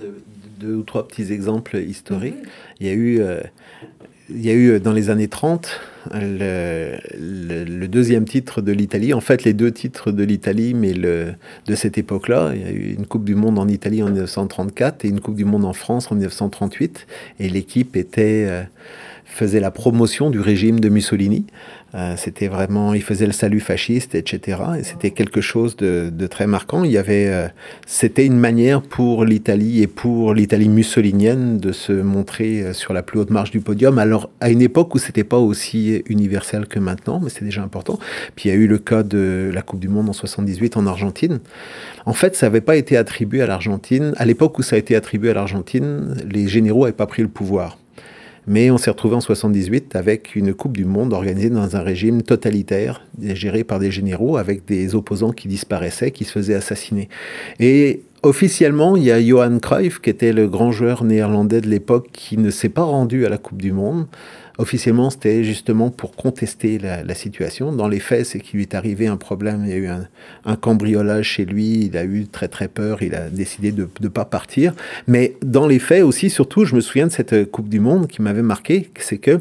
deux 0.59 0.75
ou 0.75 0.83
trois 0.83 1.07
petits 1.07 1.31
exemples 1.31 1.77
historiques. 1.77 2.35
Mhm. 2.35 2.49
Il 2.81 2.87
y 2.87 2.89
a 2.89 2.93
eu 2.93 3.21
il 4.29 4.45
y 4.45 4.49
a 4.49 4.53
eu 4.53 4.79
dans 4.79 4.93
les 4.93 5.09
années 5.09 5.27
30 5.27 5.79
le, 6.13 7.87
deuxième 7.87 8.25
titre 8.25 8.61
de 8.61 8.71
l'Italie, 8.71 9.13
en 9.13 9.21
fait 9.21 9.43
les 9.43 9.53
deux 9.53 9.71
titres 9.71 10.11
de 10.11 10.23
l'Italie, 10.23 10.73
mais 10.73 10.93
le, 10.93 11.33
de 11.65 11.75
cette 11.75 11.97
époque-là. 11.97 12.51
Il 12.55 12.61
y 12.61 12.65
a 12.65 12.71
eu 12.71 12.93
une 12.97 13.05
Coupe 13.05 13.23
du 13.23 13.35
Monde 13.35 13.59
en 13.59 13.67
Italie 13.67 14.03
en 14.03 14.07
1934 14.07 15.05
et 15.05 15.09
une 15.09 15.21
Coupe 15.21 15.35
du 15.35 15.45
Monde 15.45 15.65
en 15.65 15.73
France 15.73 16.11
en 16.11 16.15
1938. 16.15 17.07
Et 17.39 17.49
l'équipe 17.49 17.95
était, 17.95 18.45
euh, 18.47 18.63
faisait 19.37 19.59
la 19.59 19.71
promotion 19.71 20.29
du 20.29 20.39
régime 20.39 20.79
de 20.79 20.89
Mussolini. 20.89 21.45
Euh, 21.95 22.15
c'était 22.17 22.47
vraiment, 22.47 22.93
il 22.93 23.01
faisait 23.01 23.25
le 23.25 23.31
salut 23.31 23.61
fasciste, 23.61 24.13
etc. 24.13 24.59
Et 24.79 24.83
c'était 24.83 25.11
quelque 25.11 25.39
chose 25.39 25.77
de, 25.77 26.27
très 26.27 26.47
marquant. 26.47 26.83
Il 26.83 26.91
y 26.91 26.97
avait, 26.97 27.27
euh, 27.27 27.47
c'était 27.85 28.25
une 28.25 28.37
manière 28.37 28.81
pour 28.81 29.23
l'Italie 29.23 29.81
et 29.81 29.87
pour 29.87 30.33
l'Italie 30.33 30.67
mussolinienne 30.67 31.59
de 31.59 31.71
se 31.71 31.93
montrer 31.93 32.61
euh, 32.61 32.73
sur 32.73 32.93
la 32.93 33.03
plus 33.03 33.19
haute 33.19 33.29
marche 33.29 33.51
du 33.51 33.61
podium. 33.61 33.99
Alors 33.99 34.29
à 34.41 34.49
une 34.49 34.61
époque 34.61 34.93
où 34.95 34.97
c'était 34.97 35.23
pas 35.23 35.37
aussi 35.37 36.03
universel 36.07 36.67
que 36.67 36.79
maintenant, 36.79 37.21
mais 37.23 37.29
c'est 37.29 37.45
déjà 37.45 37.63
important. 37.63 37.99
Puis 38.35 38.49
il 38.49 38.51
y 38.51 38.55
a 38.55 38.57
eu 38.57 38.67
le 38.67 38.79
cas 38.79 39.03
de 39.03 39.49
la 39.53 39.61
Coupe 39.61 39.79
du 39.79 39.87
Monde 39.87 40.09
en 40.09 40.13
78 40.13 40.75
en 40.75 40.87
Argentine. 40.87 41.39
En 42.05 42.13
fait, 42.13 42.35
ça 42.35 42.47
n'avait 42.47 42.61
pas 42.61 42.75
été 42.75 42.97
attribué 42.97 43.41
à 43.41 43.47
l'Argentine. 43.47 44.13
À 44.17 44.25
l'époque 44.25 44.59
où 44.59 44.61
ça 44.61 44.75
a 44.75 44.79
été 44.79 44.95
attribué 44.95 45.29
à 45.29 45.33
l'Argentine, 45.33 46.15
les 46.29 46.47
généraux 46.47 46.81
n'avaient 46.81 46.93
pas 46.93 47.07
pris 47.07 47.21
le 47.21 47.29
pouvoir. 47.29 47.77
Mais 48.47 48.71
on 48.71 48.77
s'est 48.77 48.89
retrouvé 48.89 49.15
en 49.15 49.21
78 49.21 49.95
avec 49.95 50.35
une 50.35 50.53
Coupe 50.53 50.77
du 50.77 50.85
Monde 50.85 51.13
organisée 51.13 51.49
dans 51.49 51.75
un 51.75 51.81
régime 51.81 52.21
totalitaire, 52.21 53.05
géré 53.21 53.65
par 53.65 53.79
des 53.79 53.91
généraux, 53.91 54.37
avec 54.37 54.65
des 54.65 54.95
opposants 54.95 55.33
qui 55.33 55.49
disparaissaient, 55.49 56.11
qui 56.11 56.23
se 56.23 56.31
faisaient 56.31 56.55
assassiner. 56.55 57.09
Et 57.59 58.03
Officiellement, 58.23 58.97
il 58.97 59.03
y 59.03 59.11
a 59.11 59.21
Johan 59.21 59.59
Cruyff, 59.59 59.99
qui 59.99 60.09
était 60.09 60.33
le 60.33 60.47
grand 60.47 60.71
joueur 60.71 61.03
néerlandais 61.03 61.61
de 61.61 61.69
l'époque, 61.69 62.09
qui 62.11 62.37
ne 62.37 62.49
s'est 62.49 62.67
pas 62.67 62.81
rendu 62.81 63.27
à 63.27 63.29
la 63.29 63.37
Coupe 63.37 63.61
du 63.61 63.71
Monde. 63.71 64.07
Officiellement, 64.59 65.11
c'était 65.11 65.43
justement 65.43 65.91
pour 65.91 66.15
contester 66.15 66.79
la, 66.79 67.13
situation. 67.13 67.71
Dans 67.71 67.87
les 67.87 67.99
faits, 67.99 68.25
c'est 68.25 68.39
qu'il 68.39 68.57
lui 68.57 68.63
est 68.63 68.73
arrivé 68.73 69.05
un 69.05 69.17
problème. 69.17 69.61
Il 69.65 69.69
y 69.69 69.73
a 69.73 69.77
eu 69.77 69.87
un, 69.87 70.55
cambriolage 70.55 71.27
chez 71.27 71.45
lui. 71.45 71.85
Il 71.85 71.95
a 71.95 72.03
eu 72.03 72.25
très 72.25 72.47
très 72.47 72.67
peur. 72.67 73.03
Il 73.03 73.13
a 73.13 73.29
décidé 73.29 73.71
de 73.71 73.87
ne 74.01 74.07
pas 74.07 74.25
partir. 74.25 74.73
Mais 75.05 75.35
dans 75.43 75.67
les 75.67 75.77
faits 75.77 76.01
aussi, 76.01 76.31
surtout, 76.31 76.65
je 76.65 76.75
me 76.75 76.81
souviens 76.81 77.05
de 77.05 77.11
cette 77.11 77.51
Coupe 77.51 77.69
du 77.69 77.79
Monde 77.79 78.07
qui 78.07 78.23
m'avait 78.23 78.41
marqué. 78.41 78.89
C'est 78.97 79.19
que 79.19 79.39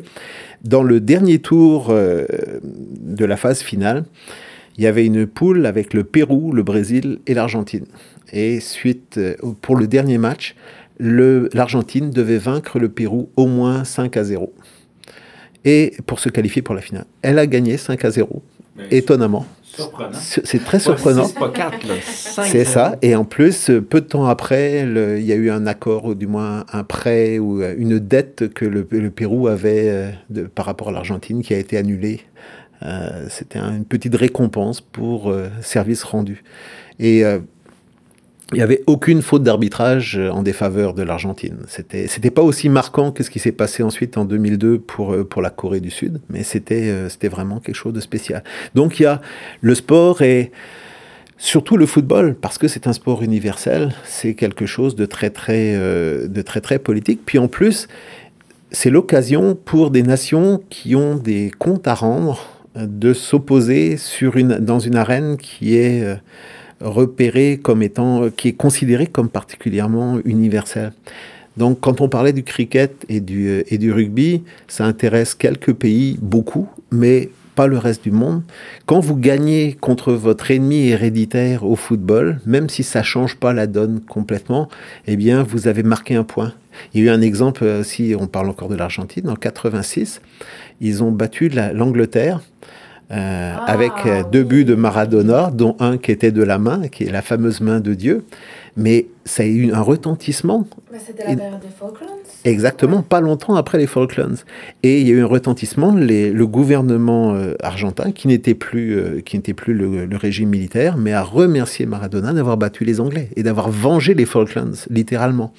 dans 0.63 0.83
le 0.83 1.01
dernier 1.01 1.39
tour 1.39 1.89
euh, 1.89 2.27
de 2.63 3.25
la 3.25 3.39
phase 3.39 3.63
finale, 3.63 4.05
il 4.77 4.85
y 4.85 4.87
avait 4.87 5.07
une 5.07 5.27
poule 5.27 5.65
avec 5.65 5.95
le 5.95 6.05
Pérou, 6.05 6.53
le 6.53 6.63
Brésil 6.63 7.21
et 7.27 7.33
l'Argentine. 7.33 7.87
Et 8.35 8.61
suite, 8.61 9.17
euh, 9.17 9.35
pour 9.63 9.77
le 9.77 9.87
dernier 9.87 10.19
match, 10.19 10.55
l'Argentine 10.99 12.11
devait 12.11 12.39
vaincre 12.39 12.79
le 12.79 12.91
Pérou 12.91 13.31
au 13.37 13.47
moins 13.47 13.85
5 13.85 14.17
à 14.19 14.25
0 14.25 14.53
et 15.67 15.93
pour 16.07 16.21
se 16.21 16.31
qualifier 16.31 16.63
pour 16.63 16.75
la 16.75 16.81
finale. 16.81 17.05
Elle 17.21 17.39
a 17.39 17.47
gagné 17.47 17.77
5 17.77 18.03
à 18.05 18.11
0, 18.11 18.43
étonnamment. 18.91 19.45
C'est 20.15 20.65
très 20.65 20.79
surprenant. 20.79 21.29
C'est 22.15 22.65
ça. 22.65 22.97
Et 23.03 23.15
en 23.15 23.25
plus, 23.25 23.71
peu 23.91 24.01
de 24.01 24.07
temps 24.07 24.25
après, 24.25 24.81
il 24.81 25.25
y 25.25 25.33
a 25.33 25.35
eu 25.35 25.51
un 25.51 25.67
accord, 25.67 26.07
ou 26.07 26.15
du 26.15 26.27
moins 26.27 26.65
un 26.73 26.83
prêt 26.83 27.39
ou 27.39 27.63
une 27.63 27.99
dette 27.99 28.49
que 28.55 28.65
le, 28.65 28.85
Pérou 29.11 29.49
avait 29.49 29.91
euh, 29.91 30.11
de, 30.31 30.43
par 30.43 30.65
rapport 30.65 30.89
à 30.89 30.93
l'Argentine 30.93 31.43
qui 31.43 31.53
a 31.53 31.59
été 31.59 31.77
annulée. 31.77 32.21
Euh, 32.83 33.27
C'était 33.29 33.59
une 33.59 33.85
petite 33.85 34.15
récompense 34.15 34.81
pour 34.81 35.31
euh, 35.31 35.49
service 35.61 36.05
rendu. 36.05 36.43
Et 36.99 37.25
euh, 37.25 37.41
il 38.53 38.57
n'y 38.59 38.63
avait 38.63 38.83
aucune 38.87 39.23
faute 39.23 39.43
d'arbitrage 39.43 40.17
euh, 40.17 40.31
en 40.31 40.43
défaveur 40.43 40.95
de 40.95 41.03
l'Argentine. 41.03 41.59
C'était, 41.67 42.07
c'était 42.07 42.31
pas 42.31 42.43
aussi 42.43 42.69
marquant 42.69 43.11
que 43.11 43.25
ce 43.25 43.31
qui 43.31 43.41
s'est 43.41 43.53
passé 43.53 43.83
ensuite 43.83 44.17
en 44.17 44.25
2002 44.25 44.79
pour, 44.79 45.15
euh, 45.15 45.25
pour 45.25 45.43
la 45.43 45.51
Corée 45.51 45.81
du 45.81 45.91
Sud, 45.91 46.21
mais 46.31 46.45
c'était, 46.45 46.89
euh, 46.89 47.09
c'était 47.09 47.29
vraiment 47.29 47.59
quelque 47.59 47.75
chose 47.75 47.93
de 47.93 48.01
spécial. 48.01 48.45
Donc 48.75 49.01
il 49.01 49.03
y 49.03 49.07
a 49.07 49.21
le 49.63 49.75
sport 49.75 50.23
et 50.23 50.53
surtout 51.39 51.77
le 51.77 51.87
football, 51.87 52.37
parce 52.41 52.57
que 52.57 52.69
c'est 52.69 52.87
un 52.87 52.93
sport 52.93 53.23
universel, 53.23 53.93
c'est 54.05 54.35
quelque 54.35 54.65
chose 54.65 54.95
de 54.95 55.07
très 55.07 55.31
très, 55.31 55.75
de 55.75 56.43
très 56.43 56.63
très 56.63 56.79
politique. 56.79 57.21
Puis 57.27 57.39
en 57.39 57.47
plus, 57.47 57.89
c'est 58.71 58.89
l'occasion 58.89 59.55
pour 59.55 59.91
des 59.91 60.03
nations 60.03 60.63
qui 60.71 60.97
ont 60.97 61.17
des 61.17 61.51
comptes 61.59 61.87
à 61.87 61.95
rendre 61.95 62.47
de 62.75 63.13
s'opposer 63.13 63.99
sur 63.99 64.39
une, 64.39 64.61
dans 64.61 64.79
une 64.79 64.97
arène 64.97 65.37
qui 65.37 65.77
est 65.77 66.17
repéré 66.81 67.59
comme 67.63 67.83
étant, 67.83 68.25
euh, 68.25 68.31
qui 68.31 68.49
est 68.49 68.53
considéré 68.53 69.07
comme 69.07 69.29
particulièrement 69.29 70.19
universel. 70.25 70.93
Donc, 71.57 71.81
quand 71.81 72.01
on 72.01 72.09
parlait 72.09 72.35
du 72.35 72.43
cricket 72.43 73.05
et 73.09 73.21
du, 73.21 73.49
euh, 73.49 73.63
et 73.69 73.79
du 73.79 73.93
rugby, 73.93 74.43
ça 74.69 74.85
intéresse 74.85 75.35
quelques 75.35 75.73
pays, 75.73 76.19
beaucoup, 76.21 76.69
mais 76.91 77.31
pas 77.55 77.67
le 77.67 77.79
reste 77.79 78.05
du 78.05 78.11
monde. 78.11 78.43
Quand 78.85 79.01
vous 79.01 79.17
gagnez 79.17 79.77
contre 79.81 80.13
votre 80.13 80.51
ennemi 80.51 80.89
héréditaire 80.89 81.65
au 81.65 81.75
football, 81.75 82.41
même 82.45 82.69
si 82.69 82.83
ça 82.83 83.03
change 83.03 83.37
pas 83.37 83.55
la 83.55 83.67
donne 83.67 84.01
complètement, 84.01 84.69
eh 85.07 85.17
bien, 85.17 85.43
vous 85.43 85.67
avez 85.67 85.83
marqué 85.83 86.15
un 86.15 86.25
point. 86.25 86.53
Il 86.93 87.01
y 87.01 87.09
a 87.09 87.13
eu 87.13 87.15
un 87.15 87.23
exemple, 87.23 87.65
euh, 87.65 87.83
si 87.83 88.15
on 88.19 88.27
parle 88.27 88.51
encore 88.51 88.69
de 88.69 88.77
l'Argentine, 88.77 89.29
en 89.31 89.37
86, 89.37 90.21
ils 90.83 91.03
ont 91.03 91.11
battu 91.11 91.49
l'Angleterre 91.49 92.43
euh, 93.13 93.55
ah, 93.57 93.65
avec 93.67 93.93
euh, 94.05 94.25
deux 94.33 94.43
buts 94.43 94.65
de 94.65 94.75
Maradona, 94.75 95.51
dont 95.53 95.77
un 95.79 95.97
qui 95.97 96.11
était 96.11 96.33
de 96.33 96.43
la 96.43 96.59
main, 96.59 96.89
qui 96.89 97.05
est 97.05 97.13
la 97.13 97.23
fameuse 97.23 97.61
main 97.61 97.79
de 97.79 97.95
Dieu. 97.95 98.25
Mais 98.77 99.07
ça 99.25 99.45
a 99.45 99.47
eu 99.47 99.73
un 99.73 99.81
retentissement. 99.81 100.67
C'était 100.99 101.25
la 101.25 101.37
période 101.37 101.61
des 101.61 101.69
Falklands 101.69 102.09
Exactement, 102.45 103.03
pas 103.03 103.21
longtemps 103.21 103.55
après 103.55 103.79
les 103.79 103.87
Falklands. 103.87 104.35
Et 104.83 105.01
il 105.01 105.09
y 105.09 105.13
a 105.13 105.15
eu 105.15 105.23
un 105.23 105.27
retentissement. 105.27 105.93
le 105.93 106.45
gouvernement 106.45 107.35
euh, 107.35 107.55
argentin, 107.63 108.11
qui 108.11 108.27
n'était 108.29 108.55
plus, 108.55 109.23
qui 109.25 109.37
n'était 109.37 109.55
plus 109.55 109.73
le, 109.73 110.05
le, 110.05 110.17
régime 110.17 110.51
militaire, 110.51 110.97
mais 110.99 111.13
a 111.13 111.23
remercié 111.23 111.87
Maradona 111.87 112.33
d'avoir 112.33 112.57
battu 112.57 112.85
les 112.85 113.01
Anglais 113.01 113.31
et 113.37 113.43
d'avoir 113.43 113.71
vengé 113.71 114.15
les 114.15 114.27
Falklands, 114.27 114.73
littéralement 114.91 115.53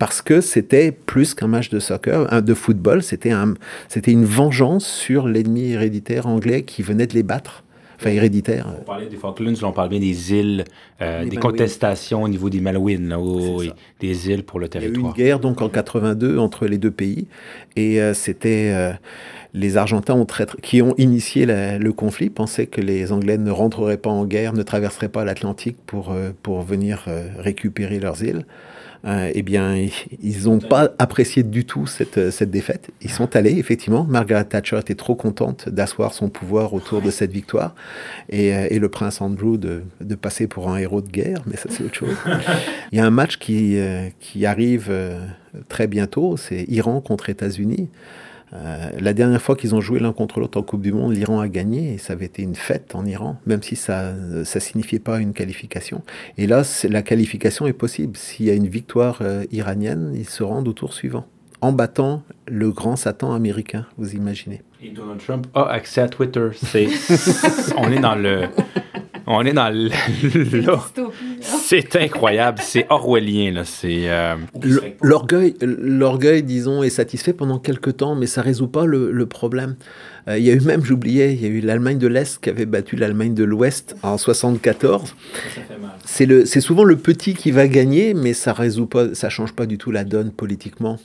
parce 0.00 0.22
que 0.22 0.40
c'était 0.40 0.92
plus 0.92 1.34
qu'un 1.34 1.46
match 1.46 1.68
de 1.68 1.78
soccer, 1.78 2.42
de 2.42 2.54
football, 2.54 3.02
c'était 3.02 3.32
un, 3.32 3.52
c'était 3.86 4.12
une 4.12 4.24
vengeance 4.24 4.86
sur 4.86 5.28
l'ennemi 5.28 5.72
héréditaire 5.72 6.26
anglais 6.26 6.62
qui 6.62 6.82
venait 6.82 7.06
de 7.06 7.12
les 7.12 7.22
battre. 7.22 7.64
Enfin, 7.96 8.08
héréditaire. 8.08 8.66
On 8.80 8.82
parlait 8.82 9.08
des 9.08 9.18
Falklands, 9.18 9.52
on 9.62 9.72
parle 9.72 9.90
bien 9.90 10.00
des 10.00 10.32
îles, 10.32 10.64
euh, 11.02 11.26
des, 11.26 11.36
contestations 11.36 12.22
au 12.22 12.28
niveau 12.28 12.48
des 12.48 12.60
Malouines, 12.60 13.14
des 14.00 14.30
îles 14.30 14.42
pour 14.42 14.58
le 14.58 14.68
territoire. 14.68 14.94
Il 14.94 15.02
y 15.02 15.02
a 15.02 15.04
eu 15.04 15.10
une 15.10 15.12
guerre 15.12 15.38
donc 15.38 15.60
en 15.60 15.68
82 15.68 16.38
entre 16.38 16.66
les 16.66 16.78
deux 16.78 16.90
pays, 16.90 17.26
et 17.76 18.00
euh, 18.00 18.14
c'était 18.14 18.72
euh, 18.74 18.92
les 19.52 19.76
Argentins 19.76 20.14
ont 20.14 20.26
qui 20.62 20.80
ont 20.80 20.94
initié 20.96 21.44
le 21.44 21.90
conflit 21.90 22.30
pensaient 22.30 22.68
que 22.68 22.80
les 22.80 23.12
Anglais 23.12 23.36
ne 23.36 23.50
rentreraient 23.50 23.98
pas 23.98 24.08
en 24.08 24.24
guerre, 24.24 24.54
ne 24.54 24.62
traverseraient 24.62 25.10
pas 25.10 25.26
l'Atlantique 25.26 25.76
pour, 25.84 26.14
pour 26.42 26.62
venir 26.62 27.04
récupérer 27.36 28.00
leurs 28.00 28.22
îles. 28.22 28.46
Euh, 29.06 29.30
eh 29.34 29.42
bien, 29.42 29.76
ils 30.22 30.44
n'ont 30.44 30.58
pas 30.58 30.90
apprécié 30.98 31.42
du 31.42 31.64
tout 31.64 31.86
cette, 31.86 32.30
cette 32.30 32.50
défaite. 32.50 32.90
Ils 33.00 33.10
sont 33.10 33.34
allés, 33.34 33.58
effectivement. 33.58 34.04
Margaret 34.04 34.44
Thatcher 34.44 34.78
était 34.78 34.94
trop 34.94 35.14
contente 35.14 35.68
d'asseoir 35.68 36.12
son 36.12 36.28
pouvoir 36.28 36.74
autour 36.74 37.00
de 37.00 37.10
cette 37.10 37.32
victoire. 37.32 37.74
Et, 38.28 38.54
euh, 38.54 38.66
et 38.68 38.78
le 38.78 38.88
prince 38.88 39.20
Andrew 39.20 39.56
de, 39.56 39.82
de, 40.00 40.14
passer 40.14 40.46
pour 40.46 40.70
un 40.70 40.76
héros 40.76 41.00
de 41.00 41.10
guerre, 41.10 41.42
mais 41.46 41.56
ça, 41.56 41.70
c'est 41.70 41.82
autre 41.82 41.94
chose. 41.94 42.16
Il 42.92 42.98
y 42.98 43.00
a 43.00 43.06
un 43.06 43.10
match 43.10 43.38
qui, 43.38 43.78
euh, 43.78 44.08
qui 44.20 44.44
arrive 44.44 44.92
très 45.68 45.86
bientôt, 45.86 46.36
c'est 46.36 46.64
Iran 46.68 47.00
contre 47.00 47.30
États-Unis. 47.30 47.88
Euh, 48.52 48.90
la 48.98 49.12
dernière 49.12 49.40
fois 49.40 49.56
qu'ils 49.56 49.74
ont 49.74 49.80
joué 49.80 50.00
l'un 50.00 50.12
contre 50.12 50.40
l'autre 50.40 50.58
en 50.58 50.62
Coupe 50.62 50.82
du 50.82 50.92
Monde, 50.92 51.14
l'Iran 51.14 51.40
a 51.40 51.48
gagné 51.48 51.94
et 51.94 51.98
ça 51.98 52.14
avait 52.14 52.26
été 52.26 52.42
une 52.42 52.56
fête 52.56 52.94
en 52.94 53.06
Iran, 53.06 53.36
même 53.46 53.62
si 53.62 53.76
ça 53.76 54.12
ne 54.12 54.44
signifiait 54.44 54.98
pas 54.98 55.20
une 55.20 55.32
qualification. 55.32 56.02
Et 56.36 56.46
là, 56.46 56.62
la 56.88 57.02
qualification 57.02 57.66
est 57.66 57.72
possible. 57.72 58.16
S'il 58.16 58.46
y 58.46 58.50
a 58.50 58.54
une 58.54 58.68
victoire 58.68 59.18
euh, 59.22 59.44
iranienne, 59.52 60.12
ils 60.14 60.28
se 60.28 60.42
rendent 60.42 60.68
au 60.68 60.72
tour 60.72 60.92
suivant, 60.92 61.26
en 61.60 61.72
battant 61.72 62.22
le 62.48 62.70
grand 62.70 62.96
Satan 62.96 63.34
américain, 63.34 63.86
vous 63.98 64.14
imaginez. 64.14 64.62
Et 64.82 64.90
Donald 64.90 65.20
Trump 65.20 65.46
a 65.54 65.68
accès 65.68 66.00
à 66.00 66.08
Twitter. 66.08 66.48
on 67.76 67.92
est 67.92 68.00
dans 68.00 68.14
le 68.14 68.48
on 69.32 69.44
est 69.44 69.52
dans 69.52 69.72
C'est 71.62 71.96
incroyable, 71.96 72.58
c'est 72.60 72.86
orwellien. 72.90 73.62
C'est 73.64 74.10
euh, 74.10 74.34
l'orgueil, 75.00 75.54
l'orgueil, 75.60 76.42
disons, 76.42 76.82
est 76.82 76.90
satisfait 76.90 77.32
pendant 77.32 77.58
quelques 77.58 77.98
temps, 77.98 78.14
mais 78.14 78.26
ça 78.26 78.42
résout 78.42 78.66
pas 78.66 78.86
le, 78.86 79.26
problème. 79.26 79.76
Euh, 80.28 80.36
il 80.36 80.44
y 80.44 80.50
a 80.50 80.54
eu 80.54 80.60
même, 80.60 80.84
j'oubliais, 80.84 81.34
il 81.34 81.42
y 81.42 81.46
a 81.46 81.48
eu 81.48 81.60
l'Allemagne 81.60 81.98
de 81.98 82.08
l'Est 82.08 82.42
qui 82.42 82.50
avait 82.50 82.66
battu 82.66 82.96
l'Allemagne 82.96 83.34
de 83.34 83.44
l'Ouest 83.44 83.94
en 84.02 84.18
74. 84.18 85.14
C'est 86.04 86.26
le, 86.26 86.44
c'est 86.44 86.60
souvent 86.60 86.84
le 86.84 86.96
petit 86.96 87.34
qui 87.34 87.52
va 87.52 87.68
gagner, 87.68 88.14
mais 88.14 88.32
ça 88.32 88.52
résout 88.52 88.86
pas, 88.86 89.14
ça 89.14 89.28
change 89.28 89.52
pas 89.52 89.66
du 89.66 89.78
tout 89.78 89.92
la 89.92 90.04
donne 90.04 90.32
politiquement. 90.32 90.98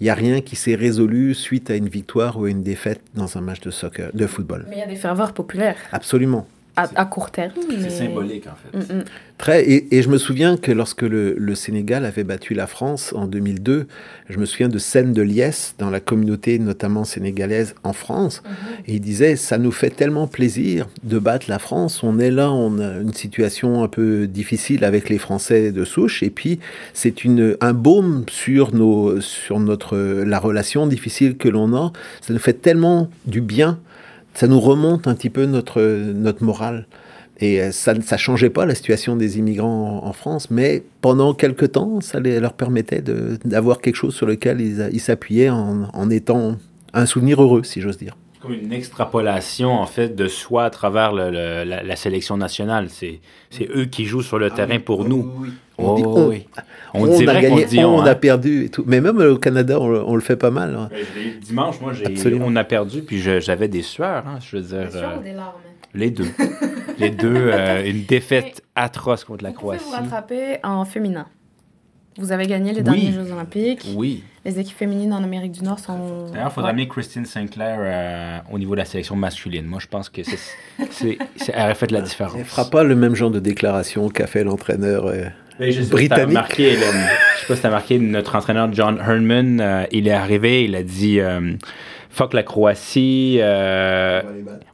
Il 0.00 0.06
y 0.06 0.10
a 0.10 0.14
rien 0.14 0.42
qui 0.42 0.54
s'est 0.54 0.74
résolu 0.74 1.34
suite 1.34 1.70
à 1.70 1.76
une 1.76 1.88
victoire 1.88 2.38
ou 2.38 2.44
à 2.44 2.50
une 2.50 2.62
défaite 2.62 3.00
dans 3.14 3.38
un 3.38 3.40
match 3.40 3.60
de 3.60 3.70
soccer, 3.70 4.10
de 4.12 4.26
football. 4.26 4.66
Mais 4.68 4.76
il 4.76 4.80
y 4.80 4.82
a 4.82 4.86
des 4.86 4.96
ferveurs 4.96 5.32
populaires. 5.32 5.76
Absolument 5.92 6.46
à, 6.94 7.04
court 7.04 7.30
terme. 7.30 7.52
C'est 7.80 7.90
symbolique, 7.90 8.46
en 8.46 8.54
fait. 8.54 8.94
Mm, 8.94 8.98
mm. 8.98 9.04
Très, 9.38 9.68
et, 9.68 10.02
je 10.02 10.08
me 10.08 10.18
souviens 10.18 10.56
que 10.56 10.70
lorsque 10.70 11.02
le, 11.02 11.54
Sénégal 11.54 12.04
avait 12.04 12.24
battu 12.24 12.52
la 12.52 12.66
France 12.66 13.14
en 13.16 13.26
2002, 13.26 13.86
je 14.28 14.38
me 14.38 14.44
souviens 14.44 14.68
de 14.68 14.78
scènes 14.78 15.12
de 15.12 15.22
liesse 15.22 15.74
dans 15.78 15.88
la 15.90 16.00
communauté, 16.00 16.58
notamment 16.58 17.04
sénégalaise, 17.04 17.74
en 17.82 17.92
France. 17.92 18.42
Mm-hmm. 18.44 18.82
Et 18.86 18.94
il 18.94 19.00
disait, 19.00 19.36
ça 19.36 19.56
nous 19.58 19.72
fait 19.72 19.90
tellement 19.90 20.26
plaisir 20.26 20.88
de 21.04 21.18
battre 21.18 21.46
la 21.48 21.58
France. 21.58 22.02
On 22.02 22.18
est 22.18 22.30
là, 22.30 22.52
on 22.52 22.78
a 22.78 22.98
une 22.98 23.14
situation 23.14 23.82
un 23.82 23.88
peu 23.88 24.26
difficile 24.26 24.84
avec 24.84 25.08
les 25.08 25.18
Français 25.18 25.72
de 25.72 25.84
souche. 25.84 26.22
Et 26.22 26.30
puis, 26.30 26.60
c'est 26.92 27.14
un 27.60 27.72
baume 27.72 28.24
sur, 28.30 28.74
nos, 28.74 29.20
sur 29.20 29.58
notre, 29.58 29.96
la 29.96 30.38
relation 30.38 30.86
difficile 30.86 31.36
que 31.36 31.48
l'on 31.48 31.74
a. 31.74 31.92
Ça 32.20 32.32
nous 32.32 32.38
fait 32.38 32.60
tellement 32.60 33.10
du 33.26 33.40
bien 33.40 33.78
ça 34.34 34.46
nous 34.46 34.60
remonte 34.60 35.06
un 35.06 35.14
petit 35.14 35.30
peu 35.30 35.46
notre, 35.46 35.82
notre 35.82 36.44
morale. 36.44 36.86
Et 37.40 37.62
euh, 37.62 37.72
ça 37.72 37.94
ne 37.94 38.02
changeait 38.02 38.50
pas 38.50 38.66
la 38.66 38.74
situation 38.74 39.16
des 39.16 39.38
immigrants 39.38 40.02
en, 40.04 40.12
France, 40.12 40.50
mais 40.50 40.82
pendant 41.00 41.32
quelque 41.32 41.64
temps, 41.64 42.00
ça 42.00 42.20
leur 42.20 42.52
permettait 42.52 43.02
d'avoir 43.44 43.80
quelque 43.80 43.96
chose 43.96 44.14
sur 44.14 44.26
lequel 44.26 44.60
ils 44.60 45.00
s'appuyaient 45.00 45.48
en, 45.48 45.88
en 45.92 46.10
étant 46.10 46.56
un 46.92 47.06
souvenir 47.06 47.42
heureux, 47.42 47.62
si 47.62 47.80
j'ose 47.80 47.96
dire. 47.96 48.16
Comme 48.40 48.54
une 48.54 48.72
extrapolation 48.72 49.72
en 49.72 49.86
fait 49.86 50.16
de 50.16 50.26
soi 50.26 50.64
à 50.64 50.70
travers 50.70 51.12
le, 51.12 51.30
le, 51.30 51.64
la, 51.64 51.82
la, 51.82 51.96
sélection 51.96 52.36
nationale. 52.36 52.88
C'est, 52.88 53.20
c'est 53.50 53.68
eux 53.74 53.84
qui 53.84 54.06
jouent 54.06 54.22
sur 54.22 54.38
le 54.38 54.46
ah 54.46 54.54
terrain 54.54 54.78
pour 54.78 55.04
nous. 55.04 55.30
Oui, 55.36 55.50
On, 55.76 55.94
dit, 55.94 56.02
on, 56.04 56.28
oui. 56.28 56.46
on, 56.94 57.08
on 57.08 57.28
a 57.28 57.40
gagné, 57.40 57.64
dit, 57.66 57.84
on, 57.84 58.00
a 58.00 58.14
perdu 58.14 58.64
et 58.64 58.68
tout. 58.70 58.84
Mais 58.86 59.00
même 59.00 59.18
au 59.18 59.36
Canada, 59.36 59.78
on, 59.78 60.14
le 60.14 60.20
fait 60.20 60.36
pas 60.36 60.50
mal. 60.50 60.74
Hein. 60.74 60.88
Dimanche, 61.42 61.80
moi, 61.80 61.92
j'ai, 61.92 62.40
on 62.40 62.56
a 62.56 62.64
perdu, 62.64 63.02
puis 63.02 63.20
je, 63.20 63.40
j'avais 63.40 63.68
des 63.68 63.82
sueurs. 63.82 64.26
Hein, 64.26 64.38
je 64.40 64.56
veux 64.56 64.62
dire, 64.62 64.84
des 64.86 64.90
sueurs 64.90 65.12
euh, 65.12 65.18
ou 65.18 65.22
des 65.22 65.32
larmes? 65.32 65.52
Les 65.92 66.10
deux. 66.10 66.28
les 66.98 67.10
deux. 67.10 67.50
Euh, 67.52 67.84
une 67.84 68.04
défaite 68.04 68.62
atroce 68.74 69.24
contre 69.24 69.44
la 69.44 69.52
Croatie. 69.52 69.84
Vous 69.84 69.90
vous 69.90 69.96
rattraper 69.96 70.58
en 70.62 70.84
féminin. 70.84 71.26
Vous 72.16 72.32
avez 72.32 72.46
gagné 72.46 72.72
les 72.72 72.82
derniers 72.82 73.12
Jeux 73.12 73.32
Olympiques. 73.32 73.86
Oui. 73.94 74.22
Les 74.44 74.58
équipes 74.58 74.76
féminines 74.76 75.12
en 75.12 75.22
Amérique 75.22 75.52
du 75.52 75.62
Nord 75.62 75.78
sont. 75.78 76.26
D'ailleurs, 76.32 76.48
il 76.50 76.54
faudrait 76.54 76.70
amener 76.70 76.88
Christine 76.88 77.26
Sinclair 77.26 77.76
euh, 77.80 78.38
au 78.50 78.58
niveau 78.58 78.72
de 78.72 78.78
la 78.78 78.86
sélection 78.86 79.14
masculine. 79.14 79.66
Moi, 79.66 79.80
je 79.82 79.86
pense 79.86 80.08
que 80.08 80.22
c'est, 80.22 80.38
c'est, 80.90 81.18
elle 81.52 81.62
aurait 81.64 81.74
fait 81.74 81.90
la 81.90 82.00
différence. 82.00 82.34
Elle 82.34 82.40
ne 82.40 82.44
fera 82.44 82.64
pas 82.64 82.82
le 82.82 82.94
même 82.94 83.14
genre 83.14 83.30
de 83.30 83.38
déclaration 83.38 84.08
qu'a 84.08 84.26
fait 84.26 84.42
l'entraîneur 84.42 85.06
euh, 85.06 85.26
britannique. 85.90 86.32
Marqué, 86.32 86.72
je 86.72 86.78
ne 86.78 86.82
sais 86.82 87.46
pas 87.48 87.54
si 87.54 87.60
tu 87.60 87.66
as 87.66 87.70
marqué 87.70 87.98
notre 87.98 88.34
entraîneur 88.34 88.72
John 88.72 88.98
Herman. 88.98 89.60
Euh, 89.60 89.84
il 89.92 90.08
est 90.08 90.12
arrivé, 90.12 90.64
il 90.64 90.74
a 90.74 90.82
dit 90.82 91.20
fuck 92.10 92.34
la 92.34 92.42
Croatie, 92.42 93.38
euh, 93.40 94.20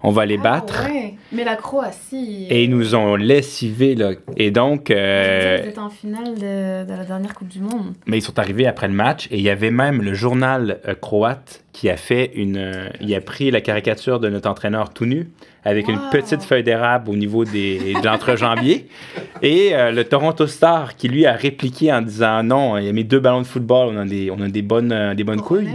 on 0.02 0.10
va 0.10 0.26
les 0.26 0.38
battre. 0.38 0.84
Ah, 0.84 0.90
ouais. 0.90 1.14
Mais 1.32 1.44
la 1.44 1.56
Croatie. 1.56 2.46
Et 2.50 2.64
ils 2.64 2.70
nous 2.70 2.94
ont 2.94 3.14
lessivés, 3.14 3.94
là. 3.94 4.12
Et 4.36 4.50
donc. 4.50 4.90
Euh, 4.90 5.58
ils 5.62 5.68
étaient 5.68 5.78
en 5.78 5.90
finale 5.90 6.34
de, 6.34 6.84
de, 6.84 6.96
la 6.96 7.04
dernière 7.04 7.34
Coupe 7.34 7.48
du 7.48 7.60
Monde. 7.60 7.94
Mais 8.06 8.18
ils 8.18 8.22
sont 8.22 8.38
arrivés 8.38 8.66
après 8.66 8.88
le 8.88 8.94
match 8.94 9.28
et 9.30 9.36
il 9.36 9.42
y 9.42 9.50
avait 9.50 9.70
même 9.70 10.02
le 10.02 10.14
journal 10.14 10.80
euh, 10.88 10.94
croate 10.94 11.64
qui 11.72 11.90
a 11.90 11.96
fait 11.96 12.32
une. 12.34 12.56
Euh, 12.56 12.88
il 13.00 13.14
a 13.14 13.20
pris 13.20 13.50
la 13.50 13.60
caricature 13.60 14.18
de 14.18 14.28
notre 14.28 14.48
entraîneur 14.48 14.90
tout 14.90 15.06
nu 15.06 15.28
avec 15.66 15.88
une 15.88 15.98
petite 16.12 16.44
feuille 16.44 16.62
d'érable 16.62 17.10
au 17.10 17.16
niveau 17.16 17.44
des, 17.44 17.94
de 17.94 18.06
l'entrejambier. 18.06 18.86
Et 19.42 19.74
euh, 19.74 19.90
le 19.90 20.04
Toronto 20.04 20.46
Star 20.46 20.94
qui 20.94 21.08
lui 21.08 21.26
a 21.26 21.32
répliqué 21.32 21.92
en 21.92 22.02
disant 22.02 22.44
non, 22.44 22.78
il 22.78 22.88
a 22.88 22.92
mis 22.92 23.04
deux 23.04 23.18
ballons 23.18 23.42
de 23.42 23.46
football, 23.46 23.88
on 23.92 23.98
a 23.98 24.04
des, 24.04 24.30
on 24.30 24.40
a 24.40 24.48
des 24.48 24.62
bonnes, 24.62 24.92
euh, 24.92 25.14
des 25.14 25.24
bonnes 25.24 25.40
couilles. 25.40 25.68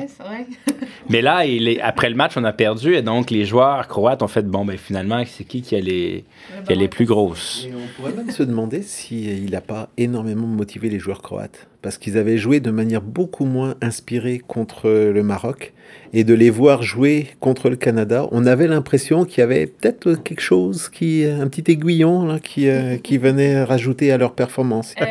Mais 1.10 1.22
là, 1.22 1.46
il 1.46 1.68
est, 1.68 1.82
après 1.82 2.10
le 2.10 2.16
match, 2.16 2.38
on 2.38 2.44
a 2.46 2.54
perdu 2.54 2.96
et 2.96 3.02
donc 3.02 3.32
les 3.32 3.44
joueurs 3.44 3.86
croates 3.90 4.24
ont 4.24 4.30
fait 4.30 4.48
bon, 4.48 4.64
ben 4.64 4.78
finalement, 4.78 5.22
c'est 5.26 5.44
qui 5.44 5.62
qui 5.62 5.76
a 5.76 5.82
les, 5.82 6.24
qui 6.66 6.72
a 6.72 6.76
les 6.76 6.88
plus 6.88 7.06
grosses? 7.06 7.68
Et 7.68 7.74
on 7.74 8.02
pourrait 8.02 8.14
même 8.16 8.32
se 8.32 8.44
demander 8.44 8.82
s'il 8.82 9.52
n'a 9.52 9.62
pas 9.62 9.90
énormément 9.98 10.48
motivé 10.48 10.90
les 10.90 11.00
joueurs 11.00 11.22
croates 11.22 11.68
parce 11.82 11.98
qu'ils 11.98 12.18
avaient 12.18 12.38
joué 12.38 12.60
de 12.60 12.72
manière 12.72 13.02
beaucoup 13.02 13.46
moins 13.46 13.76
inspirée 13.82 14.42
contre 14.46 14.90
le 14.90 15.24
Maroc 15.24 15.74
et 16.14 16.24
de 16.24 16.34
les 16.34 16.50
voir 16.50 16.84
jouer 16.84 17.30
contre 17.40 17.70
le 17.70 17.76
Canada, 17.76 18.28
on 18.32 18.46
avait 18.46 18.68
l'impression 18.68 19.26
qu'il 19.26 19.40
y 19.40 19.42
avait 19.42 19.66
peut-être 19.66 20.16
quelque 20.16 20.42
chose, 20.42 20.90
qui, 20.90 21.26
un 21.26 21.48
petit 21.48 21.72
aiguillon 21.72 22.26
là, 22.26 22.40
qui, 22.40 22.70
euh, 22.70 22.98
qui 22.98 23.18
venait 23.18 23.64
rajouter 23.64 24.12
à 24.12 24.18
leur 24.18 24.34
performance. 24.34 24.94
Euh, 25.02 25.06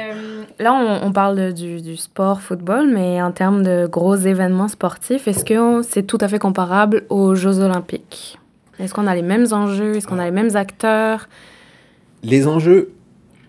là, 0.58 0.72
on, 0.72 1.08
on 1.08 1.12
parle 1.12 1.52
du, 1.52 1.80
du, 1.80 1.96
sport 1.96 2.40
football, 2.40 2.90
mais 2.92 3.20
en 3.22 3.32
termes 3.32 3.62
de 3.62 3.86
gros 3.86 4.16
événements 4.16 4.68
sportifs, 4.68 5.26
est-ce 5.26 5.44
que 5.44 5.82
c'est 5.82 6.06
tout 6.06 6.18
à 6.20 6.28
fait 6.28 6.38
comparable 6.38 7.04
aux 7.08 7.34
Jeux 7.34 7.58
olympiques? 7.60 8.38
Est-ce 8.78 8.94
qu'on 8.94 9.06
a 9.06 9.14
les 9.14 9.22
mêmes 9.22 9.46
enjeux? 9.52 9.96
Est-ce 9.96 10.06
qu'on 10.06 10.18
a 10.18 10.24
les 10.24 10.30
mêmes 10.30 10.56
acteurs? 10.56 11.28
Les 12.22 12.46
enjeux 12.46 12.92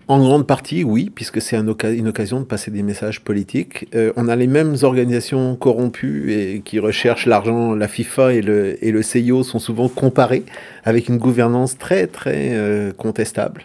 en 0.08 0.18
grande 0.18 0.46
partie, 0.46 0.84
oui, 0.84 1.10
puisque 1.14 1.40
c'est 1.40 1.56
une 1.56 2.08
occasion 2.08 2.40
de 2.40 2.44
passer 2.44 2.70
des 2.70 2.82
messages 2.82 3.20
politiques. 3.20 3.88
Euh, 3.94 4.12
on 4.16 4.28
a 4.28 4.36
les 4.36 4.46
mêmes 4.46 4.76
organisations 4.82 5.54
corrompues 5.54 6.32
et 6.32 6.60
qui 6.60 6.78
recherchent 6.78 7.26
l'argent. 7.26 7.74
La 7.74 7.88
FIFA 7.88 8.34
et 8.34 8.42
le, 8.42 8.84
et 8.84 8.90
le 8.90 9.02
CIO 9.02 9.42
sont 9.42 9.58
souvent 9.58 9.88
comparés 9.88 10.44
avec 10.84 11.08
une 11.08 11.18
gouvernance 11.18 11.78
très, 11.78 12.06
très 12.08 12.50
euh, 12.52 12.92
contestable, 12.92 13.62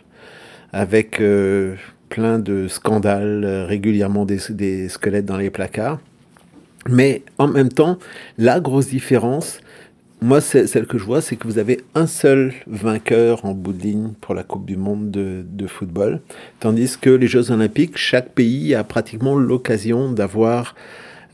avec 0.73 1.19
euh, 1.21 1.75
plein 2.09 2.39
de 2.39 2.67
scandales, 2.67 3.45
régulièrement 3.67 4.25
des, 4.25 4.39
des 4.49 4.89
squelettes 4.89 5.25
dans 5.25 5.37
les 5.37 5.49
placards. 5.49 5.99
Mais 6.87 7.23
en 7.37 7.47
même 7.47 7.69
temps, 7.69 7.97
la 8.37 8.59
grosse 8.59 8.87
différence, 8.87 9.59
moi, 10.19 10.41
celle 10.41 10.87
que 10.87 10.97
je 10.97 11.03
vois, 11.03 11.21
c'est 11.21 11.35
que 11.35 11.47
vous 11.47 11.59
avez 11.59 11.81
un 11.93 12.07
seul 12.07 12.53
vainqueur 12.65 13.45
en 13.45 13.53
bout 13.53 13.73
de 13.73 13.83
ligne 13.83 14.09
pour 14.19 14.33
la 14.33 14.43
Coupe 14.43 14.65
du 14.65 14.75
Monde 14.75 15.11
de, 15.11 15.45
de 15.47 15.67
football, 15.67 16.21
tandis 16.59 16.97
que 16.99 17.11
les 17.11 17.27
Jeux 17.27 17.51
Olympiques, 17.51 17.97
chaque 17.97 18.29
pays 18.29 18.73
a 18.73 18.83
pratiquement 18.83 19.35
l'occasion 19.35 20.11
d'avoir, 20.11 20.73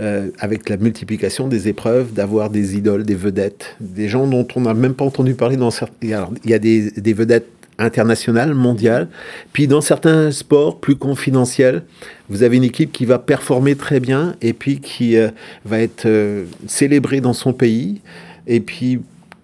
euh, 0.02 0.32
avec 0.38 0.68
la 0.68 0.76
multiplication 0.76 1.48
des 1.48 1.70
épreuves, 1.70 2.12
d'avoir 2.12 2.50
des 2.50 2.76
idoles, 2.76 3.04
des 3.04 3.16
vedettes, 3.16 3.78
des 3.80 4.10
gens 4.10 4.28
dont 4.28 4.46
on 4.56 4.62
n'a 4.62 4.74
même 4.74 4.96
pas 4.96 5.06
entendu 5.06 5.34
parler 5.34 5.56
dans 5.56 5.72
certains. 5.72 5.96
Il 6.02 6.50
y 6.50 6.54
a 6.54 6.60
des, 6.60 6.92
des 6.92 7.14
vedettes 7.14 7.48
internationales, 7.80 8.54
mondiales. 8.54 9.08
Puis 9.54 9.68
dans 9.68 9.82
certains 9.82 10.32
sports 10.32 10.80
plus 10.80 10.96
confidentiels, 10.96 11.84
vous 12.30 12.44
avez 12.44 12.58
une 12.58 12.64
équipe 12.64 12.92
qui 12.92 13.06
va 13.06 13.18
performer 13.18 13.76
très 13.76 14.00
bien 14.00 14.36
et 14.42 14.54
puis 14.54 14.80
qui 14.80 15.18
euh, 15.18 15.30
va 15.66 15.80
être 15.80 16.06
euh, 16.06 16.46
célébrée 16.68 17.22
dans 17.22 17.34
son 17.34 17.54
pays 17.54 18.02
et 18.48 18.60
puis 18.60 19.00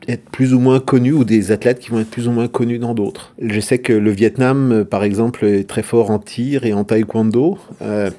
être 0.08 0.30
plus 0.30 0.54
ou 0.54 0.60
moins 0.60 0.80
connus 0.80 1.14
ou 1.14 1.24
des 1.24 1.52
athlètes 1.52 1.80
qui 1.80 1.90
vont 1.90 2.00
être 2.00 2.10
plus 2.10 2.28
ou 2.28 2.32
moins 2.32 2.48
connus 2.48 2.80
dans 2.80 2.94
d'autres. 2.94 3.34
Je 3.42 3.60
sais 3.60 3.80
que 3.80 3.94
le 3.94 4.12
Vietnam, 4.12 4.72
euh, 4.72 4.86
par 4.86 5.04
exemple, 5.04 5.46
est 5.46 5.68
très 5.68 5.84
fort 5.84 6.10
en 6.10 6.20
tir 6.20 6.66
et 6.66 6.74
en 6.74 6.84
taekwondo. 6.84 7.58
Euh, 7.82 8.10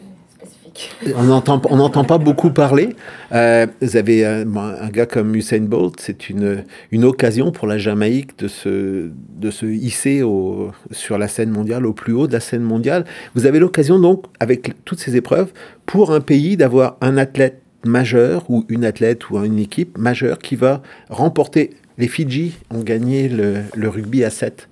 on 1.16 1.24
n'entend 1.24 1.60
on 1.68 2.04
pas 2.04 2.18
beaucoup 2.18 2.50
parler. 2.50 2.90
Euh, 3.32 3.66
vous 3.80 3.96
avez 3.96 4.24
un, 4.24 4.46
un, 4.56 4.88
gars 4.88 5.06
comme 5.06 5.34
Usain 5.34 5.60
Bolt, 5.60 5.96
c'est 5.98 6.30
une, 6.30 6.64
une 6.90 7.04
occasion 7.04 7.50
pour 7.50 7.66
la 7.66 7.76
Jamaïque 7.76 8.38
de 8.38 8.48
se, 8.48 9.10
de 9.36 9.50
se 9.50 9.66
hisser 9.66 10.22
au, 10.22 10.70
sur 10.90 11.18
la 11.18 11.28
scène 11.28 11.50
mondiale, 11.50 11.86
au 11.86 11.92
plus 11.92 12.12
haut 12.12 12.26
de 12.26 12.32
la 12.32 12.40
scène 12.40 12.62
mondiale. 12.62 13.04
Vous 13.34 13.46
avez 13.46 13.58
l'occasion 13.58 13.98
donc, 13.98 14.24
avec 14.38 14.72
toutes 14.84 15.00
ces 15.00 15.16
épreuves, 15.16 15.52
pour 15.86 16.12
un 16.12 16.20
pays 16.20 16.56
d'avoir 16.56 16.96
un 17.00 17.16
athlète 17.16 17.59
majeur 17.84 18.44
ou 18.50 18.64
une 18.68 18.84
athlète 18.84 19.30
ou 19.30 19.42
une 19.42 19.58
équipe 19.58 19.98
majeure 19.98 20.38
qui 20.38 20.56
va 20.56 20.82
remporter. 21.08 21.70
Les 21.98 22.08
Fidji 22.08 22.54
ont 22.70 22.82
gagné 22.82 23.28
le, 23.28 23.62
le 23.74 23.88
rugby 23.88 24.24
à 24.24 24.30
7. 24.30 24.68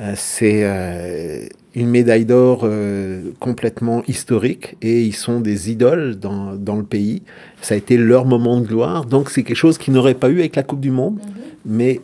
Euh, 0.00 0.14
c'est 0.16 0.62
euh, 0.64 1.46
une 1.74 1.88
médaille 1.88 2.24
d'or 2.24 2.60
euh, 2.64 3.30
complètement 3.40 4.02
historique 4.08 4.76
et 4.80 5.02
ils 5.02 5.14
sont 5.14 5.40
des 5.40 5.70
idoles 5.70 6.18
dans, 6.18 6.54
dans, 6.54 6.76
le 6.76 6.82
pays. 6.82 7.22
Ça 7.60 7.74
a 7.74 7.76
été 7.76 7.98
leur 7.98 8.24
moment 8.24 8.60
de 8.60 8.66
gloire. 8.66 9.04
Donc 9.04 9.28
c'est 9.28 9.42
quelque 9.42 9.56
chose 9.56 9.76
qu'ils 9.76 9.92
n'auraient 9.92 10.14
pas 10.14 10.30
eu 10.30 10.40
avec 10.40 10.56
la 10.56 10.62
Coupe 10.62 10.80
du 10.80 10.90
Monde. 10.90 11.18
Mm-hmm. 11.18 11.40
Mais 11.66 12.00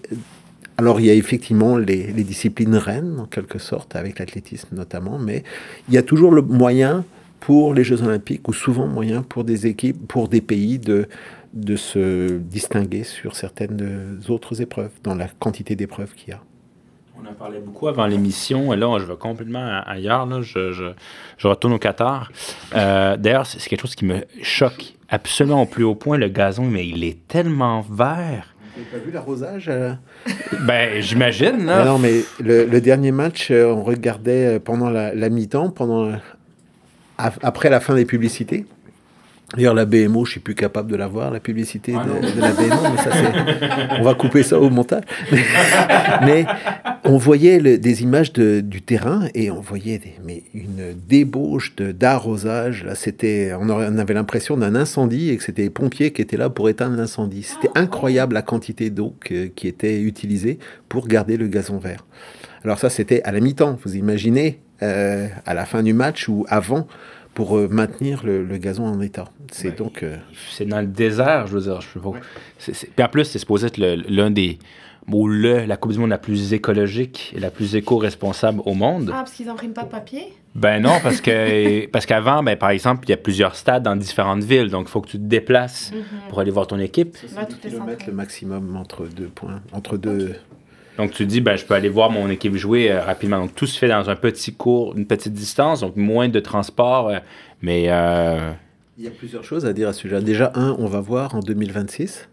alors 0.77 1.01
il 1.01 1.07
y 1.07 1.11
a 1.11 1.15
effectivement 1.15 1.79
les, 1.79 2.13
les 2.13 2.25
disciplines 2.25 2.77
reines 2.77 3.19
en 3.21 3.27
quelque 3.27 3.59
sorte, 3.59 3.97
avec 3.97 4.19
l'athlétisme 4.19 4.69
notamment, 4.77 5.19
mais 5.19 5.43
il 5.89 5.95
y 5.95 5.99
a 5.99 6.03
toujours 6.03 6.31
le 6.31 6.43
moyen 6.43 7.05
pour 7.41 7.75
les 7.75 7.85
Jeux 7.85 8.03
Olympiques 8.03 8.49
ou 8.49 8.53
souvent 8.53 8.87
moyen 8.87 9.23
pour 9.23 9.45
des 9.45 9.67
équipes, 9.67 10.07
pour 10.09 10.29
des 10.29 10.41
pays 10.41 10.79
de, 10.79 11.09
de 11.55 11.77
se 11.77 12.39
distinguer 12.39 13.05
sur 13.05 13.37
certaines 13.37 14.21
autres 14.29 14.61
épreuves, 14.61 14.93
dans 15.03 15.15
la 15.15 15.29
quantité 15.29 15.77
d'épreuves 15.77 16.15
qu'il 16.15 16.31
y 16.31 16.33
a. 16.33 16.41
On 17.21 17.27
en 17.29 17.35
parlait 17.35 17.59
beaucoup 17.59 17.89
avant 17.89 18.07
l'émission. 18.07 18.71
Là, 18.73 18.99
je 19.01 19.05
vais 19.05 19.17
complètement 19.17 19.83
ailleurs. 19.85 20.25
Là. 20.27 20.41
Je, 20.41 20.73
je, 20.73 20.85
je 21.37 21.49
retourne 21.49 21.73
au 21.73 21.79
Qatar. 21.79 22.31
Euh, 22.77 23.17
D'ailleurs, 23.17 23.45
c'est 23.45 23.59
quelque 23.69 23.81
chose 23.83 23.97
qui 23.97 24.05
me 24.05 24.21
choque 24.43 24.95
absolument 25.09 25.63
au 25.63 25.67
plus 25.67 25.83
haut 25.83 25.97
point. 25.97 26.17
Le 26.17 26.29
gazon, 26.29 26.65
mais 26.65 26.87
il 26.87 27.03
est 27.03 27.27
tellement 27.27 27.81
vert. 27.81 28.55
Vous 28.77 28.85
n'avez 28.85 28.99
pas 28.99 29.05
vu 29.05 29.11
l'arrosage 29.11 29.69
euh... 29.69 29.95
Ben, 30.61 31.03
j'imagine. 31.03 31.65
Non, 31.65 31.99
mais 31.99 32.21
le, 32.39 32.67
le, 32.67 32.81
dernier 32.81 33.11
match, 33.11 33.51
euh, 33.51 33.67
on 33.67 33.83
regardait 33.83 34.61
pendant 34.61 34.89
la, 34.89 35.13
la 35.13 35.29
mi-temps, 35.29 35.71
pendant 35.71 36.13
après 37.19 37.69
la 37.69 37.81
fin 37.81 37.95
des 37.95 38.05
publicités. 38.05 38.65
D'ailleurs, 39.57 39.75
la 39.75 39.87
BMO, 39.87 40.27
je 40.27 40.33
suis 40.33 40.41
plus 40.41 40.55
capable 40.55 40.91
de 40.91 40.97
la 40.97 41.09
voir, 41.09 41.31
la 41.31 41.41
publicité 41.41 41.95
ah 41.97 42.05
de, 42.05 42.35
de, 42.35 42.41
la 42.41 42.53
BMO, 42.53 42.91
mais 42.93 42.99
ça, 42.99 43.11
c'est... 43.13 43.99
on 43.99 44.03
va 44.03 44.15
couper 44.15 44.43
ça 44.43 44.61
au 44.61 44.69
montage. 44.69 45.05
mais 46.27 46.45
on 47.05 47.17
voyait 47.17 47.59
le, 47.59 47.79
des 47.79 48.03
images 48.03 48.35
de, 48.35 48.61
du 48.61 48.83
terrain 48.83 49.29
et 49.35 49.51
on 49.51 49.61
voyait 49.61 49.97
des, 49.97 50.13
mais 50.23 50.43
une 50.53 50.95
débauche 51.09 51.75
de, 51.77 51.93
d'arrosage. 51.93 52.85
Là, 52.85 52.95
c'était, 52.95 53.53
on, 53.59 53.71
aurait, 53.71 53.89
on 53.91 53.97
avait 53.97 54.13
l'impression 54.13 54.59
d'un 54.59 54.75
incendie 54.75 55.31
et 55.31 55.39
que 55.39 55.43
c'était 55.43 55.63
les 55.63 55.71
pompiers 55.71 56.13
qui 56.13 56.21
étaient 56.21 56.37
là 56.37 56.51
pour 56.51 56.69
éteindre 56.69 56.99
l'incendie. 56.99 57.43
C'était 57.43 57.71
incroyable 57.75 58.35
la 58.35 58.43
quantité 58.43 58.91
d'eau 58.91 59.17
que, 59.19 59.47
qui 59.47 59.67
était 59.67 60.03
utilisée 60.03 60.59
pour 60.91 61.09
garder 61.09 61.39
le 61.39 61.49
gazon 61.49 61.79
vert. 61.79 62.05
Alors 62.65 62.79
ça, 62.79 62.91
c'était 62.91 63.23
à 63.23 63.33
la 63.33 63.41
mi-temps. 63.41 63.79
Vous 63.83 63.97
imaginez, 63.97 64.61
à 64.81 65.55
la 65.55 65.67
fin 65.67 65.83
du 65.83 65.93
match 65.93 66.29
ou 66.29 66.47
avant, 66.49 66.87
pour 67.39 67.57
euh, 67.57 67.69
maintenir 67.71 68.23
le, 68.25 68.43
le, 68.43 68.59
gazon 68.59 68.85
en 68.85 69.01
état. 69.01 69.27
C'est 69.53 69.69
ouais, 69.69 69.75
donc... 69.77 70.03
Euh... 70.03 70.17
C'est 70.51 70.65
dans 70.65 70.81
le 70.81 70.89
désert, 70.89 71.47
je 71.47 71.53
veux 71.57 71.61
dire. 71.71 71.81
Je 71.81 71.99
pas... 72.01 72.09
Ouais. 72.09 72.21
Puis 72.59 73.05
en 73.05 73.09
plus, 73.09 73.27
c'est 73.27 73.39
supposé 73.39 73.69
être 73.69 73.79
l'un 73.79 74.33
des 74.33 74.59
ou 75.11 75.27
le, 75.27 75.65
la 75.65 75.77
Coupe 75.77 75.93
du 75.93 75.99
Monde 75.99 76.11
la 76.11 76.19
plus 76.19 76.53
écologique 76.53 77.33
et 77.37 77.41
la 77.41 77.51
plus 77.51 77.77
éco-responsable 77.77 78.61
au 78.67 78.75
monde. 78.75 79.11
Ah, 79.11 79.19
parce 79.19 79.33
qu'ils 79.33 79.47
n'impriment 79.47 79.73
pas 79.73 79.85
de 79.85 79.89
papier? 79.89 80.35
Ben 80.55 80.83
non, 80.83 80.95
parce 81.03 81.21
que 81.21 81.87
parce 81.93 82.05
qu'avant, 82.07 82.43
ben, 82.43 82.57
par 82.57 82.71
exemple, 82.71 83.05
il 83.07 83.11
y 83.11 83.15
a 83.15 83.17
plusieurs 83.17 83.55
stades 83.55 83.85
dans 83.85 83.97
différentes 83.97 84.43
villes, 84.43 84.69
donc 84.69 84.87
il 84.89 84.91
faut 84.91 85.01
que 85.01 85.09
tu 85.09 85.19
te 85.19 85.23
déplaces 85.23 85.93
Mhm. 85.93 86.03
pour 86.29 86.41
aller 86.41 86.51
voir 86.51 86.67
ton 86.67 86.79
équipe. 86.79 87.17
Kilomètres 87.17 87.57
centré. 87.63 87.97
le 88.07 88.13
maximum 88.13 88.77
entre 88.77 89.07
deux 89.07 89.29
points, 89.29 89.63
entre 89.73 89.97
deux. 89.97 90.35
Donc 90.99 91.13
tu 91.13 91.25
dis, 91.27 91.41
ben, 91.41 91.57
je 91.57 91.65
peux 91.65 91.75
aller 91.75 91.89
voir 91.89 92.11
mon 92.11 92.29
équipe 92.29 92.57
jouer 92.57 92.91
euh, 92.91 93.01
rapidement. 93.01 93.39
Donc 93.39 93.55
tout 93.55 93.67
se 93.67 93.79
fait 93.79 93.89
dans 93.89 94.11
un 94.11 94.17
petit 94.17 94.53
cours, 94.53 94.97
une 94.97 95.07
petite 95.07 95.33
distance, 95.33 95.81
donc 95.81 95.97
moins 95.97 96.29
de 96.29 96.41
transport, 96.41 97.09
euh, 97.09 97.19
mais 97.63 97.85
euh, 97.89 98.51
Il 98.99 99.05
y 99.05 99.07
a 99.07 99.11
plusieurs 99.11 99.45
choses 99.45 99.65
à 99.65 99.73
dire 99.73 99.89
à 99.89 99.93
ce 99.93 100.01
sujet. 100.01 100.21
Déjà, 100.21 100.51
un, 100.57 100.75
on 100.79 100.87
va 100.87 101.01
voir 101.01 101.35
en 101.37 101.41
2026 101.41 102.29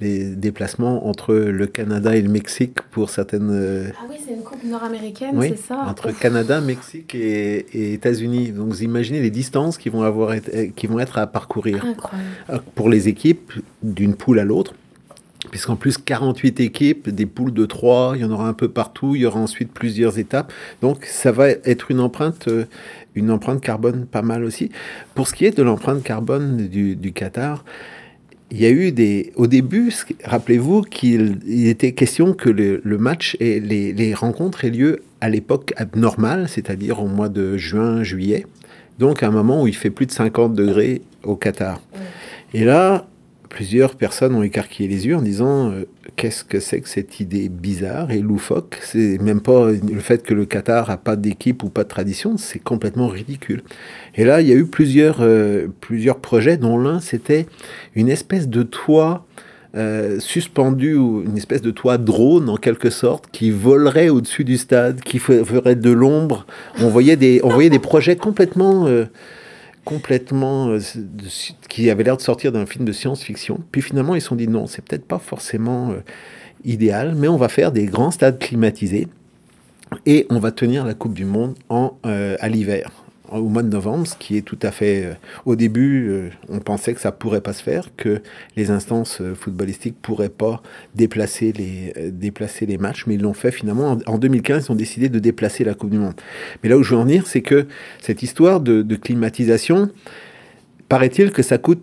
les 0.00 0.34
déplacements 0.36 1.06
entre 1.08 1.34
le 1.34 1.66
Canada 1.66 2.14
et 2.16 2.20
le 2.20 2.28
Mexique 2.28 2.82
pour 2.90 3.08
certaines. 3.08 3.92
Ah 3.98 4.02
oui, 4.10 4.16
c'est 4.26 4.34
une 4.34 4.42
coupe 4.42 4.62
nord-américaine, 4.62 5.30
oui, 5.34 5.48
c'est 5.50 5.56
ça? 5.68 5.86
entre 5.88 6.10
Ouf. 6.10 6.20
Canada, 6.20 6.60
Mexique 6.60 7.14
et, 7.14 7.64
et 7.72 7.94
États-Unis. 7.94 8.52
Donc, 8.52 8.68
vous 8.68 8.82
imaginez 8.82 9.20
les 9.22 9.30
distances 9.30 9.78
qui 9.78 9.88
vont, 9.88 10.02
avoir 10.02 10.34
qui 10.74 10.86
vont 10.86 10.98
être 11.00 11.16
à 11.18 11.26
parcourir 11.26 11.82
Incroyable. 11.82 12.62
pour 12.74 12.90
les 12.90 13.08
équipes 13.08 13.52
d'une 13.82 14.14
poule 14.14 14.38
à 14.38 14.44
l'autre. 14.44 14.74
Puisqu'en 15.50 15.76
plus, 15.76 15.98
48 15.98 16.60
équipes, 16.60 17.08
des 17.08 17.26
poules 17.26 17.52
de 17.52 17.66
3, 17.66 18.14
il 18.16 18.22
y 18.22 18.24
en 18.24 18.30
aura 18.30 18.48
un 18.48 18.52
peu 18.52 18.68
partout, 18.68 19.14
il 19.14 19.22
y 19.22 19.26
aura 19.26 19.40
ensuite 19.40 19.72
plusieurs 19.72 20.18
étapes. 20.18 20.52
Donc, 20.82 21.04
ça 21.04 21.32
va 21.32 21.48
être 21.50 21.90
une 21.90 22.00
empreinte, 22.00 22.48
euh, 22.48 22.64
une 23.14 23.30
empreinte 23.30 23.60
carbone 23.60 24.06
pas 24.06 24.22
mal 24.22 24.44
aussi. 24.44 24.70
Pour 25.14 25.28
ce 25.28 25.34
qui 25.34 25.44
est 25.44 25.56
de 25.56 25.62
l'empreinte 25.62 26.02
carbone 26.02 26.68
du, 26.68 26.96
du 26.96 27.12
Qatar, 27.12 27.64
il 28.50 28.60
y 28.60 28.66
a 28.66 28.70
eu 28.70 28.92
des. 28.92 29.32
Au 29.36 29.46
début, 29.46 29.92
rappelez-vous 30.24 30.82
qu'il 30.82 31.38
il 31.46 31.66
était 31.66 31.92
question 31.92 32.32
que 32.32 32.48
le, 32.48 32.80
le 32.84 32.98
match 32.98 33.36
et 33.40 33.58
les, 33.58 33.92
les 33.92 34.14
rencontres 34.14 34.64
aient 34.64 34.70
lieu 34.70 35.00
à 35.20 35.28
l'époque 35.28 35.74
normale, 35.96 36.48
c'est-à-dire 36.48 37.02
au 37.02 37.08
mois 37.08 37.28
de 37.28 37.56
juin, 37.56 38.02
juillet. 38.02 38.46
Donc, 38.98 39.22
à 39.22 39.28
un 39.28 39.30
moment 39.30 39.62
où 39.62 39.66
il 39.66 39.74
fait 39.74 39.90
plus 39.90 40.06
de 40.06 40.12
50 40.12 40.54
degrés 40.54 41.02
au 41.22 41.36
Qatar. 41.36 41.80
Et 42.54 42.64
là, 42.64 43.06
plusieurs 43.48 43.94
personnes 43.94 44.34
ont 44.34 44.42
écarquillé 44.42 44.88
les 44.88 45.06
yeux 45.06 45.16
en 45.16 45.22
disant 45.22 45.70
euh, 45.70 45.84
qu'est-ce 46.16 46.44
que 46.44 46.60
c'est 46.60 46.80
que 46.80 46.88
cette 46.88 47.20
idée 47.20 47.48
bizarre 47.48 48.10
et 48.10 48.20
loufoque? 48.20 48.78
C'est 48.82 49.18
même 49.22 49.40
pas 49.40 49.70
le 49.70 50.00
fait 50.00 50.22
que 50.22 50.34
le 50.34 50.44
Qatar 50.44 50.90
a 50.90 50.96
pas 50.96 51.16
d'équipe 51.16 51.62
ou 51.62 51.68
pas 51.68 51.84
de 51.84 51.88
tradition, 51.88 52.36
c'est 52.36 52.58
complètement 52.58 53.08
ridicule. 53.08 53.62
Et 54.14 54.24
là, 54.24 54.40
il 54.40 54.48
y 54.48 54.52
a 54.52 54.56
eu 54.56 54.66
plusieurs, 54.66 55.18
euh, 55.20 55.68
plusieurs 55.80 56.18
projets, 56.18 56.56
dont 56.56 56.78
l'un 56.78 57.00
c'était 57.00 57.46
une 57.94 58.08
espèce 58.08 58.48
de 58.48 58.62
toit 58.62 59.26
euh, 59.76 60.20
suspendu 60.20 60.94
ou 60.94 61.22
une 61.22 61.36
espèce 61.36 61.60
de 61.60 61.70
toit 61.70 61.98
drone 61.98 62.48
en 62.48 62.56
quelque 62.56 62.88
sorte 62.88 63.26
qui 63.30 63.50
volerait 63.50 64.08
au-dessus 64.08 64.44
du 64.44 64.56
stade, 64.56 65.00
qui 65.02 65.18
fe- 65.18 65.44
ferait 65.44 65.76
de 65.76 65.90
l'ombre. 65.90 66.46
On 66.80 66.88
voyait 66.88 67.16
des, 67.16 67.40
on 67.44 67.50
voyait 67.50 67.68
des 67.68 67.78
projets 67.78 68.16
complètement 68.16 68.86
complètement 69.86 70.68
euh, 70.68 70.80
qui 71.68 71.88
avait 71.88 72.02
l'air 72.02 72.16
de 72.16 72.22
sortir 72.22 72.50
d'un 72.50 72.66
film 72.66 72.84
de 72.84 72.92
science-fiction. 72.92 73.60
Puis 73.70 73.80
finalement, 73.80 74.16
ils 74.16 74.20
se 74.20 74.26
sont 74.26 74.34
dit 74.34 74.48
non, 74.48 74.66
c'est 74.66 74.84
peut-être 74.84 75.06
pas 75.06 75.20
forcément 75.20 75.92
euh, 75.92 76.00
idéal, 76.64 77.14
mais 77.14 77.28
on 77.28 77.36
va 77.36 77.48
faire 77.48 77.70
des 77.70 77.86
grands 77.86 78.10
stades 78.10 78.38
climatisés 78.38 79.06
et 80.04 80.26
on 80.28 80.40
va 80.40 80.50
tenir 80.50 80.84
la 80.84 80.94
Coupe 80.94 81.14
du 81.14 81.24
Monde 81.24 81.54
euh, 82.04 82.36
à 82.40 82.48
l'hiver, 82.48 82.90
au 83.32 83.48
mois 83.48 83.62
de 83.62 83.68
novembre, 83.68 84.06
ce 84.06 84.16
qui 84.16 84.36
est 84.36 84.42
tout 84.42 84.58
à 84.62 84.70
fait. 84.70 85.04
euh, 85.04 85.14
au 85.44 85.56
début, 85.56 86.08
euh, 86.08 86.30
on 86.48 86.58
pensait 86.58 86.94
que 86.94 87.00
ça 87.00 87.12
pourrait 87.12 87.40
pas 87.40 87.52
se 87.52 87.62
faire, 87.62 87.88
que 87.96 88.20
les 88.56 88.70
instances 88.70 89.20
euh, 89.20 89.34
footballistiques 89.34 89.96
pourraient 90.00 90.28
pas 90.28 90.62
déplacer 90.94 91.52
les, 91.52 92.10
déplacer 92.10 92.66
les 92.66 92.78
matchs, 92.78 93.04
mais 93.06 93.14
ils 93.14 93.22
l'ont 93.22 93.34
fait 93.34 93.50
finalement. 93.50 93.92
En, 94.06 94.14
en 94.14 94.18
2015, 94.18 94.66
ils 94.66 94.72
ont 94.72 94.76
décidé 94.76 95.08
de 95.08 95.18
déplacer 95.18 95.64
la 95.64 95.74
Coupe 95.74 95.90
du 95.90 95.98
Monde. 95.98 96.14
Mais 96.62 96.68
là 96.68 96.76
où 96.76 96.82
je 96.82 96.94
veux 96.94 97.00
en 97.00 97.04
venir, 97.04 97.26
c'est 97.26 97.42
que 97.42 97.66
cette 98.00 98.22
histoire 98.22 98.60
de, 98.60 98.82
climatisation, 98.96 99.90
paraît-il 100.88 101.30
que 101.30 101.42
ça 101.42 101.58
coûte. 101.58 101.82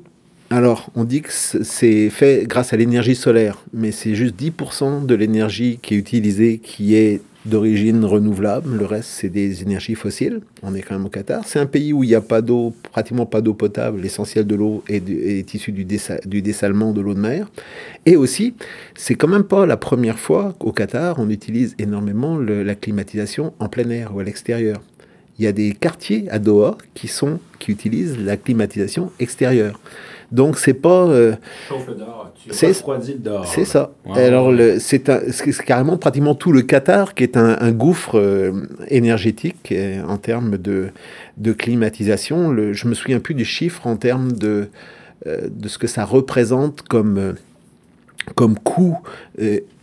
Alors, 0.50 0.92
on 0.96 1.04
dit 1.04 1.22
que 1.22 1.32
c'est 1.32 2.10
fait 2.10 2.46
grâce 2.48 2.74
à 2.74 2.78
l'énergie 2.78 3.16
solaire, 3.16 3.64
mais 3.74 3.92
c'est 3.92 4.14
juste 4.14 4.36
10% 4.40 5.06
de 5.06 5.16
l'énergie 5.16 5.80
qui 5.82 5.96
est 5.96 5.98
utilisée 5.98 6.60
qui 6.60 6.96
est 6.96 7.22
d'origine 7.46 8.06
renouvelable. 8.06 8.78
Le 8.78 8.86
reste, 8.86 9.10
c'est 9.10 9.30
des 9.30 9.62
énergies 9.64 9.96
fossiles. 9.96 10.42
On 10.62 10.74
est 10.76 10.82
quand 10.82 10.96
même 10.96 11.06
au 11.06 11.10
Qatar. 11.10 11.44
C'est 11.46 11.60
un 11.60 11.66
pays 11.66 11.92
où 11.94 12.04
il 12.04 12.08
n'y 12.08 12.16
a 12.16 12.22
pas 12.22 12.42
d'eau, 12.42 12.74
pratiquement 12.92 13.26
pas 13.26 13.42
d'eau 13.42 13.54
potable. 13.54 14.02
L'essentiel 14.02 14.48
de 14.48 14.56
l'eau 14.56 14.84
est, 14.88 15.54
issu 15.54 15.72
du, 15.72 15.84
dessa- 15.86 16.26
du 16.26 16.42
dessalement 16.42 16.94
de 16.94 17.02
l'eau 17.02 17.14
de 17.14 17.20
mer. 17.20 17.50
Et 18.06 18.16
aussi, 18.16 18.54
c'est 18.96 19.16
quand 19.16 19.28
même 19.28 19.44
pas 19.44 19.66
la 19.66 19.78
première 19.78 20.20
fois 20.20 20.56
qu'au 20.60 20.72
Qatar, 20.72 21.20
on 21.20 21.30
utilise 21.30 21.76
énormément 21.80 22.38
la 22.38 22.76
climatisation 22.76 23.54
en 23.60 23.68
plein 23.68 23.90
air 23.90 24.16
ou 24.16 24.20
à 24.20 24.24
l'extérieur. 24.24 24.82
Il 25.40 25.46
y 25.46 25.48
a 25.48 25.52
des 25.52 25.74
quartiers 25.74 26.30
à 26.30 26.38
Doha 26.40 26.78
qui 26.94 27.10
utilisent 27.72 28.20
la 28.20 28.38
climatisation 28.38 29.12
extérieure. 29.20 29.80
Donc, 30.34 30.58
c'est 30.58 30.74
pas. 30.74 31.06
euh, 31.08 31.36
chauffe 31.70 31.96
dehors, 31.96 32.34
tu 32.36 32.50
C'est- 32.52 32.68
refroidis 32.68 33.14
le 33.14 33.20
dehors. 33.20 33.46
c'est 33.46 33.64
ça. 33.66 33.92
Alors, 34.14 34.52
c'est 34.80 35.04
carrément 35.66 35.98
pratiquement 35.98 36.36
tout 36.36 36.52
le 36.52 36.62
Qatar 36.64 37.14
qui 37.14 37.24
est 37.24 37.38
un, 37.38 37.56
un 37.60 37.72
gouffre 37.72 38.18
euh, 38.20 38.52
énergétique 38.90 39.72
euh, 39.72 40.04
en 40.08 40.18
termes 40.18 40.58
de, 40.58 40.90
de 41.38 41.54
climatisation. 41.54 42.50
Le, 42.52 42.74
je 42.74 42.88
me 42.88 42.94
souviens 42.96 43.20
plus 43.20 43.36
du 43.36 43.46
chiffre 43.46 43.88
en 43.88 43.96
termes 43.96 44.32
de, 44.34 44.68
de 45.26 45.68
ce 45.70 45.78
que 45.78 45.88
ça 45.88 46.04
représente 46.04 46.82
comme, 46.82 47.36
comme 48.36 48.58
coût 48.58 48.98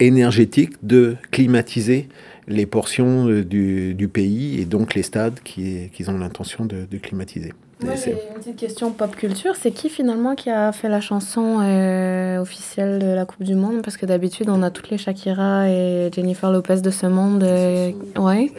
énergétique 0.01 0.73
de 0.83 1.17
climatiser 1.31 2.09
les 2.49 2.67
portions 2.67 3.27
du, 3.43 3.95
du 3.95 4.09
pays 4.09 4.61
et 4.61 4.65
donc 4.65 4.95
les 4.95 5.03
stades 5.05 5.39
qui- 5.45 5.89
qu'ils 5.93 6.11
ont 6.11 6.19
l'intention 6.19 6.65
de, 6.67 6.85
de 6.91 6.99
climatiser. 6.99 7.53
Moi, 7.83 7.95
j'ai 7.95 8.01
c'est- 8.01 8.11
une 8.11 8.35
petite 8.35 8.57
question 8.57 8.91
pop 8.91 9.15
culture. 9.17 9.57
C'est 9.57 9.71
qui 9.71 9.89
finalement 9.89 10.35
qui 10.35 10.51
a 10.51 10.71
fait 10.73 10.89
la 10.89 11.01
chanson 11.01 11.61
euh, 11.63 12.39
officielle 12.39 12.99
de 12.99 13.07
la 13.07 13.25
Coupe 13.25 13.43
du 13.43 13.55
Monde? 13.55 13.83
Parce 13.83 13.97
que 13.97 14.05
d'habitude, 14.07 14.49
on 14.51 14.63
a 14.63 14.71
toutes 14.71 14.91
les 14.91 14.99
Shakira 14.99 15.69
et 15.69 16.11
Jennifer 16.15 16.51
Lopez 16.51 16.81
de 16.83 16.91
ce 16.91 17.07
monde. 17.07 17.43
euh, 17.43 17.91
ouais, 18.19 18.53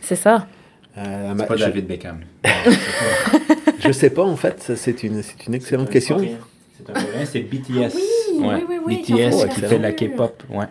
c'est 0.00 0.16
ça. 0.16 0.46
Euh, 0.96 1.28
C'est 1.30 1.34
ma- 1.34 1.44
pas 1.44 1.56
je- 1.56 1.64
David 1.64 1.86
Beckham. 1.86 2.20
Je 3.80 3.92
sais 3.92 4.08
pas, 4.10 4.22
en 4.22 4.36
fait, 4.36 4.62
ça, 4.62 4.76
c'est 4.76 5.02
une, 5.02 5.22
c'est 5.22 5.46
une 5.46 5.54
excellente 5.54 5.90
question. 5.90 6.16
C'est 6.18 6.90
un 6.90 6.94
coréen, 6.94 7.24
c'est 7.26 7.40
BTS. 7.40 7.92
Ah 7.92 7.94
oui, 7.94 8.46
Ouais, 8.46 8.64
oui, 8.68 8.76
oui, 8.86 9.02
qui 9.02 9.12
BTS 9.12 9.46
qui 9.54 9.60
la 9.60 9.68
fait 9.68 9.76
de 9.78 9.82
la. 9.82 9.92
K-pop. 9.92 10.42
Ouais. 10.50 10.64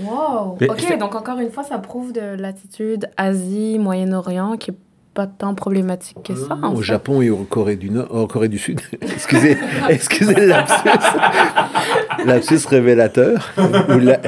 Wow. 0.00 0.56
Mais 0.60 0.70
Ok, 0.70 0.80
c'est- 0.86 0.96
donc 0.96 1.14
encore 1.16 1.38
une 1.40 1.50
fois, 1.50 1.64
ça 1.64 1.78
prouve 1.78 2.12
de 2.12 2.20
l'attitude 2.20 3.08
Asie, 3.16 3.78
Moyen-Orient 3.80 4.56
qui 4.58 4.70
est 4.70 4.74
pas 5.16 5.26
tant 5.26 5.54
problématique 5.54 6.18
que 6.24 6.34
ça. 6.36 6.56
en 6.62 6.74
Au 6.74 6.76
fait. 6.76 6.84
Japon 6.84 7.22
et 7.22 7.30
au 7.30 7.38
Corée 7.38 7.76
du 7.76 7.90
Nord, 7.90 8.14
en 8.14 8.26
Corée 8.26 8.48
du 8.48 8.58
Sud. 8.58 8.80
excusez, 9.02 9.56
excusez 9.88 10.46
lapsus 12.24 12.66
révélateur 12.68 13.52
ou 13.58 13.98
la- 13.98 14.20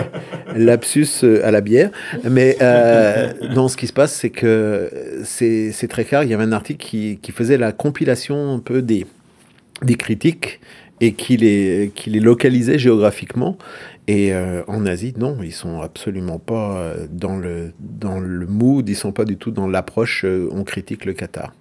lapsus 0.56 1.06
euh, 1.24 1.46
à 1.46 1.50
la 1.50 1.60
bière. 1.60 1.90
Mais 2.28 2.56
euh, 2.62 3.32
non, 3.54 3.68
ce 3.68 3.76
qui 3.76 3.86
se 3.86 3.92
passe, 3.92 4.12
c'est 4.12 4.30
que 4.30 4.90
c'est 5.24 5.72
c'est 5.72 5.88
très 5.88 6.04
clair. 6.04 6.22
Il 6.22 6.30
y 6.30 6.34
avait 6.34 6.44
un 6.44 6.52
article 6.52 6.84
qui, 6.84 7.18
qui 7.20 7.32
faisait 7.32 7.58
la 7.58 7.72
compilation 7.72 8.54
un 8.54 8.58
peu 8.58 8.82
des 8.82 9.06
des 9.82 9.94
critiques 9.94 10.60
et 11.00 11.12
qui 11.12 11.36
les 11.36 11.92
qui 11.94 12.10
les 12.10 12.20
localisait 12.20 12.78
géographiquement. 12.78 13.56
Et 14.10 14.32
euh, 14.32 14.62
en 14.68 14.86
Asie, 14.86 15.12
non, 15.18 15.36
ils 15.42 15.52
sont 15.52 15.80
absolument 15.82 16.38
pas 16.38 16.78
euh, 16.78 17.06
dans 17.12 17.36
le, 17.36 17.72
dans 17.78 18.18
le 18.18 18.46
mood, 18.46 18.88
ils 18.88 18.96
sont 18.96 19.12
pas 19.12 19.24
du 19.26 19.36
tout 19.36 19.50
dans 19.50 19.68
l'approche 19.68 20.24
euh, 20.24 20.48
on 20.50 20.64
critique 20.64 21.04
le 21.04 21.12
Qatar. 21.12 21.52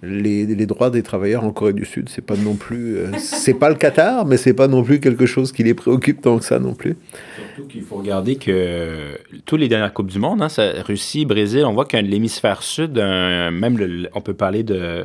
Les, 0.00 0.46
les 0.46 0.66
droits 0.66 0.90
des 0.90 1.02
travailleurs 1.02 1.42
en 1.44 1.50
Corée 1.50 1.72
du 1.72 1.84
Sud, 1.84 2.08
c'est 2.08 2.24
pas 2.24 2.36
non 2.36 2.54
plus, 2.54 2.96
euh, 2.96 3.08
c'est 3.18 3.52
pas 3.54 3.68
le 3.68 3.74
Qatar, 3.74 4.24
mais 4.24 4.36
c'est 4.38 4.54
pas 4.54 4.66
non 4.68 4.82
plus 4.82 4.98
quelque 5.00 5.26
chose 5.26 5.52
qui 5.52 5.62
les 5.62 5.74
préoccupe 5.74 6.22
tant 6.22 6.38
que 6.38 6.44
ça 6.44 6.58
non 6.58 6.72
plus. 6.72 6.96
Surtout 7.56 7.68
qu'il 7.68 7.82
faut 7.82 7.96
regarder 7.96 8.36
que 8.36 9.18
tous 9.44 9.56
les 9.56 9.68
dernières 9.68 9.92
Coupes 9.92 10.10
du 10.10 10.20
Monde, 10.20 10.40
hein, 10.40 10.48
ça, 10.48 10.70
Russie, 10.86 11.26
Brésil, 11.26 11.64
on 11.66 11.74
voit 11.74 11.84
que 11.84 11.96
l'hémisphère 11.98 12.62
sud, 12.62 12.98
un- 12.98 13.50
même 13.50 13.76
le- 13.76 14.08
on 14.14 14.20
peut 14.22 14.34
parler 14.34 14.62
de, 14.62 15.02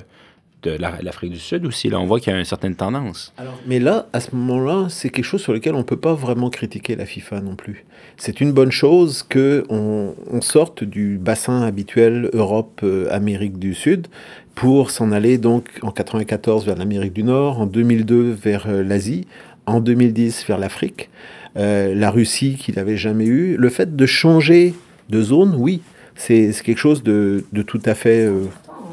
de 0.63 0.71
la- 0.71 0.99
l'Afrique 1.01 1.31
du 1.31 1.39
Sud 1.39 1.65
aussi, 1.65 1.89
là, 1.89 1.99
on 1.99 2.05
voit 2.05 2.19
qu'il 2.19 2.31
y 2.31 2.35
a 2.35 2.39
une 2.39 2.45
certaine 2.45 2.75
tendance. 2.75 3.33
Mais 3.67 3.79
là, 3.79 4.07
à 4.13 4.19
ce 4.19 4.35
moment-là, 4.35 4.87
c'est 4.89 5.09
quelque 5.09 5.25
chose 5.25 5.41
sur 5.41 5.53
lequel 5.53 5.75
on 5.75 5.83
peut 5.83 5.97
pas 5.97 6.13
vraiment 6.13 6.49
critiquer 6.49 6.95
la 6.95 7.05
FIFA 7.05 7.41
non 7.41 7.55
plus. 7.55 7.85
C'est 8.17 8.41
une 8.41 8.51
bonne 8.51 8.71
chose 8.71 9.23
que 9.23 9.65
on, 9.69 10.13
sorte 10.41 10.83
du 10.83 11.17
bassin 11.17 11.61
habituel 11.61 12.29
Europe-Amérique 12.33 13.59
du 13.59 13.73
Sud 13.73 14.07
pour 14.55 14.91
s'en 14.91 15.11
aller 15.11 15.37
donc 15.37 15.69
en 15.81 15.91
94 15.91 16.65
vers 16.65 16.75
l'Amérique 16.75 17.13
du 17.13 17.23
Nord, 17.23 17.59
en 17.61 17.65
2002 17.65 18.31
vers 18.31 18.65
euh, 18.67 18.83
l'Asie, 18.83 19.25
en 19.65 19.79
2010 19.79 20.45
vers 20.47 20.57
l'Afrique, 20.57 21.09
euh, 21.57 21.95
la 21.95 22.11
Russie 22.11 22.55
qu'il 22.55 22.75
n'avait 22.75 22.97
jamais 22.97 23.25
eu. 23.25 23.55
Le 23.57 23.69
fait 23.69 23.95
de 23.95 24.05
changer 24.05 24.73
de 25.09 25.21
zone, 25.21 25.55
oui, 25.57 25.81
c'est 26.15 26.51
quelque 26.63 26.77
chose 26.77 27.03
de, 27.03 27.45
de 27.53 27.61
tout 27.61 27.81
à 27.85 27.93
fait... 27.95 28.25
euh, 28.25 28.43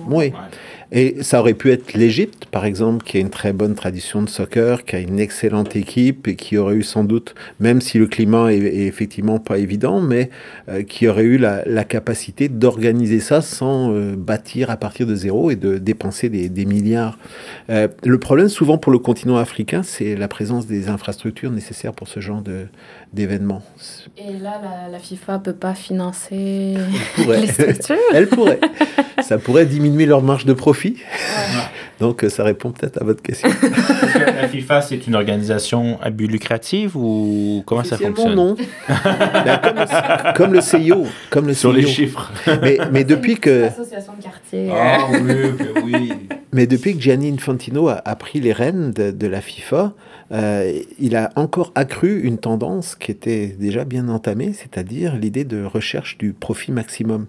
oui. 0.09 0.33
Et 0.93 1.23
ça 1.23 1.41
aurait 1.41 1.55
pu 1.55 1.71
être 1.71 1.95
l'Égypte, 1.95 2.47
par 2.51 2.65
exemple, 2.65 3.05
qui 3.05 3.17
a 3.17 3.21
une 3.21 3.31
très 3.31 3.53
bonne 3.53 3.75
tradition 3.75 4.23
de 4.23 4.29
soccer, 4.29 4.85
qui 4.85 4.97
a 4.97 4.99
une 4.99 5.21
excellente 5.21 5.77
équipe 5.77 6.27
et 6.27 6.35
qui 6.35 6.57
aurait 6.57 6.75
eu 6.75 6.83
sans 6.83 7.05
doute, 7.05 7.35
même 7.61 7.81
si 7.81 7.99
le 7.99 8.07
climat 8.07 8.53
est, 8.53 8.59
effectivement 8.59 9.39
pas 9.39 9.59
évident, 9.59 10.01
mais 10.01 10.31
euh, 10.69 10.83
qui 10.83 11.07
aurait 11.07 11.25
eu 11.25 11.39
la, 11.39 11.85
capacité 11.85 12.49
d'organiser 12.49 13.21
ça 13.21 13.41
sans 13.41 13.93
euh, 13.93 14.15
bâtir 14.17 14.71
à 14.71 14.77
partir 14.77 15.07
de 15.07 15.15
zéro 15.15 15.51
et 15.51 15.57
de 15.57 15.79
dépenser 15.79 16.29
des, 16.29 16.65
milliards. 16.67 17.19
Euh, 17.71 17.89
le 18.05 18.19
problème 18.19 18.49
souvent 18.49 18.77
pour 18.77 18.93
le 18.93 18.99
continent 18.99 19.37
africain, 19.37 19.83
c'est 19.83 20.15
la 20.17 20.29
présence 20.29 20.67
des 20.67 20.89
infrastructures 20.89 21.51
nécessaires 21.51 21.93
pour 21.93 22.09
ce 22.09 22.21
genre 22.21 22.43
d'événements. 23.13 23.63
Et 24.17 24.39
là, 24.39 24.61
la, 24.91 24.99
FIFA 24.99 25.35
ne 25.35 25.39
peut 25.39 25.53
pas 25.53 25.75
financer 25.75 26.77
les 27.29 27.47
structures 27.47 27.97
Elle 28.13 28.29
pourrait. 28.29 28.61
ça 29.21 29.39
pourrait 29.39 29.67
diminuer 29.67 30.07
leur 30.07 30.23
marge 30.23 30.45
de 30.47 30.53
profit. 30.53 30.97
Donc, 32.01 32.25
ça 32.29 32.45
répond 32.45 32.73
peut-être 32.73 33.01
à 33.01 33.05
votre 33.05 33.23
question. 33.23 33.49
la 34.15 34.49
FIFA, 34.49 34.81
c'est 34.81 35.07
une 35.07 35.15
organisation 35.15 36.01
à 36.01 36.11
but 36.11 36.27
lucratif 36.27 36.97
ou 36.97 37.63
comment 37.67 37.85
ça 37.85 37.97
fonctionne 37.97 38.35
Non. 38.35 38.57
Ben, 38.89 39.61
comme, 40.35 40.55
le, 40.55 40.61
CIO. 40.61 41.07
Comme 41.31 41.47
le 41.47 41.55
Sur 41.55 41.73
les 41.73 41.87
chiffres. 41.87 42.33
Mais, 42.63 42.79
mais 42.91 43.05
depuis 43.05 43.37
que. 43.37 43.65
Association 43.65 44.15
de 44.19 44.23
quartier. 44.23 44.71
Ah 44.73 45.07
oui, 45.11 45.83
oui. 45.85 46.13
Mais 46.53 46.67
depuis 46.67 46.97
que 46.97 47.01
Gianni 47.01 47.31
Infantino 47.31 47.89
a, 47.89 48.01
a 48.05 48.17
pris 48.17 48.41
les 48.41 48.53
rênes 48.53 48.91
de, 48.93 49.11
de 49.11 49.27
la 49.27 49.41
FIFA, 49.41 49.93
euh, 50.33 50.81
il 50.99 51.17
a 51.17 51.31
encore 51.35 51.73
accru 51.75 52.21
une 52.21 52.39
tendance 52.39 52.95
qui 52.95 53.11
était 53.11 53.49
déjà 53.59 53.85
bien 53.85 54.09
entamée, 54.09 54.53
c'est-à-dire 54.53 55.17
l'idée 55.17 55.45
de 55.45 55.65
recherche 55.65 56.19
du 56.19 56.33
profit 56.33 56.71
maximum. 56.71 57.27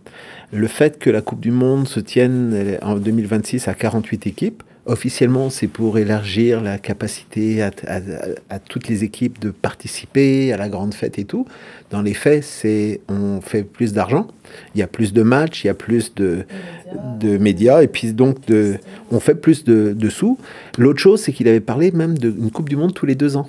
Le 0.54 0.68
fait 0.68 1.00
que 1.00 1.10
la 1.10 1.22
Coupe 1.22 1.40
du 1.40 1.52
Monde 1.52 1.88
se 1.88 2.02
tienne 2.02 2.78
en 2.82 2.96
2026 2.96 3.70
à 3.70 3.74
48 3.74 4.28
équipes, 4.28 4.64
officiellement, 4.86 5.50
c'est 5.50 5.68
pour 5.68 5.98
élargir 5.98 6.62
la 6.62 6.78
capacité 6.78 7.62
à, 7.62 8.60
toutes 8.60 8.90
les 8.90 9.06
équipes 9.06 9.40
de 9.40 9.52
participer 9.52 10.52
à 10.52 10.58
la 10.58 10.68
grande 10.68 10.94
fête 10.94 11.20
et 11.20 11.24
tout. 11.24 11.46
Dans 11.90 12.02
les 12.02 12.14
faits, 12.14 12.44
c'est 12.44 13.00
on 13.08 13.40
fait 13.40 13.64
plus 13.64 13.94
d'argent, 13.94 14.28
il 14.76 14.80
y 14.80 14.82
a 14.82 14.88
plus 14.88 15.14
de 15.14 15.24
matchs, 15.24 15.64
il 15.64 15.68
y 15.68 15.70
a 15.70 15.74
plus 15.74 16.14
de, 16.16 16.44
de 17.20 17.38
médias, 17.38 17.82
et 17.82 17.88
puis 17.88 18.12
donc 18.12 18.46
de, 18.48 18.78
on 19.12 19.22
fait 19.22 19.36
plus 19.36 19.64
de, 19.64 19.94
de 19.94 20.10
sous. 20.10 20.38
L'autre 20.78 21.00
chose, 21.00 21.22
c'est 21.22 21.32
qu'il 21.32 21.48
avait 21.48 21.62
parlé 21.62 21.92
même 21.92 22.18
d'une 22.18 22.52
Coupe 22.52 22.68
du 22.68 22.76
Monde 22.76 22.94
tous 22.94 23.06
les 23.06 23.16
deux 23.16 23.38
ans. 23.38 23.48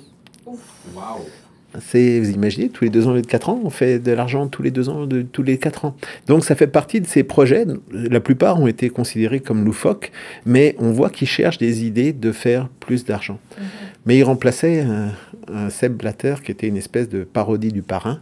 C'est, 1.79 2.19
vous 2.19 2.29
imaginez, 2.31 2.69
tous 2.69 2.83
les 2.83 2.89
deux 2.89 3.07
ans, 3.07 3.13
de 3.13 3.21
quatre 3.21 3.49
ans, 3.49 3.59
on 3.63 3.69
fait 3.69 3.99
de 3.99 4.11
l'argent 4.11 4.47
tous 4.47 4.61
les 4.61 4.71
deux 4.71 4.89
ans, 4.89 5.05
de, 5.05 5.21
tous 5.21 5.43
les 5.43 5.57
quatre 5.57 5.85
ans. 5.85 5.95
Donc 6.27 6.43
ça 6.45 6.55
fait 6.55 6.67
partie 6.67 7.01
de 7.01 7.07
ces 7.07 7.23
projets. 7.23 7.65
La 7.91 8.19
plupart 8.19 8.61
ont 8.61 8.67
été 8.67 8.89
considérés 8.89 9.39
comme 9.39 9.65
loufoques, 9.65 10.11
mais 10.45 10.75
on 10.79 10.91
voit 10.91 11.09
qu'ils 11.09 11.27
cherchent 11.27 11.57
des 11.57 11.85
idées 11.85 12.13
de 12.13 12.31
faire 12.31 12.69
plus 12.79 13.05
d'argent. 13.05 13.39
Mhm. 13.57 13.65
Mais 14.05 14.17
ils 14.17 14.23
remplaçaient 14.23 14.81
un, 14.81 15.69
Seb 15.69 15.93
Blatter 15.93 16.35
qui 16.43 16.51
était 16.51 16.67
une 16.67 16.77
espèce 16.77 17.09
de 17.09 17.23
parodie 17.23 17.71
du 17.71 17.81
parrain. 17.81 18.19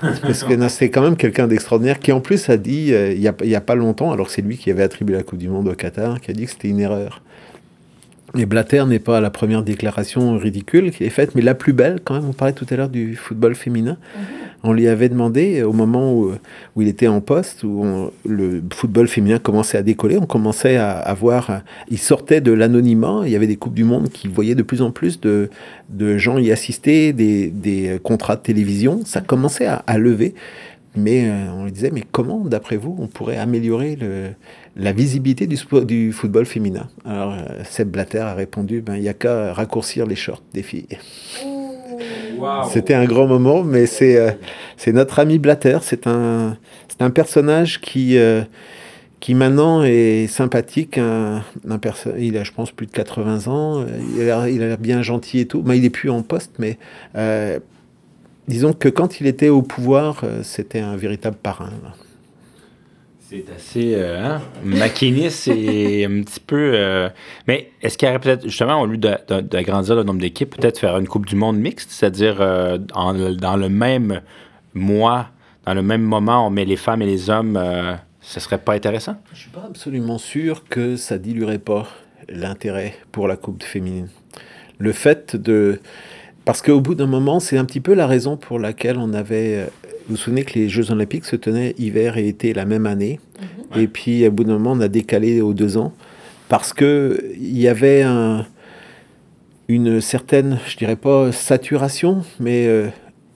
Parce 0.00 0.42
que 0.42 0.68
c'est 0.68 0.88
quand 0.88 1.02
même 1.02 1.16
quelqu'un 1.16 1.46
d'extraordinaire 1.46 1.98
qui 1.98 2.10
en 2.10 2.20
plus 2.20 2.48
a 2.48 2.56
dit, 2.56 2.94
euh, 2.94 3.12
il 3.12 3.20
n'y 3.20 3.28
a, 3.54 3.58
a, 3.58 3.60
pas 3.60 3.74
longtemps, 3.74 4.10
alors 4.10 4.30
c'est 4.30 4.40
lui 4.40 4.56
qui 4.56 4.70
avait 4.70 4.82
attribué 4.82 5.14
la 5.14 5.22
Coupe 5.22 5.38
du 5.38 5.48
Monde 5.48 5.68
au 5.68 5.74
Qatar, 5.74 6.20
qui 6.20 6.30
a 6.30 6.34
dit 6.34 6.46
que 6.46 6.50
c'était 6.50 6.68
une 6.68 6.80
erreur. 6.80 7.22
Et 8.38 8.46
Blatter 8.46 8.84
n'est 8.86 8.98
pas 8.98 9.20
la 9.20 9.30
première 9.30 9.62
déclaration 9.62 10.36
ridicule 10.36 10.90
qui 10.90 11.04
est 11.04 11.10
faite, 11.10 11.34
mais 11.34 11.42
la 11.42 11.54
plus 11.54 11.72
belle 11.72 12.00
quand 12.04 12.14
même. 12.14 12.28
On 12.28 12.32
parlait 12.32 12.54
tout 12.54 12.66
à 12.70 12.76
l'heure 12.76 12.88
du 12.88 13.16
football 13.16 13.54
féminin. 13.54 13.96
Mhm. 14.16 14.22
On 14.62 14.72
lui 14.72 14.88
avait 14.88 15.08
demandé 15.08 15.62
au 15.62 15.72
moment 15.72 16.12
où, 16.12 16.32
où 16.74 16.82
il 16.82 16.88
était 16.88 17.06
en 17.06 17.20
poste, 17.20 17.62
où 17.62 18.10
le 18.26 18.62
football 18.72 19.06
féminin 19.06 19.38
commençait 19.38 19.78
à 19.78 19.82
décoller, 19.82 20.18
on 20.18 20.26
commençait 20.26 20.76
à, 20.76 20.92
à 20.92 21.14
voir, 21.14 21.60
il 21.88 21.98
sortait 21.98 22.40
de 22.40 22.50
l'anonymat, 22.52 23.22
il 23.26 23.30
y 23.30 23.36
avait 23.36 23.46
des 23.46 23.56
Coupes 23.56 23.74
du 23.74 23.84
Monde 23.84 24.08
qui 24.08 24.26
voyaient 24.26 24.56
de 24.56 24.62
plus 24.64 24.82
en 24.82 24.90
plus 24.90 25.20
de, 25.20 25.50
de 25.90 26.18
gens 26.18 26.38
y 26.38 26.50
assister, 26.50 27.12
des, 27.12 27.48
des 27.48 28.00
contrats 28.02 28.34
de 28.36 28.42
télévision, 28.42 29.02
ça 29.04 29.20
commençait 29.20 29.66
à, 29.66 29.84
à 29.86 29.98
lever. 29.98 30.34
Mais 30.96 31.28
euh, 31.28 31.52
on 31.52 31.64
lui 31.64 31.72
disait, 31.72 31.90
mais 31.92 32.02
comment, 32.10 32.38
d'après 32.40 32.76
vous, 32.76 32.96
on 32.98 33.06
pourrait 33.06 33.36
améliorer 33.36 33.96
le, 33.96 34.30
la 34.76 34.92
visibilité 34.92 35.46
du, 35.46 35.58
du, 35.84 36.12
football 36.12 36.46
féminin? 36.46 36.88
Alors, 37.04 37.34
euh, 37.34 37.62
Seb 37.64 37.90
Blatter 37.90 38.20
a 38.20 38.34
répondu, 38.34 38.80
ben, 38.80 38.96
il 38.96 39.02
n'y 39.02 39.08
a 39.08 39.14
qu'à 39.14 39.52
raccourcir 39.52 40.06
les 40.06 40.16
shorts 40.16 40.42
des 40.54 40.62
filles. 40.62 40.86
C'était 42.70 42.94
un 42.94 43.04
grand 43.04 43.26
moment, 43.26 43.62
mais 43.62 43.86
c'est 43.86 44.16
euh, 44.16 44.30
c'est 44.76 44.92
notre 44.92 45.18
ami 45.18 45.38
Blatter. 45.38 45.78
C'est 45.82 46.06
un, 46.06 46.56
un 47.00 47.10
personnage 47.10 47.80
qui, 47.80 48.18
qui 49.20 49.34
maintenant 49.34 49.82
est 49.82 50.26
sympathique. 50.26 50.98
Un, 50.98 51.42
un 51.68 51.80
il 52.18 52.36
a, 52.36 52.44
je 52.44 52.52
pense, 52.52 52.72
plus 52.72 52.86
de 52.86 52.92
80 52.92 53.46
ans. 53.46 53.86
Il 54.18 54.30
a 54.30 54.46
l'air 54.46 54.78
bien 54.78 55.02
gentil 55.02 55.40
et 55.40 55.46
tout. 55.46 55.62
Ben, 55.62 55.74
il 55.74 55.82
n'est 55.82 55.90
plus 55.90 56.10
en 56.10 56.22
poste, 56.22 56.52
mais 56.58 56.78
disons 58.48 58.72
que 58.72 58.88
quand 58.88 59.20
il 59.20 59.26
était 59.26 59.48
au 59.48 59.62
pouvoir, 59.62 60.20
euh, 60.24 60.42
c'était 60.42 60.80
un 60.80 60.96
véritable 60.96 61.36
parrain. 61.36 61.70
C'est 63.28 63.44
assez 63.54 63.94
euh, 63.96 64.24
hein, 64.24 64.42
maquiniste 64.62 65.48
et 65.48 66.04
un 66.04 66.22
petit 66.22 66.38
peu. 66.38 66.72
Euh, 66.74 67.08
mais 67.48 67.70
est-ce 67.82 67.98
qu'il 67.98 68.06
y 68.06 68.10
aurait 68.10 68.20
peut-être, 68.20 68.44
justement, 68.44 68.80
au 68.80 68.86
lieu 68.86 68.98
d'agrandir 68.98 69.96
le 69.96 70.04
nombre 70.04 70.20
d'équipes, 70.20 70.54
peut-être 70.56 70.78
faire 70.78 70.96
une 70.96 71.08
Coupe 71.08 71.26
du 71.26 71.34
Monde 71.34 71.58
mixte, 71.58 71.90
c'est-à-dire 71.90 72.36
dans 72.36 73.56
le 73.56 73.68
même 73.68 74.20
mois, 74.74 75.30
dans 75.64 75.74
le 75.74 75.82
même 75.82 76.02
moment, 76.02 76.46
on 76.46 76.50
met 76.50 76.64
les 76.64 76.76
femmes 76.76 77.02
et 77.02 77.06
les 77.06 77.28
hommes, 77.28 77.60
ce 78.20 78.38
serait 78.38 78.58
pas 78.58 78.74
intéressant? 78.74 79.16
Je 79.32 79.40
suis 79.40 79.50
pas 79.50 79.64
absolument 79.66 80.18
sûr 80.18 80.62
que 80.68 80.94
ça 80.94 81.18
diluerait 81.18 81.58
pas 81.58 81.88
l'intérêt 82.28 82.94
pour 83.10 83.26
la 83.26 83.36
Coupe 83.36 83.64
féminine. 83.64 84.08
Le 84.78 84.92
fait 84.92 85.34
de 85.34 85.80
parce 86.46 86.62
qu'au 86.62 86.80
bout 86.80 86.94
d'un 86.94 87.08
moment, 87.08 87.40
c'est 87.40 87.58
un 87.58 87.64
petit 87.66 87.80
peu 87.80 87.92
la 87.92 88.06
raison 88.06 88.36
pour 88.38 88.58
laquelle 88.58 88.96
on 88.98 89.12
avait. 89.12 89.56
Euh, 89.56 89.66
vous 90.08 90.14
vous 90.14 90.16
souvenez 90.16 90.44
que 90.44 90.54
les 90.54 90.68
Jeux 90.68 90.92
Olympiques 90.92 91.24
se 91.24 91.34
tenaient 91.34 91.74
hiver 91.76 92.16
et 92.16 92.28
été 92.28 92.54
la 92.54 92.64
même 92.64 92.86
année. 92.86 93.18
Mhm. 93.74 93.80
Et 93.82 93.88
puis, 93.88 94.26
au 94.26 94.30
bout 94.30 94.44
d'un 94.44 94.54
moment, 94.54 94.72
on 94.72 94.80
a 94.80 94.86
décalé 94.86 95.40
aux 95.40 95.52
deux 95.52 95.76
ans. 95.76 95.92
Parce 96.48 96.72
qu'il 96.72 97.18
y 97.40 97.66
avait 97.66 98.02
un, 98.02 98.46
une 99.66 100.00
certaine, 100.00 100.60
je 100.68 100.76
dirais 100.76 100.94
pas 100.94 101.32
saturation, 101.32 102.22
mais 102.38 102.68
euh, 102.68 102.86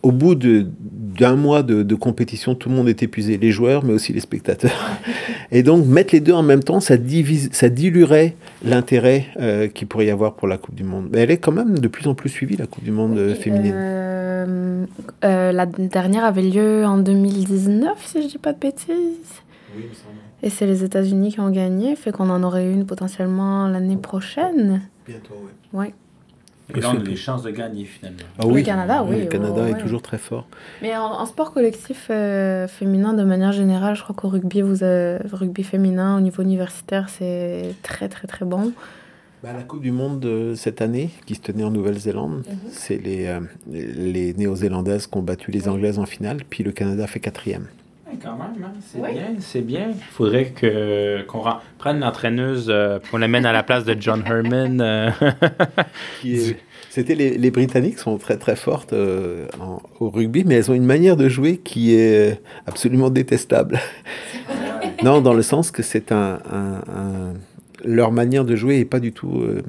au 0.04 0.12
bout 0.12 0.36
d'un 0.36 1.34
mois 1.34 1.64
de, 1.64 1.94
compétition, 1.96 2.54
tout 2.54 2.68
le 2.68 2.76
monde 2.76 2.88
est 2.88 3.02
épuisé, 3.02 3.36
les 3.36 3.50
joueurs, 3.50 3.84
mais 3.84 3.92
aussi 3.92 4.12
les 4.12 4.20
spectateurs. 4.20 4.98
Et 5.50 5.64
donc, 5.64 5.84
mettre 5.86 6.14
les 6.14 6.20
deux 6.20 6.32
en 6.32 6.44
même 6.44 6.62
temps, 6.62 6.78
ça, 6.78 6.96
divise, 6.96 7.50
ça 7.50 7.68
diluerait 7.68 8.36
l'intérêt 8.64 9.26
euh, 9.38 9.68
qu'il 9.68 9.86
pourrait 9.88 10.06
y 10.06 10.10
avoir 10.10 10.34
pour 10.34 10.48
la 10.48 10.58
Coupe 10.58 10.74
du 10.74 10.84
Monde. 10.84 11.08
Mais 11.10 11.20
elle 11.20 11.30
est 11.30 11.38
quand 11.38 11.52
même 11.52 11.78
de 11.78 11.88
plus 11.88 12.06
en 12.08 12.14
plus 12.14 12.28
suivie, 12.28 12.56
la 12.56 12.66
Coupe 12.66 12.84
du 12.84 12.90
Monde 12.90 13.18
euh, 13.18 13.34
féminine. 13.34 13.74
Euh, 13.74 15.52
la 15.52 15.66
dernière 15.66 16.24
avait 16.24 16.42
lieu 16.42 16.84
en 16.84 16.98
2019, 16.98 18.06
si 18.06 18.20
je 18.20 18.26
ne 18.26 18.30
dis 18.30 18.38
pas 18.38 18.52
de 18.52 18.58
bêtises. 18.58 18.88
Oui, 19.74 19.82
il 19.84 19.88
me 19.88 19.94
semble. 19.94 20.14
Et 20.42 20.50
c'est 20.50 20.66
les 20.66 20.84
États-Unis 20.84 21.32
qui 21.32 21.40
ont 21.40 21.50
gagné, 21.50 21.96
fait 21.96 22.12
qu'on 22.12 22.30
en 22.30 22.42
aurait 22.42 22.70
une 22.70 22.86
potentiellement 22.86 23.68
l'année 23.68 23.98
prochaine. 23.98 24.82
Bientôt, 25.06 25.34
oui. 25.44 25.78
Ouais. 25.78 25.94
Et 26.76 26.80
là, 26.80 26.92
on 26.94 27.00
a 27.00 27.02
des 27.02 27.16
chances 27.16 27.42
de 27.42 27.50
gagner 27.50 27.84
finalement. 27.84 28.18
Ah 28.38 28.46
oui. 28.46 28.60
Le 28.60 28.66
Canada, 28.66 29.04
oui. 29.06 29.20
le 29.20 29.26
Canada 29.26 29.68
est 29.68 29.78
toujours 29.78 30.02
très 30.02 30.18
fort. 30.18 30.46
Mais 30.82 30.96
en, 30.96 31.24
sport 31.26 31.52
collectif 31.52 32.08
euh, 32.10 32.68
féminin, 32.68 33.12
de 33.12 33.24
manière 33.24 33.52
générale, 33.52 33.96
je 33.96 34.02
crois 34.02 34.14
qu'au 34.14 34.28
rugby, 34.28 34.62
vous 34.62 34.84
rugby 35.32 35.62
féminin 35.62 36.16
au 36.16 36.20
niveau 36.20 36.42
universitaire, 36.42 37.08
c'est 37.08 37.74
très 37.82 38.08
très 38.08 38.26
très 38.26 38.44
bon. 38.44 38.72
Bah, 39.42 39.54
la 39.54 39.62
Coupe 39.62 39.80
du 39.80 39.90
Monde 39.90 40.20
de 40.20 40.54
cette 40.54 40.82
année, 40.82 41.08
qui 41.24 41.34
se 41.34 41.40
tenait 41.40 41.64
en 41.64 41.70
Nouvelle-Zélande, 41.70 42.44
mhm. 42.46 42.56
c'est 42.70 42.98
les, 42.98 43.26
euh, 43.26 43.40
les 43.70 44.34
Néo-Zélandaises 44.34 45.06
qui 45.06 45.16
ont 45.16 45.22
battu 45.22 45.50
les 45.50 45.66
Anglaises 45.66 45.98
en 45.98 46.04
finale, 46.04 46.40
puis 46.48 46.62
le 46.62 46.72
Canada 46.72 47.06
fait 47.06 47.20
quatrième. 47.20 47.66
Quand 48.22 48.32
même, 48.32 48.64
hein. 48.64 48.72
c'est 48.80 49.00
bien, 49.00 49.34
c'est 49.38 49.60
bien. 49.60 49.90
Il 49.90 50.12
faudrait 50.12 50.46
que, 50.46 51.22
qu'on 51.26 51.42
prenne 51.78 52.00
l'entraîneuse, 52.00 52.66
euh, 52.68 52.98
qu'on 53.10 53.18
l'amène 53.18 53.46
à 53.46 53.52
la 53.52 53.62
place 53.62 53.84
de 53.84 53.96
John 53.98 54.22
Herman. 54.26 54.80
Euh. 54.80 55.10
C'était 56.90 57.14
les, 57.14 57.38
les, 57.38 57.50
Britanniques 57.52 57.98
sont 57.98 58.18
très 58.18 58.36
très 58.36 58.56
fortes 58.56 58.92
euh, 58.92 59.46
au 60.00 60.10
rugby, 60.10 60.42
mais 60.44 60.56
elles 60.56 60.70
ont 60.70 60.74
une 60.74 60.84
manière 60.84 61.16
de 61.16 61.28
jouer 61.28 61.58
qui 61.58 61.94
est 61.94 62.40
absolument 62.66 63.10
détestable. 63.10 63.78
non, 65.04 65.20
dans 65.20 65.34
le 65.34 65.42
sens 65.42 65.70
que 65.70 65.82
c'est 65.82 66.10
un, 66.10 66.40
un 66.52 67.34
leur 67.84 68.12
manière 68.12 68.44
de 68.44 68.56
jouer 68.56 68.78
est 68.78 68.84
pas 68.84 69.00
du 69.00 69.12
tout 69.12 69.38
euh, 69.38 69.62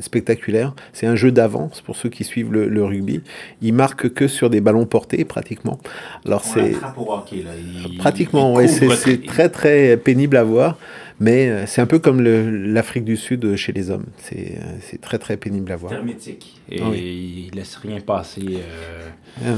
spectaculaire. 0.00 0.74
C'est 0.92 1.06
un 1.06 1.16
jeu 1.16 1.32
d'avance 1.32 1.80
pour 1.80 1.96
ceux 1.96 2.08
qui 2.08 2.24
suivent 2.24 2.52
le, 2.52 2.84
rugby. 2.84 3.20
Ils 3.62 3.74
marquent 3.74 4.08
que 4.08 4.28
sur 4.28 4.50
des 4.50 4.60
ballons 4.60 4.86
portés 4.86 5.24
pratiquement. 5.24 5.78
Alors 6.24 6.44
c'est 6.44 6.74
pratiquement, 7.98 8.54
ouais, 8.54 8.68
c'est 8.68 9.24
très 9.26 9.48
très 9.48 9.96
pénible 9.96 10.36
à 10.36 10.44
voir. 10.44 10.78
Mais 11.20 11.48
euh, 11.48 11.66
c'est 11.66 11.80
un 11.80 11.86
peu 11.86 11.98
comme 11.98 12.22
l'Afrique 12.22 13.04
du 13.04 13.16
Sud 13.16 13.56
chez 13.56 13.72
les 13.72 13.90
hommes. 13.90 14.06
C'est 14.18 14.56
euh, 14.56 14.96
très 15.02 15.18
très 15.18 15.36
pénible 15.36 15.72
à 15.72 15.76
voir. 15.76 15.92
Hermétique. 15.92 16.60
Et 16.70 16.80
ah 16.80 16.94
il 16.94 17.50
laisse 17.54 17.74
rien 17.76 17.98
passer. 17.98 18.58
Ah 19.44 19.50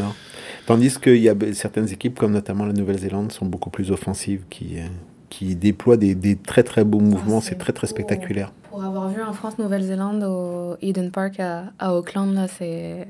Tandis 0.64 0.98
qu'il 0.98 1.16
y 1.16 1.28
a 1.28 1.34
certaines 1.52 1.92
équipes, 1.92 2.18
comme 2.18 2.32
notamment 2.32 2.64
la 2.64 2.72
Nouvelle-Zélande, 2.72 3.30
sont 3.32 3.44
beaucoup 3.44 3.70
plus 3.70 3.90
offensives, 3.90 4.42
qui, 4.48 4.76
qui 5.30 5.54
déploie 5.54 5.96
des, 5.96 6.14
des 6.14 6.36
très 6.36 6.62
très 6.62 6.84
beaux 6.84 7.00
mouvements. 7.00 7.40
c'est 7.40 7.54
très 7.54 7.72
très 7.72 7.86
spectaculaire. 7.86 8.52
Pour 8.68 8.84
avoir 8.84 9.08
vu 9.08 9.22
en 9.22 9.32
France-Nouvelle-Zélande 9.32 10.22
au 10.24 10.76
Eden 10.82 11.10
Park 11.10 11.40
à, 11.40 11.64
à 11.78 11.94
Auckland, 11.94 12.34
là, 12.34 12.46
c'est. 12.48 13.08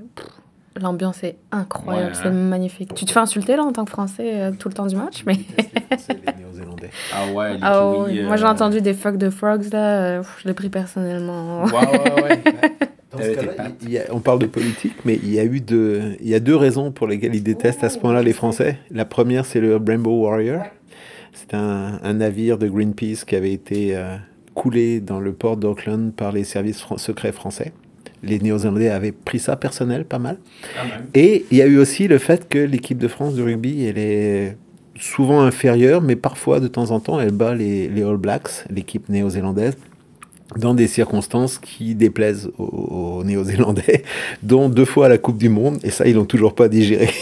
L'ambiance 0.80 1.24
est 1.24 1.36
incroyable, 1.50 2.14
c'est 2.14 2.30
magnifique. 2.30 2.94
Tu 2.94 3.04
te 3.04 3.10
fais 3.10 3.18
insulter 3.18 3.56
là 3.56 3.64
en 3.64 3.72
tant 3.72 3.84
que 3.84 3.90
Français 3.90 4.40
euh, 4.40 4.52
tout 4.56 4.68
le 4.68 4.74
temps 4.74 4.86
du 4.86 4.94
match, 4.94 5.24
mais. 5.26 5.34
les 5.34 6.32
Néo-Zélandais. 6.38 6.90
Ah 7.12 7.32
ouais, 7.32 7.54
les 7.54 7.58
ah, 7.60 7.86
oui, 7.86 8.22
Moi 8.22 8.36
j'ai 8.36 8.44
euh, 8.44 8.48
entendu 8.48 8.80
des 8.80 8.94
fuck 8.94 9.16
de 9.16 9.30
frogs 9.30 9.72
là, 9.72 10.00
euh, 10.00 10.22
je 10.40 10.48
l'ai 10.48 10.54
pris 10.54 10.68
personnellement. 10.68 11.64
Ouais, 11.64 11.72
ouais, 11.72 12.22
ouais. 12.22 12.42
Dans 13.10 13.18
ce 13.18 13.32
cas 13.32 14.04
on 14.12 14.20
parle 14.20 14.38
de 14.38 14.46
politique, 14.46 14.94
mais 15.04 15.18
il 15.22 15.32
y, 15.32 15.40
a 15.40 15.44
eu 15.44 15.60
deux, 15.60 16.16
il 16.20 16.28
y 16.28 16.34
a 16.34 16.40
deux 16.40 16.54
raisons 16.54 16.92
pour 16.92 17.08
lesquelles 17.08 17.34
ils 17.34 17.42
détestent 17.42 17.82
à 17.82 17.88
ce 17.88 17.98
point-là 17.98 18.22
les 18.22 18.32
Français. 18.32 18.78
La 18.92 19.04
première, 19.04 19.44
c'est 19.44 19.60
le 19.60 19.76
Rainbow 19.76 20.22
Warrior. 20.22 20.62
Un, 21.52 21.98
un, 22.02 22.14
navire 22.14 22.58
de 22.58 22.68
Greenpeace 22.68 23.24
qui 23.26 23.34
avait 23.34 23.52
été 23.52 23.96
coulé 24.54 25.00
dans 25.00 25.18
le 25.18 25.32
port 25.32 25.56
d'Auckland 25.56 26.12
par 26.12 26.32
les 26.32 26.44
services 26.44 26.84
secrets 26.96 27.32
français 27.32 27.72
les 28.22 28.38
Néo-Zélandais 28.38 28.90
avaient 28.90 29.12
pris 29.12 29.38
ça 29.38 29.56
personnel, 29.56 30.04
pas 30.04 30.18
mal. 30.18 30.38
Et 31.14 31.46
il 31.50 31.58
y 31.58 31.62
a 31.62 31.66
eu 31.66 31.78
aussi 31.78 32.08
le 32.08 32.18
fait 32.18 32.48
que 32.48 32.58
l'équipe 32.58 32.98
de 32.98 33.08
France 33.08 33.34
de 33.34 33.42
rugby, 33.42 33.84
elle 33.84 33.98
est 33.98 34.56
souvent 34.98 35.40
inférieure, 35.40 36.02
mais 36.02 36.16
parfois, 36.16 36.60
de 36.60 36.68
temps 36.68 36.90
en 36.90 37.00
temps, 37.00 37.20
elle 37.20 37.32
bat 37.32 37.54
les, 37.54 37.88
All 38.02 38.16
Blacks, 38.16 38.64
l'équipe 38.70 39.08
néo-zélandaise, 39.08 39.76
dans 40.56 40.74
des 40.74 40.88
circonstances 40.88 41.58
qui 41.58 41.94
déplaisent 41.94 42.50
aux, 42.58 43.22
Néo-Zélandais, 43.24 44.04
dont 44.42 44.68
deux 44.68 44.84
fois 44.84 45.06
à 45.06 45.08
la 45.08 45.18
Coupe 45.18 45.38
du 45.38 45.48
Monde, 45.48 45.78
et 45.82 45.90
ça, 45.90 46.06
ils 46.06 46.14
l'ont 46.14 46.24
toujours 46.24 46.54
pas 46.54 46.68
digéré. 46.68 47.10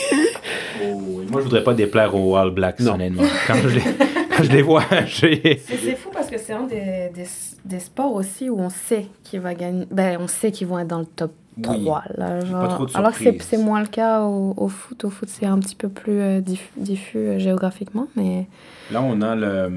Oh, 0.81 1.21
moi, 1.31 1.41
je 1.41 1.45
voudrais 1.45 1.65
pas 1.65 1.75
déplaire 1.75 2.15
aux 2.15 2.37
All 2.37 2.51
Blacks, 2.51 2.81
honnêtement. 2.81 3.25
Quand 3.47 3.57
je 3.67 3.81
je 4.43 4.51
les 4.53 4.63
vois. 4.63 4.85
c'est 5.09 5.97
fou 5.97 6.11
parce 6.13 6.29
que 6.29 6.39
c'est 6.39 6.53
un 6.53 6.67
des, 6.67 7.11
des, 7.15 7.27
des, 7.65 7.81
sports 7.81 8.13
aussi 8.13 8.51
où 8.51 8.59
on 8.59 8.71
sait 8.71 9.07
qui 9.25 9.39
va 9.39 9.55
gagner. 9.55 9.87
Ben, 9.91 10.19
on 10.21 10.29
sait 10.29 10.53
qu'ils 10.53 10.67
vont 10.67 10.79
être 10.79 10.89
dans 10.89 11.01
le 11.01 11.07
top 11.07 11.33
3. 11.63 12.03
Là, 12.17 12.45
genre. 12.45 12.87
Alors 12.95 13.13
que 13.13 13.43
c'est 13.43 13.57
moins 13.57 13.81
le 13.81 13.87
cas 13.87 14.23
au, 14.23 14.55
au, 14.57 14.69
foot. 14.69 15.05
Au 15.05 15.11
foot, 15.11 15.29
c'est 15.29 15.47
un 15.47 15.59
petit 15.59 15.75
peu 15.75 15.89
plus 15.89 16.21
euh, 16.21 16.41
diffus, 16.77 17.19
euh, 17.19 17.39
géographiquement. 17.39 18.09
Mais... 18.17 18.47
Là, 18.91 19.03
on 19.03 19.21
a 19.23 19.37
euh, 19.37 19.71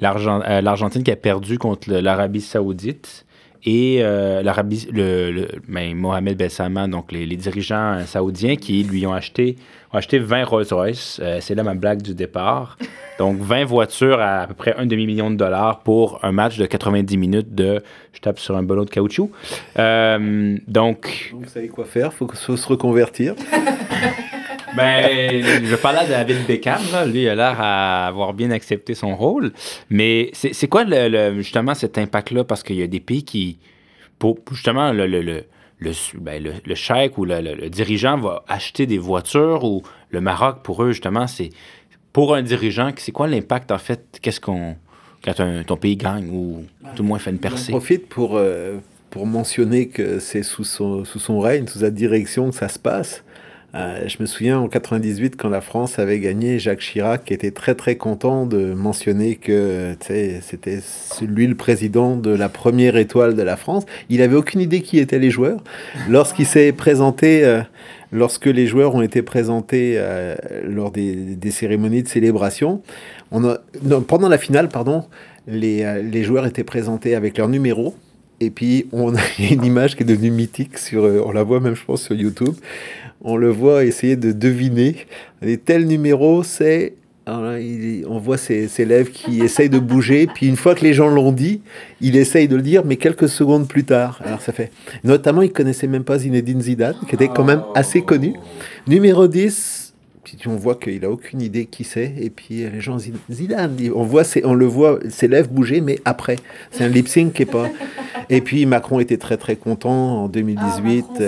l'Argentine 0.00 1.02
qui 1.02 1.10
a 1.10 1.16
perdu 1.16 1.58
contre 1.58 1.90
l'Arabie 1.90 2.40
Saoudite. 2.40 3.26
Et 3.64 4.02
l'Arabie, 4.02 4.88
le, 4.92 5.30
le 5.30 5.48
ben, 5.68 5.94
Mohamed 5.94 6.36
Ben 6.36 6.88
donc 6.88 7.12
les, 7.12 7.26
dirigeants 7.36 8.00
saoudiens 8.06 8.56
qui 8.56 8.82
lui 8.82 9.06
ont 9.06 9.12
acheté 9.12 9.56
acheté 9.92 10.18
20 10.18 10.44
Rolls-Royce. 10.44 11.20
Euh, 11.22 11.38
c'est 11.40 11.54
là 11.54 11.62
ma 11.62 11.74
blague 11.74 12.02
du 12.02 12.14
départ. 12.14 12.78
Donc, 13.18 13.38
20 13.38 13.64
voitures 13.64 14.20
à 14.20 14.40
à 14.40 14.46
peu 14.46 14.54
près 14.54 14.74
un 14.76 14.86
demi-million 14.86 15.30
de 15.30 15.36
dollars 15.36 15.80
pour 15.80 16.20
un 16.22 16.32
match 16.32 16.56
de 16.56 16.66
90 16.66 17.16
minutes 17.16 17.54
de 17.54 17.82
je 18.12 18.20
tape 18.20 18.38
sur 18.38 18.56
un 18.56 18.62
ballon 18.62 18.84
de 18.84 18.90
caoutchouc. 18.90 19.30
Euh, 19.78 20.56
donc. 20.66 21.32
Vous 21.34 21.48
savez 21.48 21.68
quoi 21.68 21.84
faire? 21.84 22.12
Il 22.12 22.26
faut 22.26 22.56
se 22.56 22.68
reconvertir. 22.68 23.34
Ben, 24.76 25.64
je 25.64 25.76
parlais 25.76 26.00
à 26.00 26.24
David 26.24 26.46
Beckham, 26.46 26.80
là. 26.92 27.06
lui 27.06 27.22
il 27.22 27.28
a 27.28 27.34
l'air 27.34 27.60
à 27.60 28.06
avoir 28.06 28.34
bien 28.34 28.50
accepté 28.50 28.94
son 28.94 29.16
rôle. 29.16 29.52
Mais 29.88 30.30
c'est 30.34 30.68
quoi 30.68 30.84
le, 30.84 31.36
justement 31.38 31.74
cet 31.74 31.98
impact-là? 31.98 32.44
Parce 32.44 32.62
qu'il 32.62 32.76
y 32.76 32.82
a 32.82 32.86
des 32.86 33.00
pays 33.00 33.24
qui, 33.24 33.58
pour 34.18 34.38
justement 34.50 34.92
le, 34.92 35.06
le 35.06 35.44
le, 35.80 35.92
ben, 36.18 36.42
le, 36.42 36.52
le 36.64 36.74
chèque 36.74 37.16
ou 37.18 37.24
le, 37.24 37.68
dirigeant 37.68 38.18
va 38.18 38.44
acheter 38.48 38.86
des 38.86 38.98
voitures 38.98 39.64
ou 39.64 39.82
le 40.10 40.20
Maroc, 40.20 40.58
pour 40.62 40.82
eux, 40.82 40.92
justement, 40.92 41.26
c'est 41.26 41.50
pour 42.12 42.34
un 42.34 42.42
dirigeant, 42.42 42.90
c'est 42.96 43.12
quoi 43.12 43.26
l'impact 43.26 43.70
en 43.72 43.78
fait? 43.78 44.18
Qu'est-ce 44.20 44.40
qu'on. 44.40 44.76
Quand 45.22 45.34
ton 45.66 45.76
pays 45.76 45.96
gagne 45.96 46.30
ou 46.30 46.64
tout 46.96 47.02
le 47.02 47.08
moins 47.08 47.18
fait 47.18 47.30
une 47.30 47.38
percée? 47.38 47.72
On 47.74 47.76
profite 47.76 48.08
pour, 48.08 48.38
euh, 48.38 48.78
pour 49.10 49.26
mentionner 49.26 49.88
que 49.88 50.18
c'est 50.18 50.42
sous 50.42 50.64
son, 50.64 51.04
sous 51.04 51.18
son 51.18 51.40
règne, 51.40 51.66
sous 51.66 51.80
sa 51.80 51.90
direction 51.90 52.48
que 52.48 52.56
ça 52.56 52.68
se 52.70 52.78
passe. 52.78 53.22
Euh, 53.74 54.08
je 54.08 54.16
me 54.20 54.26
souviens 54.26 54.58
en 54.58 54.68
98 54.68 55.36
quand 55.36 55.48
la 55.48 55.60
France 55.60 55.98
avait 56.00 56.18
gagné, 56.18 56.58
Jacques 56.58 56.80
Chirac 56.80 57.30
était 57.30 57.52
très 57.52 57.76
très 57.76 57.94
content 57.94 58.44
de 58.44 58.74
mentionner 58.74 59.36
que 59.36 59.94
c'était 60.00 60.80
lui 61.22 61.46
le 61.46 61.54
président 61.54 62.16
de 62.16 62.30
la 62.30 62.48
première 62.48 62.96
étoile 62.96 63.36
de 63.36 63.42
la 63.42 63.56
France. 63.56 63.86
Il 64.08 64.22
avait 64.22 64.34
aucune 64.34 64.60
idée 64.60 64.80
qui 64.80 64.98
étaient 64.98 65.20
les 65.20 65.30
joueurs. 65.30 65.62
Lorsqu'il 66.08 66.46
s'est 66.46 66.72
présenté, 66.72 67.44
euh, 67.44 67.60
lorsque 68.10 68.46
les 68.46 68.66
joueurs 68.66 68.96
ont 68.96 69.02
été 69.02 69.22
présentés 69.22 69.94
euh, 69.96 70.34
lors 70.64 70.90
des, 70.90 71.38
cérémonies 71.50 72.02
de 72.02 72.08
célébration, 72.08 72.82
pendant 73.30 74.28
la 74.28 74.38
finale, 74.38 74.68
pardon, 74.68 75.04
les, 75.46 76.02
les 76.02 76.24
joueurs 76.24 76.46
étaient 76.46 76.64
présentés 76.64 77.14
avec 77.14 77.38
leur 77.38 77.48
numéro. 77.48 77.94
Et 78.40 78.50
puis, 78.50 78.86
on 78.90 79.14
a 79.14 79.20
une 79.38 79.64
image 79.64 79.94
qui 79.94 80.02
est 80.02 80.06
devenue 80.06 80.30
mythique, 80.30 80.78
sur, 80.78 81.04
on 81.04 81.30
la 81.30 81.44
voit 81.44 81.60
même, 81.60 81.76
je 81.76 81.84
pense, 81.84 82.02
sur 82.02 82.16
YouTube 82.16 82.54
on 83.22 83.36
le 83.36 83.50
voit 83.50 83.84
essayer 83.84 84.16
de 84.16 84.32
deviner. 84.32 84.96
Et 85.42 85.56
tel 85.56 85.86
numéro, 85.86 86.42
c'est. 86.42 86.94
On 87.26 88.18
voit 88.18 88.38
ses, 88.38 88.68
lèvres 88.78 89.12
qui 89.12 89.40
essayent 89.44 89.68
de 89.68 89.78
bouger, 89.78 90.26
puis 90.26 90.48
une 90.48 90.56
fois 90.56 90.74
que 90.74 90.82
les 90.82 90.94
gens 90.94 91.08
l'ont 91.08 91.30
dit, 91.30 91.60
il 92.00 92.16
essaye 92.16 92.48
de 92.48 92.56
le 92.56 92.62
dire, 92.62 92.84
mais 92.84 92.96
quelques 92.96 93.28
secondes 93.28 93.68
plus 93.68 93.84
tard. 93.84 94.20
Alors 94.24 94.40
ça 94.40 94.52
fait. 94.52 94.72
Notamment, 95.04 95.42
il 95.42 95.52
connaissait 95.52 95.86
même 95.86 96.02
pas 96.02 96.18
Zinedine 96.18 96.60
Zidane, 96.60 96.96
qui 97.08 97.14
était 97.14 97.28
quand 97.28 97.44
même 97.44 97.62
assez 97.76 98.02
connu. 98.02 98.34
Numéro 98.88 99.28
10, 99.28 99.90
puis 100.24 100.36
on 100.48 100.56
voit 100.56 100.74
qu'il 100.74 101.04
a 101.04 101.10
aucune 101.10 101.40
idée 101.40 101.66
qui 101.66 101.84
c'est, 101.84 102.14
et 102.20 102.30
puis 102.30 102.68
les 102.68 102.80
gens 102.80 102.98
Zidane, 103.30 103.76
on 103.94 104.02
voit, 104.02 104.24
on 104.42 104.54
le 104.54 104.66
voit, 104.66 104.98
ses 105.08 105.28
lèvres 105.28 105.50
bouger, 105.50 105.80
mais 105.80 106.00
après, 106.04 106.36
c'est 106.72 106.82
un 106.82 106.88
lip 106.88 107.06
sync 107.06 107.32
qui 107.32 107.42
est 107.42 107.46
pas. 107.46 107.68
Et 108.28 108.40
puis 108.40 108.64
Macron 108.66 109.00
était 109.00 109.16
très 109.16 109.36
très 109.36 109.56
content 109.56 110.24
en 110.24 110.28
2018. 110.28 111.04
Ah, 111.20 111.22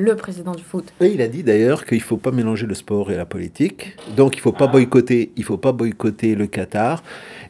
le, 0.00 0.16
président 0.16 0.52
du 0.52 0.62
foot. 0.62 0.92
Et 1.00 1.08
il 1.08 1.22
a 1.22 1.28
dit 1.28 1.42
d'ailleurs 1.42 1.84
qu'il 1.84 1.98
ne 1.98 2.02
faut 2.02 2.16
pas 2.16 2.30
mélanger 2.30 2.66
le 2.66 2.74
sport 2.74 3.10
et 3.10 3.16
la 3.16 3.26
politique. 3.26 3.96
Donc 4.16 4.36
il 4.36 4.40
faut 4.40 4.52
pas 4.52 4.66
ah. 4.66 4.72
boycotter, 4.72 5.32
il 5.36 5.44
faut 5.44 5.58
pas 5.58 5.72
boycotter 5.72 6.34
le 6.34 6.46
Qatar. 6.46 7.02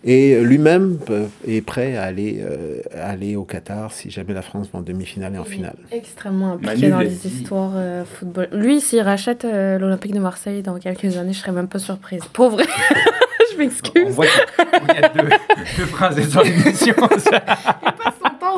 Et 0.03 0.41
lui-même 0.41 0.99
euh, 1.11 1.27
est 1.47 1.61
prêt 1.61 1.97
à 1.97 2.05
aller, 2.05 2.41
euh, 2.43 2.81
aller 2.95 3.37
au 3.37 3.45
Qatar 3.45 3.93
si 3.93 4.11
jamais 4.11 4.33
la 4.33 4.41
France 4.43 4.69
va 4.73 4.79
en 4.79 4.83
demi-finale 4.83 5.35
et 5.35 5.39
en 5.39 5.45
finale. 5.45 5.77
Extrêmement 5.93 6.53
impliqué 6.53 6.89
dans 6.89 7.01
les 7.01 7.27
histoires 7.27 7.73
euh, 7.75 8.05
football. 8.05 8.49
Lui, 8.53 8.81
s'il 8.81 9.01
rachète 9.01 9.45
l'Olympique 9.45 10.15
de 10.15 10.21
Marseille 10.21 10.63
dans 10.63 10.79
quelques 10.79 11.17
années, 11.17 11.33
je 11.33 11.39
serais 11.39 11.53
même 11.53 11.69
pas 11.69 11.79
surprise. 11.79 12.23
Pauvre. 12.33 12.61
je 13.53 13.59
m'excuse. 13.59 14.05
On 14.07 14.11
voit 14.11 14.27
qu'il 14.27 14.95
y 14.95 15.05
a 15.05 15.09
deux, 15.09 15.29
deux 15.77 15.87
phrases 15.87 16.17
des 16.17 16.25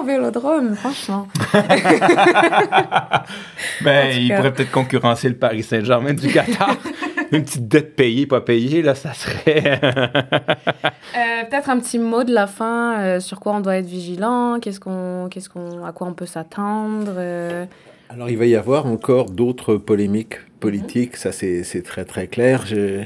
au 0.03 0.05
vélodrome, 0.05 0.75
franchement. 0.75 1.29
ben, 3.83 4.11
il 4.17 4.35
pourrait 4.35 4.53
peut-être 4.53 4.71
concurrencer 4.71 5.29
le 5.29 5.37
Paris 5.37 5.63
Saint-Germain 5.63 6.15
du 6.15 6.29
Qatar. 6.29 6.77
Une 7.33 7.45
petite 7.45 7.67
dette 7.69 7.97
payée, 7.97 8.27
pas 8.27 8.43
payée, 8.43 8.83
là, 8.83 8.95
ça 8.95 9.15
serait. 9.15 9.81
Euh, 11.15 11.45
peut-être 11.45 11.69
un 11.69 11.79
petit 11.79 11.99
mot 11.99 12.25
de 12.25 12.33
la 12.33 12.47
fin 12.47 12.99
euh, 12.99 13.21
sur 13.21 13.39
quoi 13.39 13.53
on 13.53 13.61
doit 13.61 13.77
être 13.77 13.87
vigilant, 13.87 14.59
qu'est-ce 14.63 14.81
qu'on, 14.81 15.29
qu'est-ce 15.31 15.51
qu'on, 15.51 15.85
à 15.85 15.93
quoi 15.93 16.07
on 16.07 16.15
peut 16.15 16.25
s'attendre. 16.25 17.13
Euh. 17.19 17.67
Alors, 18.09 18.31
il 18.31 18.39
va 18.39 18.47
y 18.47 18.57
avoir 18.57 18.87
encore 18.87 19.31
d'autres 19.31 19.77
polémiques 19.77 20.37
politiques, 20.59 21.17
ça 21.17 21.31
c'est, 21.31 21.65
c'est 21.65 21.83
très 21.83 22.07
très 22.07 22.29
clair. 22.29 22.65
Je 22.65 23.03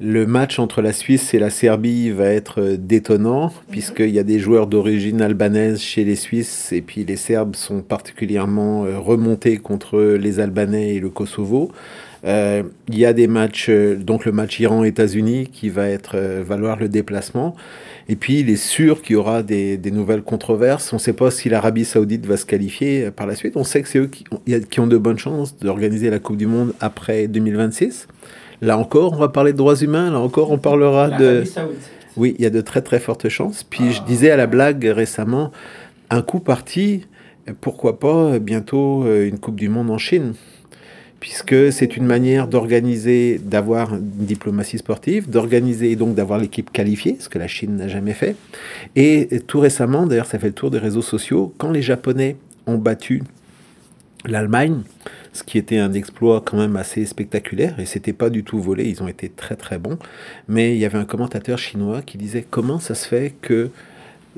le 0.00 0.26
match 0.26 0.58
entre 0.58 0.82
la 0.82 0.92
Suisse 0.92 1.34
et 1.34 1.38
la 1.38 1.50
Serbie 1.50 2.10
va 2.10 2.26
être 2.26 2.60
euh, 2.60 2.76
détonnant, 2.76 3.52
puisqu'il 3.70 4.10
y 4.10 4.18
a 4.18 4.24
des 4.24 4.40
joueurs 4.40 4.66
d'origine 4.66 5.22
albanaise 5.22 5.80
chez 5.80 6.04
les 6.04 6.16
Suisses, 6.16 6.72
et 6.72 6.82
puis 6.82 7.04
les 7.04 7.16
Serbes 7.16 7.54
sont 7.54 7.80
particulièrement 7.80 8.84
euh, 8.84 8.98
remontés 8.98 9.58
contre 9.58 10.00
les 10.00 10.40
Albanais 10.40 10.96
et 10.96 11.00
le 11.00 11.10
Kosovo. 11.10 11.70
Euh, 12.24 12.64
il 12.88 12.98
y 12.98 13.04
a 13.04 13.12
des 13.12 13.28
matchs, 13.28 13.70
donc 13.70 14.24
le 14.24 14.32
match 14.32 14.58
Iran-États-Unis 14.58 15.50
qui 15.52 15.68
va 15.68 15.88
être 15.88 16.18
valoir 16.42 16.78
le 16.78 16.88
déplacement. 16.88 17.54
Et 18.08 18.16
puis 18.16 18.40
il 18.40 18.48
est 18.48 18.56
sûr 18.56 19.02
qu'il 19.02 19.12
y 19.12 19.16
aura 19.16 19.42
des, 19.42 19.78
nouvelles 19.92 20.22
controverses. 20.22 20.90
On 20.94 20.96
ne 20.96 21.00
sait 21.00 21.12
pas 21.12 21.30
si 21.30 21.50
l'Arabie 21.50 21.84
Saoudite 21.84 22.24
va 22.24 22.38
se 22.38 22.46
qualifier 22.46 23.10
par 23.10 23.26
la 23.26 23.34
suite. 23.34 23.58
On 23.58 23.64
sait 23.64 23.82
que 23.82 23.88
c'est 23.88 23.98
eux 23.98 24.06
qui 24.06 24.24
qui 24.70 24.80
ont 24.80 24.86
de 24.86 24.96
bonnes 24.96 25.18
chances 25.18 25.58
d'organiser 25.58 26.08
la 26.08 26.18
Coupe 26.18 26.38
du 26.38 26.46
Monde 26.46 26.72
après 26.80 27.28
2026. 27.28 28.08
Là 28.60 28.78
encore, 28.78 29.12
on 29.12 29.16
va 29.16 29.28
parler 29.28 29.52
de 29.52 29.58
droits 29.58 29.76
humains. 29.76 30.10
Là 30.10 30.20
encore, 30.20 30.50
on 30.50 30.58
parlera 30.58 31.10
de. 31.10 31.44
Oui, 32.16 32.36
il 32.38 32.42
y 32.42 32.46
a 32.46 32.50
de 32.50 32.60
très 32.60 32.82
très 32.82 33.00
fortes 33.00 33.28
chances. 33.28 33.64
Puis 33.64 33.92
je 33.92 34.02
disais 34.02 34.30
à 34.30 34.36
la 34.36 34.46
blague 34.46 34.84
récemment, 34.84 35.50
un 36.10 36.22
coup 36.22 36.38
parti, 36.38 37.06
pourquoi 37.60 37.98
pas 37.98 38.38
bientôt 38.38 39.04
euh, 39.04 39.28
une 39.28 39.38
Coupe 39.38 39.56
du 39.56 39.68
Monde 39.68 39.90
en 39.90 39.98
Chine? 39.98 40.34
Puisque 41.18 41.72
c'est 41.72 41.96
une 41.96 42.04
manière 42.04 42.48
d'organiser, 42.48 43.40
d'avoir 43.42 43.94
une 43.94 44.26
diplomatie 44.26 44.76
sportive, 44.76 45.30
d'organiser 45.30 45.90
et 45.90 45.96
donc 45.96 46.14
d'avoir 46.14 46.38
l'équipe 46.38 46.70
qualifiée, 46.70 47.16
ce 47.18 47.30
que 47.30 47.38
la 47.38 47.48
Chine 47.48 47.76
n'a 47.76 47.88
jamais 47.88 48.12
fait. 48.12 48.36
Et 48.94 49.40
tout 49.46 49.58
récemment, 49.58 50.06
d'ailleurs 50.06 50.26
ça 50.26 50.38
fait 50.38 50.48
le 50.48 50.52
tour 50.52 50.70
des 50.70 50.78
réseaux 50.78 51.02
sociaux, 51.02 51.54
quand 51.56 51.70
les 51.70 51.80
Japonais 51.80 52.36
ont 52.66 52.76
battu 52.76 53.22
l'Allemagne, 54.26 54.82
ce 55.34 55.42
qui 55.42 55.58
était 55.58 55.78
un 55.78 55.92
exploit 55.92 56.40
quand 56.40 56.56
même 56.56 56.76
assez 56.76 57.04
spectaculaire, 57.04 57.78
et 57.78 57.84
c'était 57.84 58.14
pas 58.14 58.30
du 58.30 58.44
tout 58.44 58.58
volé, 58.60 58.88
ils 58.88 59.02
ont 59.02 59.08
été 59.08 59.28
très 59.28 59.56
très 59.56 59.78
bons, 59.78 59.98
mais 60.48 60.74
il 60.74 60.78
y 60.78 60.86
avait 60.86 60.96
un 60.96 61.04
commentateur 61.04 61.58
chinois 61.58 62.00
qui 62.00 62.16
disait 62.16 62.46
comment 62.48 62.78
ça 62.78 62.94
se 62.94 63.06
fait 63.06 63.34
que 63.42 63.70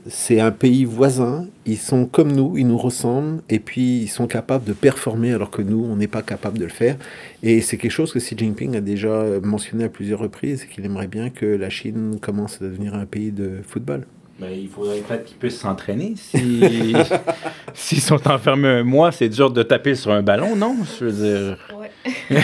c'est 0.09 0.41
un 0.41 0.51
pays 0.51 0.85
voisin, 0.85 1.47
ils 1.65 1.79
sont 1.79 2.07
comme 2.07 2.33
nous, 2.33 2.59
ils 2.59 2.67
nous 2.67 2.77
ressemblent, 2.77 3.41
et 3.49 3.59
puis 3.59 4.01
ils 4.03 4.09
sont 4.09 4.27
capables 4.27 4.65
de 4.65 4.73
performer 4.73 5.33
alors 5.33 5.51
que 5.51 5.63
nous, 5.63 5.85
on 5.85 5.97
n'est 5.97 6.07
pas 6.07 6.23
capable 6.23 6.59
de 6.59 6.65
le 6.65 6.71
faire. 6.71 6.97
Et 7.43 7.61
c'est 7.61 7.79
quelque 7.79 7.93
chose 7.93 8.13
que 8.13 8.19
Xi 8.19 8.37
Jinping 8.37 8.77
a 8.77 8.81
déjà 8.81 9.25
mentionné 9.43 9.85
à 9.85 9.89
plusieurs 9.89 10.21
reprises, 10.21 10.65
qu'il 10.65 10.85
aimerait 10.85 11.09
bien 11.09 11.31
que 11.31 11.47
la 11.47 11.71
Chine 11.71 12.19
commence 12.21 12.61
à 12.61 12.67
devenir 12.67 12.95
un 12.95 13.07
pays 13.07 13.33
de 13.33 13.61
football. 13.67 14.07
Mais 14.39 14.59
il 14.59 14.69
faudrait 14.69 14.99
peut-être 14.99 15.25
qu'ils 15.25 15.39
puissent 15.39 15.61
s'entraîner. 15.61 16.13
Si... 16.17 16.63
S'ils 17.75 18.03
sont 18.03 18.29
enfermés 18.29 18.69
un 18.69 18.85
mois, 18.85 19.11
c'est 19.11 19.31
dur 19.31 19.51
de 19.51 19.63
taper 19.63 19.95
sur 19.95 20.13
un 20.13 20.23
ballon, 20.23 20.57
non? 20.57 20.77
Je 20.99 21.07
veux 21.07 21.13
dire. 21.13 21.59
Ouais. 21.75 21.91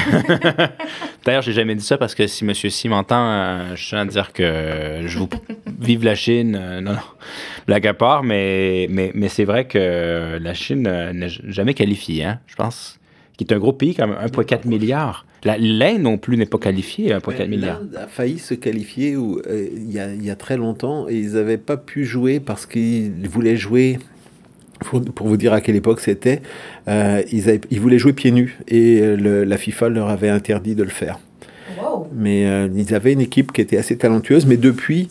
D'ailleurs, 1.25 1.43
j'ai 1.43 1.53
jamais 1.53 1.75
dit 1.75 1.85
ça 1.85 1.99
parce 1.99 2.15
que 2.15 2.27
si 2.27 2.45
M. 2.45 2.55
Si 2.55 2.89
m'entend, 2.89 3.31
euh, 3.31 3.77
je 3.77 3.89
tiens 3.89 4.01
à 4.01 4.05
dire 4.07 4.33
que 4.33 5.03
je 5.05 5.19
vous 5.19 5.29
vive 5.81 6.05
la 6.05 6.15
Chine. 6.15 6.59
Euh, 6.59 6.81
non, 6.81 6.93
non, 6.93 6.99
blague 7.67 7.87
à 7.87 7.95
part, 7.95 8.23
mais, 8.23 8.87
mais, 8.89 9.11
mais 9.15 9.29
c'est 9.29 9.45
vrai 9.45 9.67
que 9.67 10.39
la 10.41 10.55
Chine 10.55 10.87
euh, 10.87 11.13
n'a 11.13 11.29
jamais 11.29 11.75
qualifié, 11.75 12.25
hein, 12.25 12.41
je 12.47 12.57
pense. 12.57 12.99
Qui 13.37 13.45
est 13.45 13.53
un 13.53 13.59
gros 13.59 13.73
pays, 13.73 13.95
comme 13.95 14.13
1,4 14.13 14.67
milliard. 14.67 15.27
L'Inde 15.45 16.03
non 16.03 16.19
plus 16.19 16.37
n'est 16.37 16.47
pas 16.47 16.59
qualifiée 16.59 17.13
à 17.13 17.19
1,4 17.19 17.49
milliard. 17.49 17.81
L'Inde 17.81 17.97
a 17.97 18.07
failli 18.07 18.39
se 18.39 18.55
qualifier 18.55 19.17
où, 19.17 19.41
il, 19.51 19.93
y 19.93 19.99
a, 19.99 20.13
il, 20.13 20.25
y 20.25 20.31
a, 20.31 20.37
très 20.37 20.57
longtemps 20.57 21.09
et 21.09 21.17
ils 21.17 21.33
n'avaient 21.33 21.59
pas 21.59 21.77
pu 21.77 22.05
jouer 22.05 22.39
parce 22.39 22.67
qu'ils 22.67 23.29
voulaient 23.29 23.57
jouer 23.57 23.99
pour 24.83 25.27
vous 25.27 25.37
dire 25.37 25.53
à 25.53 25.61
quelle 25.61 25.77
époque 25.77 26.01
c'était, 26.01 26.43
euh, 26.89 27.23
ils, 27.31 27.61
ils, 27.71 27.81
voulaient 27.81 27.99
jouer 27.99 28.13
pieds 28.13 28.31
nus 28.31 28.59
et 28.69 29.01
le, 29.17 29.45
la 29.45 29.57
FIFA 29.57 29.89
leur 29.89 30.09
avait 30.09 30.29
interdit 30.29 30.75
de 30.75 30.83
le 30.83 30.91
faire. 30.91 31.19
Wow. 31.81 32.09
Mais 32.15 32.47
euh, 32.47 32.69
ils 32.75 32.95
avaient 32.95 33.13
une 33.13 33.21
équipe 33.21 33.53
qui 33.53 33.61
était 33.61 33.77
assez 33.77 33.97
talentueuse, 33.97 34.47
mais 34.47 34.57
depuis, 34.57 35.09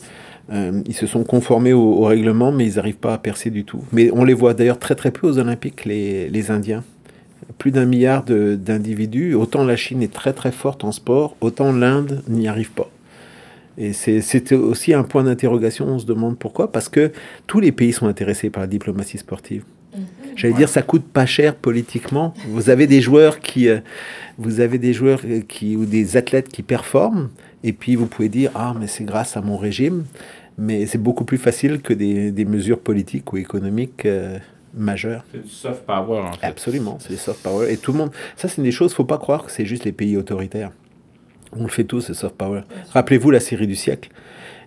euh, 0.52 0.82
ils 0.86 0.96
se 0.96 1.08
sont 1.08 1.24
conformés 1.24 1.74
au, 1.74 1.82
au 1.82 2.06
règlement, 2.06 2.52
mais 2.52 2.66
ils 2.66 2.76
n'arrivent 2.76 2.96
pas 2.98 3.14
à 3.14 3.18
percer 3.18 3.50
du 3.50 3.64
tout. 3.64 3.84
Mais 3.92 4.10
on 4.12 4.24
les 4.24 4.34
voit 4.34 4.54
d'ailleurs 4.54 4.80
très 4.80 4.96
très 4.96 5.12
peu 5.12 5.28
aux 5.28 5.38
Olympiques, 5.38 5.86
les, 5.86 6.30
les 6.30 6.52
Indiens. 6.52 6.84
Plus 7.62 7.70
d'un 7.70 7.86
milliard 7.86 8.24
d'individus. 8.24 9.36
Autant 9.36 9.64
la 9.64 9.76
Chine 9.76 10.02
est 10.02 10.12
très 10.12 10.34
très 10.34 10.52
forte 10.52 10.84
en 10.84 10.92
sport, 10.92 11.36
autant 11.42 11.72
l'Inde 11.72 12.24
n'y 12.28 12.48
arrive 12.48 12.72
pas. 12.72 12.90
Et 13.78 13.94
c'était 13.94 14.56
aussi 14.56 14.96
un 14.96 15.04
point 15.04 15.24
d'interrogation, 15.24 15.86
on 15.86 16.00
se 16.00 16.08
demande 16.08 16.40
pourquoi, 16.40 16.72
parce 16.72 16.90
que 16.90 17.12
tous 17.46 17.60
les 17.60 17.72
pays 17.72 17.94
sont 17.94 18.08
intéressés 18.08 18.50
par 18.50 18.62
la 18.62 18.68
diplomatie 18.68 19.20
sportive. 19.20 19.64
Mhm. 19.94 20.02
J'allais 20.36 20.56
dire, 20.56 20.70
ça 20.70 20.82
coûte 20.82 21.04
pas 21.04 21.28
cher 21.28 21.54
politiquement. 21.54 22.34
Vous 22.50 22.72
avez 22.72 22.88
des 22.88 23.00
joueurs 23.00 23.40
qui, 23.40 23.70
euh, 23.70 23.78
vous 24.40 24.60
avez 24.60 24.80
des 24.80 24.94
joueurs 24.94 25.22
qui 25.48 25.76
ou 25.76 25.86
des 25.86 26.18
athlètes 26.18 26.48
qui 26.48 26.64
performent, 26.64 27.30
et 27.64 27.74
puis 27.74 27.96
vous 27.96 28.08
pouvez 28.08 28.30
dire 28.30 28.50
ah 28.56 28.74
mais 28.80 28.88
c'est 28.88 29.04
grâce 29.04 29.38
à 29.38 29.42
mon 29.42 29.58
régime, 29.58 30.06
mais 30.58 30.88
c'est 30.88 30.98
beaucoup 30.98 31.26
plus 31.26 31.38
facile 31.38 31.80
que 31.84 31.94
des, 31.94 32.32
des 32.32 32.46
mesures 32.46 32.80
politiques 32.80 33.32
ou 33.34 33.38
économiques 33.38 34.08
euh, 34.08 34.40
majeures. 34.74 35.24
C'est 35.32 35.44
du 35.44 35.50
soft 35.50 35.86
power 35.86 36.20
en 36.20 36.34
fait. 36.34 36.46
Absolument, 36.46 36.98
c'est 37.00 37.10
du 37.10 37.18
soft 37.18 37.42
power 37.44 37.72
et 37.72 37.78
tout 37.78 37.92
le 37.92 38.00
monde. 38.00 38.12
Ça 38.36 38.48
c'est 38.48 38.62
des 38.62 38.72
choses, 38.72 38.94
faut 38.94 39.06
pas 39.06 39.18
croire 39.18 39.44
que 39.46 39.52
c'est 39.52 39.66
juste 39.66 39.86
les 39.86 39.92
pays 39.92 40.18
autoritaires. 40.18 40.72
On 41.54 41.64
le 41.64 41.70
fait 41.70 41.84
tous, 41.84 42.02
ce 42.02 42.14
soft 42.14 42.36
power. 42.36 42.62
Rappelez-vous 42.92 43.32
la 43.32 43.42
série 43.42 43.68
du 43.68 43.76
siècle. 43.76 44.10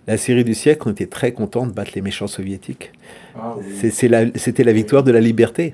La 0.07 0.17
série 0.17 0.43
du 0.43 0.53
siècle, 0.53 0.83
on 0.85 0.91
était 0.91 1.07
très 1.07 1.31
content 1.31 1.65
de 1.65 1.71
battre 1.71 1.91
les 1.95 2.01
méchants 2.01 2.27
soviétiques. 2.27 2.91
Ah 3.35 3.55
C'était 3.73 4.07
la, 4.63 4.71
victoire 4.71 5.03
de 5.03 5.11
la 5.11 5.19
liberté. 5.19 5.73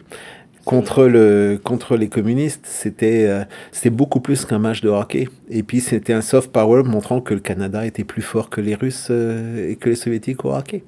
Contre, 0.64 1.08
le, 1.08 1.60
contre 1.62 1.98
les 1.98 2.08
communistes, 2.08 2.66
c'était 2.66 3.26
euh, 3.28 3.44
c'était 3.72 3.90
beaucoup 3.90 4.20
plus 4.20 4.46
qu'un 4.46 4.60
match 4.60 4.82
de 4.82 4.90
hockey. 4.90 5.28
Et 5.50 5.64
puis 5.64 5.82
c'était 5.82 6.14
un 6.14 6.22
soft 6.22 6.52
power 6.52 6.84
montrant 6.84 7.20
que 7.20 7.34
le 7.34 7.40
Canada 7.40 7.86
était 7.86 8.04
plus 8.04 8.22
fort 8.22 8.50
que 8.50 8.62
les 8.62 8.76
Russes 8.76 9.08
euh, 9.10 9.70
et 9.70 9.76
que 9.76 9.90
les 9.90 9.96
Soviétiques 9.96 10.46
au 10.46 10.54
hockey. 10.54 10.84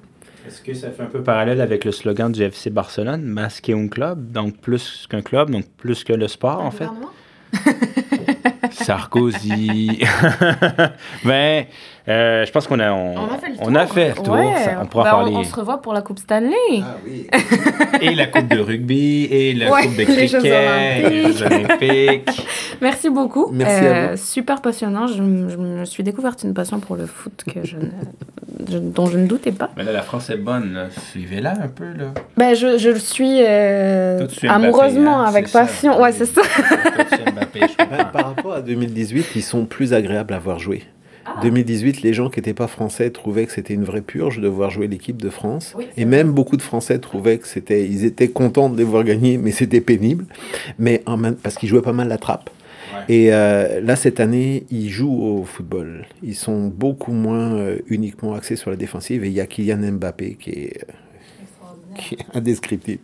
Est-ce 0.46 0.60
que 0.60 0.74
ça 0.74 0.90
fait 0.90 1.02
un 1.02 1.06
peu 1.06 1.22
parallèle 1.22 1.62
avec 1.62 1.86
le 1.86 1.92
slogan 1.92 2.30
du 2.30 2.42
FC 2.42 2.68
Barcelone, 2.68 3.22
masqué 3.22 3.72
un 3.72 3.88
club, 3.88 4.30
donc 4.30 4.58
plus 4.58 5.06
qu'un 5.08 5.22
club, 5.22 5.50
donc 5.50 5.64
plus 5.78 6.04
que 6.04 6.12
le 6.12 6.28
sport 6.28 6.60
en 6.60 6.70
fait? 6.70 6.88
Sarkozy. 8.70 10.04
ben, 11.24 11.64
euh, 12.06 12.44
je 12.44 12.52
pense 12.52 12.66
qu'on 12.66 12.80
a, 12.80 12.92
on, 12.92 13.16
a 13.16 13.38
fait 13.38 13.48
le 13.48 13.56
tour. 13.56 13.66
On 13.66 13.74
a 13.74 13.86
fait 13.86 14.08
le 14.08 14.14
tour. 14.14 14.36
on 14.80 14.86
pourra 14.86 15.04
ben, 15.04 15.10
parler. 15.10 15.32
On, 15.34 15.42
se 15.42 15.54
revoit 15.54 15.80
pour 15.80 15.94
la 15.94 16.02
Coupe 16.02 16.18
Stanley. 16.18 16.54
Ah 16.82 16.96
oui. 17.06 17.26
et 18.02 18.14
la 18.14 18.26
Coupe 18.26 18.48
de 18.48 18.60
rugby, 18.60 19.24
et 19.24 19.54
la 19.54 19.70
Coupe 19.70 19.96
de 19.96 20.04
cricket, 20.04 20.42
les 20.42 21.32
Jeux 21.32 21.46
Olympiques. 21.46 22.46
Merci 22.82 23.08
beaucoup. 23.08 23.48
Merci 23.52 23.72
à 23.72 23.80
vous. 23.80 24.12
Euh, 24.12 24.16
super 24.16 24.60
passionnant. 24.60 25.06
Je, 25.06 25.22
me 25.22 25.84
suis 25.86 26.02
découverte 26.02 26.42
une 26.42 26.52
passion 26.52 26.78
pour 26.78 26.96
le 26.96 27.06
foot 27.06 27.42
que 27.46 27.60
je 27.64 27.76
dont 28.58 29.06
je 29.06 29.18
ne 29.18 29.26
doutais 29.26 29.52
pas. 29.52 29.70
Mais 29.76 29.84
là, 29.84 29.92
la 29.92 30.02
France 30.02 30.30
est 30.30 30.36
bonne. 30.36 30.88
Suivez-la 31.10 31.52
un 31.52 31.68
peu. 31.68 31.84
Là. 31.84 32.12
Ben, 32.36 32.54
je, 32.54 32.78
je 32.78 32.90
le 32.90 32.98
suis 32.98 33.42
euh, 33.42 34.26
amoureusement, 34.48 35.20
hein, 35.20 35.24
avec 35.24 35.50
passion. 35.50 36.00
Ouais, 36.00 36.12
c'est 36.12 36.26
ça. 36.26 36.42
Par 38.12 38.26
rapport 38.26 38.52
à 38.54 38.60
2018, 38.60 39.26
ils 39.36 39.42
sont 39.42 39.64
plus 39.64 39.92
agréables 39.92 40.34
à 40.34 40.38
voir 40.38 40.58
jouer. 40.58 40.84
2018, 41.42 41.96
ah. 41.96 42.00
les 42.02 42.14
gens 42.14 42.30
qui 42.30 42.38
n'étaient 42.38 42.54
pas 42.54 42.66
français 42.66 43.10
trouvaient 43.10 43.46
que 43.46 43.52
c'était 43.52 43.74
une 43.74 43.84
vraie 43.84 44.02
purge 44.02 44.40
de 44.40 44.48
voir 44.48 44.70
jouer 44.70 44.88
l'équipe 44.88 45.20
de 45.20 45.30
France. 45.30 45.74
et 45.96 46.04
même 46.04 46.32
beaucoup 46.32 46.56
de 46.56 46.62
Français 46.62 46.98
trouvaient 46.98 47.38
que 47.38 47.48
c'était, 47.48 47.86
ils 47.86 48.04
étaient 48.04 48.28
contents 48.28 48.68
de 48.68 48.76
les 48.76 48.84
voir 48.84 49.04
gagner, 49.04 49.38
mais 49.38 49.50
c'était 49.50 49.80
pénible. 49.80 50.26
Mais 50.78 51.02
en 51.06 51.20
parce 51.34 51.56
qu'ils 51.56 51.68
jouaient 51.68 51.82
pas 51.82 51.92
mal 51.92 52.08
la 52.08 52.18
trappe. 52.18 52.50
Et 53.08 53.32
euh, 53.32 53.80
là, 53.80 53.96
cette 53.96 54.20
année, 54.20 54.66
ils 54.70 54.88
jouent 54.88 55.22
au 55.22 55.44
football. 55.44 56.06
Ils 56.22 56.34
sont 56.34 56.68
beaucoup 56.68 57.12
moins 57.12 57.54
euh, 57.54 57.78
uniquement 57.88 58.34
axés 58.34 58.56
sur 58.56 58.70
la 58.70 58.76
défensive. 58.76 59.24
Et 59.24 59.28
il 59.28 59.32
y 59.32 59.40
a 59.40 59.46
Kylian 59.46 59.92
Mbappé 59.92 60.36
qui 60.38 60.50
est 60.50 60.86
qui 61.94 62.14
est 62.14 62.36
indescriptible. 62.36 63.02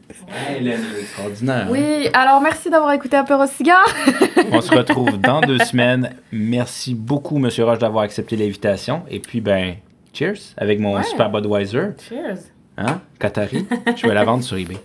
extraordinaire. 1.00 1.68
Oui, 1.70 2.08
alors 2.12 2.40
merci 2.40 2.70
d'avoir 2.70 2.92
écouté 2.92 3.16
Apéro 3.16 3.46
Cigare. 3.46 3.86
On 4.52 4.60
se 4.60 4.74
retrouve 4.74 5.18
dans 5.18 5.40
deux 5.40 5.58
semaines. 5.58 6.10
Merci 6.32 6.94
beaucoup, 6.94 7.38
Monsieur 7.38 7.64
Roche, 7.64 7.78
d'avoir 7.78 8.04
accepté 8.04 8.36
l'invitation. 8.36 9.02
Et 9.08 9.20
puis, 9.20 9.40
ben, 9.40 9.74
cheers 10.12 10.54
avec 10.56 10.80
mon 10.80 11.02
super 11.02 11.30
Budweiser. 11.30 11.90
Cheers. 12.08 12.38
Hein? 12.76 13.00
Qatari? 13.18 13.66
Je 13.96 14.06
vais 14.06 14.14
la 14.14 14.24
vendre 14.24 14.42
sur 14.42 14.56
eBay. 14.56 14.76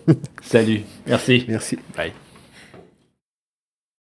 Salut. 0.42 0.82
Merci. 1.08 1.46
Merci. 1.48 1.80
Bye. 1.96 2.25